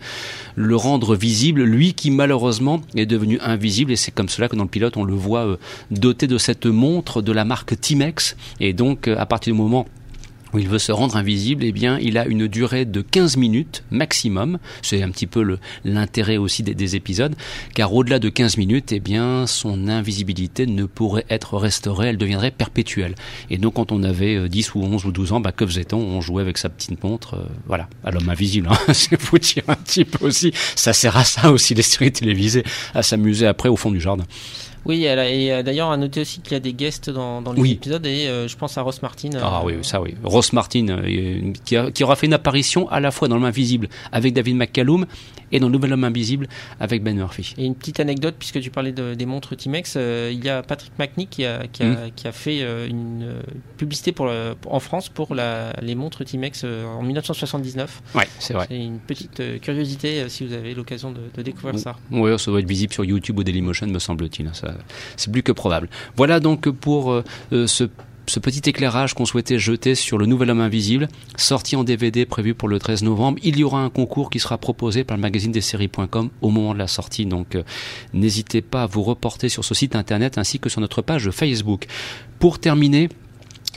le 0.55 0.75
rendre 0.75 1.15
visible, 1.15 1.63
lui 1.63 1.93
qui 1.93 2.11
malheureusement 2.11 2.81
est 2.95 3.05
devenu 3.05 3.39
invisible. 3.41 3.91
Et 3.91 3.95
c'est 3.95 4.11
comme 4.11 4.29
cela 4.29 4.47
que 4.47 4.55
dans 4.55 4.63
le 4.63 4.69
pilote 4.69 4.97
on 4.97 5.03
le 5.03 5.13
voit 5.13 5.45
euh, 5.45 5.57
doté 5.91 6.27
de 6.27 6.37
cette 6.37 6.65
montre 6.65 7.21
de 7.21 7.31
la 7.31 7.45
marque 7.45 7.79
Timex. 7.79 8.35
Et 8.59 8.73
donc 8.73 9.07
euh, 9.07 9.15
à 9.17 9.25
partir 9.25 9.53
du 9.53 9.59
moment 9.59 9.85
où 10.53 10.59
il 10.59 10.67
veut 10.67 10.79
se 10.79 10.91
rendre 10.91 11.15
invisible, 11.15 11.63
eh 11.63 11.71
bien, 11.71 11.97
il 11.99 12.17
a 12.17 12.25
une 12.25 12.47
durée 12.47 12.85
de 12.85 13.01
15 13.01 13.37
minutes 13.37 13.83
maximum. 13.91 14.59
C'est 14.81 15.01
un 15.01 15.09
petit 15.09 15.27
peu 15.27 15.57
l'intérêt 15.85 16.37
aussi 16.37 16.63
des, 16.63 16.95
épisodes, 16.95 17.35
car 17.75 17.93
au-delà 17.93 18.19
de 18.19 18.29
15 18.29 18.57
minutes, 18.57 18.91
eh 18.91 18.99
bien, 18.99 19.45
son 19.45 19.87
invisibilité 19.87 20.65
ne 20.65 20.85
pourrait 20.85 21.25
être 21.29 21.57
restaurée, 21.57 22.07
elle 22.07 22.17
deviendrait 22.17 22.51
perpétuelle. 22.51 23.15
Et 23.49 23.57
donc, 23.57 23.75
quand 23.75 23.91
on 23.91 24.01
avait 24.03 24.49
10 24.49 24.69
euh, 24.69 24.79
ou 24.79 24.83
11 24.83 25.05
ou 25.05 25.11
12 25.11 25.33
ans, 25.33 25.39
bah, 25.39 25.51
que 25.51 25.65
faisait-on? 25.65 25.97
On 25.97 26.21
jouait 26.21 26.41
avec 26.41 26.57
sa 26.57 26.69
petite 26.69 27.03
montre, 27.03 27.35
euh, 27.35 27.45
voilà, 27.67 27.87
à 28.03 28.11
l'homme 28.11 28.29
invisible. 28.29 28.69
Hein. 28.71 28.93
C'est 28.93 29.21
vous 29.21 29.37
dire 29.37 29.63
un 29.67 29.75
petit 29.75 30.05
peu 30.05 30.25
aussi. 30.25 30.51
Ça 30.75 30.93
sert 30.93 31.15
à 31.17 31.23
ça 31.23 31.51
aussi, 31.51 31.75
les 31.75 31.81
séries 31.83 32.11
télévisées, 32.11 32.63
à 32.93 33.03
s'amuser 33.03 33.45
après 33.45 33.69
au 33.69 33.75
fond 33.75 33.91
du 33.91 33.99
jardin. 33.99 34.25
Oui, 34.85 35.03
elle 35.03 35.19
a, 35.19 35.29
et 35.29 35.51
euh, 35.51 35.63
d'ailleurs, 35.63 35.91
à 35.91 35.97
noter 35.97 36.21
aussi 36.21 36.41
qu'il 36.41 36.53
y 36.53 36.55
a 36.55 36.59
des 36.59 36.73
guests 36.73 37.09
dans, 37.09 37.41
dans 37.41 37.53
les 37.53 37.71
épisodes, 37.71 38.05
et 38.05 38.27
euh, 38.27 38.47
je 38.47 38.55
pense 38.55 38.77
à 38.77 38.81
Ross 38.81 39.01
Martin. 39.01 39.29
Ah 39.41 39.61
oui, 39.63 39.75
ça 39.81 40.01
oui. 40.01 40.15
Ross 40.23 40.53
Martin, 40.53 41.01
qui, 41.65 41.75
qui, 41.93 42.03
aura 42.03 42.15
fait 42.15 42.27
une 42.27 42.33
apparition 42.33 42.89
à 42.89 42.99
la 42.99 43.11
fois 43.11 43.27
dans 43.27 43.37
Le 43.37 43.45
Invisible 43.45 43.89
avec 44.11 44.33
David 44.33 44.55
McCallum 44.55 45.05
et 45.51 45.59
dans 45.59 45.67
Le 45.67 45.73
Nouvel 45.73 45.93
Homme 45.93 46.03
Invisible 46.03 46.47
avec 46.79 47.03
Ben 47.03 47.15
Murphy. 47.15 47.55
Et 47.57 47.65
une 47.65 47.75
petite 47.75 47.99
anecdote, 47.99 48.35
puisque 48.37 48.61
tu 48.61 48.69
parlais 48.69 48.91
de, 48.91 49.15
des 49.15 49.25
montres 49.25 49.55
Timex, 49.55 49.95
euh, 49.97 50.29
il 50.31 50.43
y 50.43 50.49
a 50.49 50.61
Patrick 50.61 50.91
McNee 50.99 51.27
qui 51.27 51.45
a, 51.45 51.65
qui 51.67 51.83
a, 51.83 52.09
qui 52.15 52.27
a 52.27 52.31
fait 52.31 52.87
une 52.87 53.41
publicité 53.77 54.11
pour, 54.11 54.31
en 54.67 54.79
France 54.79 55.09
pour 55.09 55.35
la, 55.35 55.73
les 55.81 55.95
montres 55.95 56.23
Timex 56.23 56.63
en 56.63 57.01
1979. 57.01 58.01
Ouais, 58.15 58.27
c'est 58.39 58.53
vrai. 58.53 58.67
C'est 58.69 58.77
une 58.77 58.99
petite 58.99 59.61
curiosité 59.61 60.29
si 60.29 60.45
vous 60.45 60.53
avez 60.53 60.73
l'occasion 60.73 61.11
de, 61.11 61.21
de, 61.35 61.41
découvrir 61.41 61.79
ça. 61.79 61.95
Oui, 62.11 62.37
ça 62.37 62.51
doit 62.51 62.59
être 62.59 62.67
visible 62.67 62.93
sur 62.93 63.03
YouTube 63.03 63.39
ou 63.39 63.43
Dailymotion, 63.43 63.87
me 63.87 63.99
semble-t-il. 63.99 64.47
Hein, 64.47 64.51
ça, 64.53 64.68
c'est 65.17 65.31
plus 65.31 65.43
que 65.43 65.51
probable. 65.51 65.89
Voilà 66.15 66.39
donc 66.39 66.69
pour 66.69 67.11
euh, 67.11 67.23
euh, 67.53 67.67
ce 68.29 68.39
petit 68.39 68.69
éclairage 68.69 69.13
qu'on 69.13 69.25
souhaitait 69.25 69.59
jeter 69.59 69.95
sur 69.95 70.17
le 70.17 70.25
Nouvel 70.25 70.51
Homme 70.51 70.61
Invisible, 70.61 71.07
sorti 71.35 71.75
en 71.75 71.83
DVD 71.83 72.25
prévu 72.25 72.53
pour 72.53 72.69
le 72.69 72.79
13 72.79 73.03
novembre. 73.03 73.39
Il 73.43 73.57
y 73.57 73.63
aura 73.63 73.81
un 73.81 73.89
concours 73.89 74.29
qui 74.29 74.39
sera 74.39 74.57
proposé 74.57 75.03
par 75.03 75.17
le 75.17 75.21
magazine 75.21 75.51
des 75.51 75.61
séries.com 75.61 76.29
au 76.41 76.49
moment 76.49 76.73
de 76.73 76.79
la 76.79 76.87
sortie. 76.87 77.25
Donc 77.25 77.55
euh, 77.55 77.63
n'hésitez 78.13 78.61
pas 78.61 78.83
à 78.83 78.85
vous 78.85 79.03
reporter 79.03 79.49
sur 79.49 79.65
ce 79.65 79.73
site 79.73 79.95
internet 79.95 80.37
ainsi 80.37 80.59
que 80.59 80.69
sur 80.69 80.79
notre 80.81 81.01
page 81.01 81.29
Facebook. 81.31 81.87
Pour 82.39 82.59
terminer, 82.59 83.09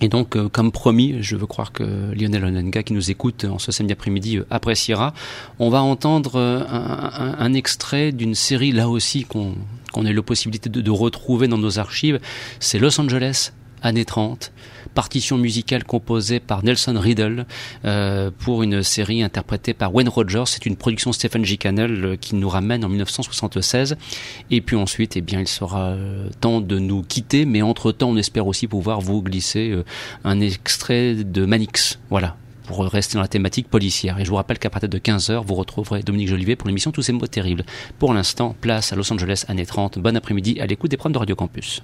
et 0.02 0.08
donc, 0.08 0.34
euh, 0.34 0.48
comme 0.48 0.72
promis, 0.72 1.18
je 1.20 1.36
veux 1.36 1.46
croire 1.46 1.70
que 1.70 1.84
Lionel 2.12 2.44
Onenga, 2.44 2.82
qui 2.82 2.92
nous 2.92 3.12
écoute 3.12 3.44
en 3.44 3.60
ce 3.60 3.70
samedi 3.70 3.92
après-midi, 3.92 4.38
euh, 4.38 4.46
appréciera. 4.50 5.14
On 5.60 5.70
va 5.70 5.80
entendre 5.80 6.32
euh, 6.34 6.60
un, 6.68 7.54
extrait 7.54 8.10
d'une 8.10 8.34
série, 8.34 8.72
là 8.72 8.88
aussi, 8.88 9.24
qu'on 9.24 9.54
a 9.94 10.10
eu 10.10 10.14
la 10.14 10.22
possibilité 10.22 10.68
de, 10.68 10.80
de 10.80 10.90
retrouver 10.90 11.46
dans 11.46 11.56
nos 11.56 11.78
archives. 11.78 12.18
C'est 12.58 12.80
Los 12.80 13.00
Angeles, 13.00 13.52
années 13.80 14.04
30 14.04 14.52
partition 14.94 15.38
musicale 15.38 15.84
composée 15.84 16.40
par 16.40 16.64
Nelson 16.64 16.94
Riddle 16.98 17.46
euh, 17.84 18.30
pour 18.38 18.62
une 18.62 18.82
série 18.82 19.22
interprétée 19.22 19.74
par 19.74 19.94
Wayne 19.94 20.08
Rogers. 20.08 20.44
C'est 20.46 20.66
une 20.66 20.76
production 20.76 21.12
Stephen 21.12 21.44
G. 21.44 21.56
Cannell 21.56 22.04
euh, 22.04 22.16
qui 22.16 22.34
nous 22.34 22.48
ramène 22.48 22.84
en 22.84 22.88
1976. 22.88 23.96
Et 24.50 24.60
puis 24.60 24.76
ensuite, 24.76 25.16
eh 25.16 25.20
bien, 25.20 25.40
il 25.40 25.48
sera 25.48 25.94
temps 26.40 26.60
de 26.60 26.78
nous 26.78 27.02
quitter, 27.02 27.44
mais 27.44 27.62
entre-temps, 27.62 28.10
on 28.10 28.16
espère 28.16 28.46
aussi 28.46 28.66
pouvoir 28.66 29.00
vous 29.00 29.22
glisser 29.22 29.74
un 30.24 30.40
extrait 30.40 31.14
de 31.14 31.44
Manix. 31.44 31.98
Voilà, 32.10 32.36
pour 32.66 32.84
rester 32.84 33.14
dans 33.14 33.22
la 33.22 33.28
thématique 33.28 33.68
policière. 33.68 34.18
Et 34.18 34.24
je 34.24 34.30
vous 34.30 34.36
rappelle 34.36 34.58
qu'à 34.58 34.70
partir 34.70 34.88
de 34.88 34.98
15h, 34.98 35.44
vous 35.44 35.54
retrouverez 35.54 36.02
Dominique 36.02 36.28
Jolivet 36.28 36.56
pour 36.56 36.68
l'émission 36.68 36.92
Tous 36.92 37.02
ces 37.02 37.12
mots 37.12 37.26
terribles. 37.26 37.64
Pour 37.98 38.14
l'instant, 38.14 38.54
place 38.60 38.92
à 38.92 38.96
Los 38.96 39.12
Angeles, 39.12 39.44
années 39.48 39.66
30. 39.66 39.98
Bon 39.98 40.16
après-midi 40.16 40.60
à 40.60 40.66
l'écoute 40.66 40.90
des 40.90 40.96
programmes 40.96 41.14
de 41.14 41.18
Radio 41.18 41.36
Campus. 41.36 41.82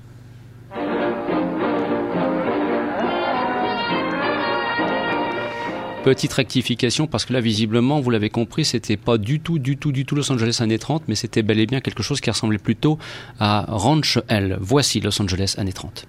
Petite 6.05 6.33
rectification 6.33 7.07
parce 7.07 7.25
que 7.25 7.33
là 7.33 7.41
visiblement 7.41 8.01
vous 8.01 8.11
l'avez 8.11 8.31
compris 8.31 8.65
c'était 8.65 8.97
pas 8.97 9.19
du 9.19 9.41
tout 9.41 9.59
du 9.59 9.77
tout 9.77 9.93
du 9.93 10.07
tout 10.07 10.15
Los 10.15 10.31
Angeles 10.33 10.59
années 10.63 10.79
30 10.79 11.03
mais 11.09 11.15
c'était 11.15 11.43
bel 11.43 11.59
et 11.59 11.67
bien 11.67 11.81
quelque 11.81 12.03
chose 12.03 12.21
qui 12.21 12.31
ressemblait 12.31 12.59
plutôt 12.59 12.99
à 13.41 13.67
Ranch 13.69 14.19
L. 14.29 14.57
Voici 14.61 15.01
Los 15.01 15.21
Angeles 15.21 15.57
années 15.59 15.73
30. 15.73 16.07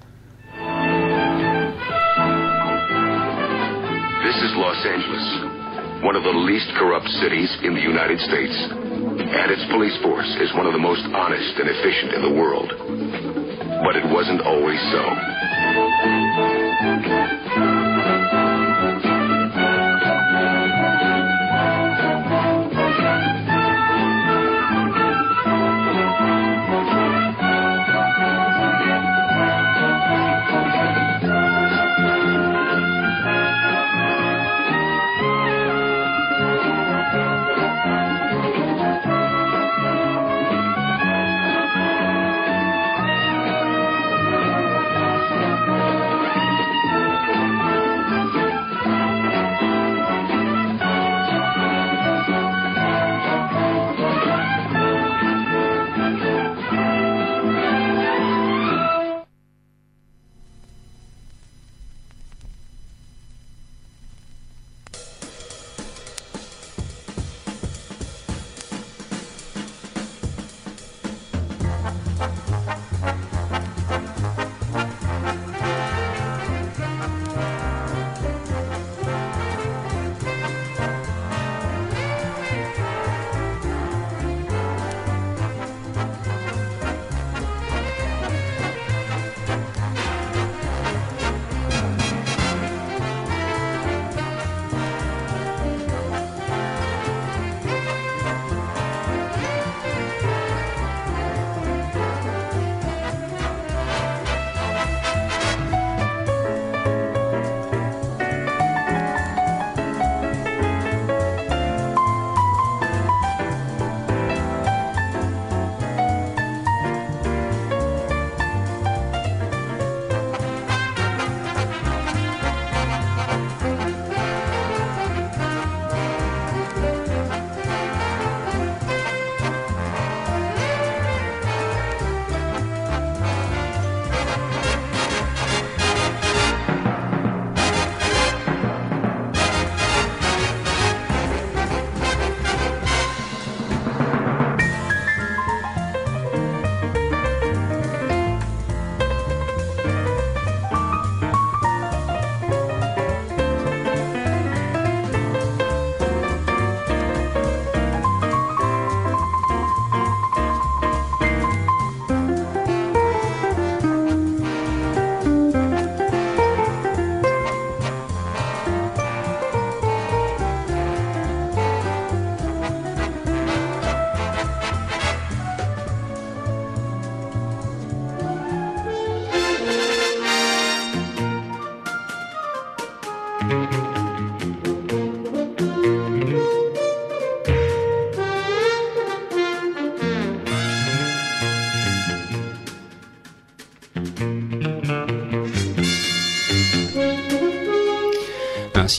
This 4.23 4.35
is 4.43 4.53
Los 4.55 4.85
Angeles, 4.85 6.03
one 6.03 6.15
of 6.15 6.23
the 6.23 6.33
least 6.45 6.69
corrupt 6.77 7.09
cities 7.19 7.49
in 7.63 7.73
the 7.73 7.81
United 7.81 8.19
States. 8.19 8.55
And 9.19 9.51
its 9.51 9.65
police 9.71 9.97
force 10.01 10.29
is 10.39 10.53
one 10.53 10.65
of 10.65 10.73
the 10.73 10.79
most 10.79 11.03
honest 11.13 11.59
and 11.59 11.67
efficient 11.67 12.13
in 12.13 12.21
the 12.21 12.33
world. 12.39 12.73
But 13.83 13.95
it 13.95 14.05
wasn't 14.05 14.41
always 14.41 14.79
so. 14.91 15.03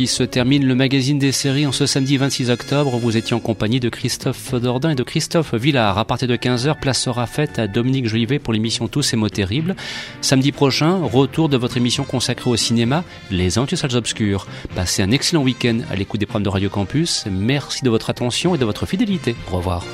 Ainsi 0.00 0.06
se 0.06 0.22
termine 0.22 0.64
le 0.64 0.74
magazine 0.74 1.18
des 1.18 1.30
séries 1.30 1.66
en 1.66 1.72
ce 1.72 1.84
samedi 1.84 2.16
26 2.16 2.48
octobre. 2.48 2.96
Vous 2.96 3.18
étiez 3.18 3.36
en 3.36 3.38
compagnie 3.38 3.80
de 3.80 3.90
Christophe 3.90 4.54
Dordain 4.54 4.92
et 4.92 4.94
de 4.94 5.02
Christophe 5.02 5.52
Villard. 5.52 5.98
À 5.98 6.06
partir 6.06 6.26
de 6.26 6.36
15h, 6.36 6.80
place 6.80 7.02
sera 7.02 7.26
faite 7.26 7.58
à 7.58 7.66
Dominique 7.66 8.08
Jolivet 8.08 8.38
pour 8.38 8.54
l'émission 8.54 8.88
Tous 8.88 9.02
ces 9.02 9.18
mots 9.18 9.28
terribles. 9.28 9.76
Samedi 10.22 10.52
prochain, 10.52 11.02
retour 11.02 11.50
de 11.50 11.58
votre 11.58 11.76
émission 11.76 12.04
consacrée 12.04 12.48
au 12.48 12.56
cinéma, 12.56 13.04
Les 13.30 13.50
Salles 13.50 13.94
Obscures. 13.94 14.46
Passez 14.74 15.02
un 15.02 15.10
excellent 15.10 15.42
week-end 15.42 15.80
à 15.90 15.96
l'écoute 15.96 16.18
des 16.18 16.24
programmes 16.24 16.44
de 16.44 16.48
Radio 16.48 16.70
Campus. 16.70 17.26
Merci 17.30 17.84
de 17.84 17.90
votre 17.90 18.08
attention 18.08 18.54
et 18.54 18.58
de 18.58 18.64
votre 18.64 18.86
fidélité. 18.86 19.36
Au 19.52 19.58
revoir. 19.58 19.84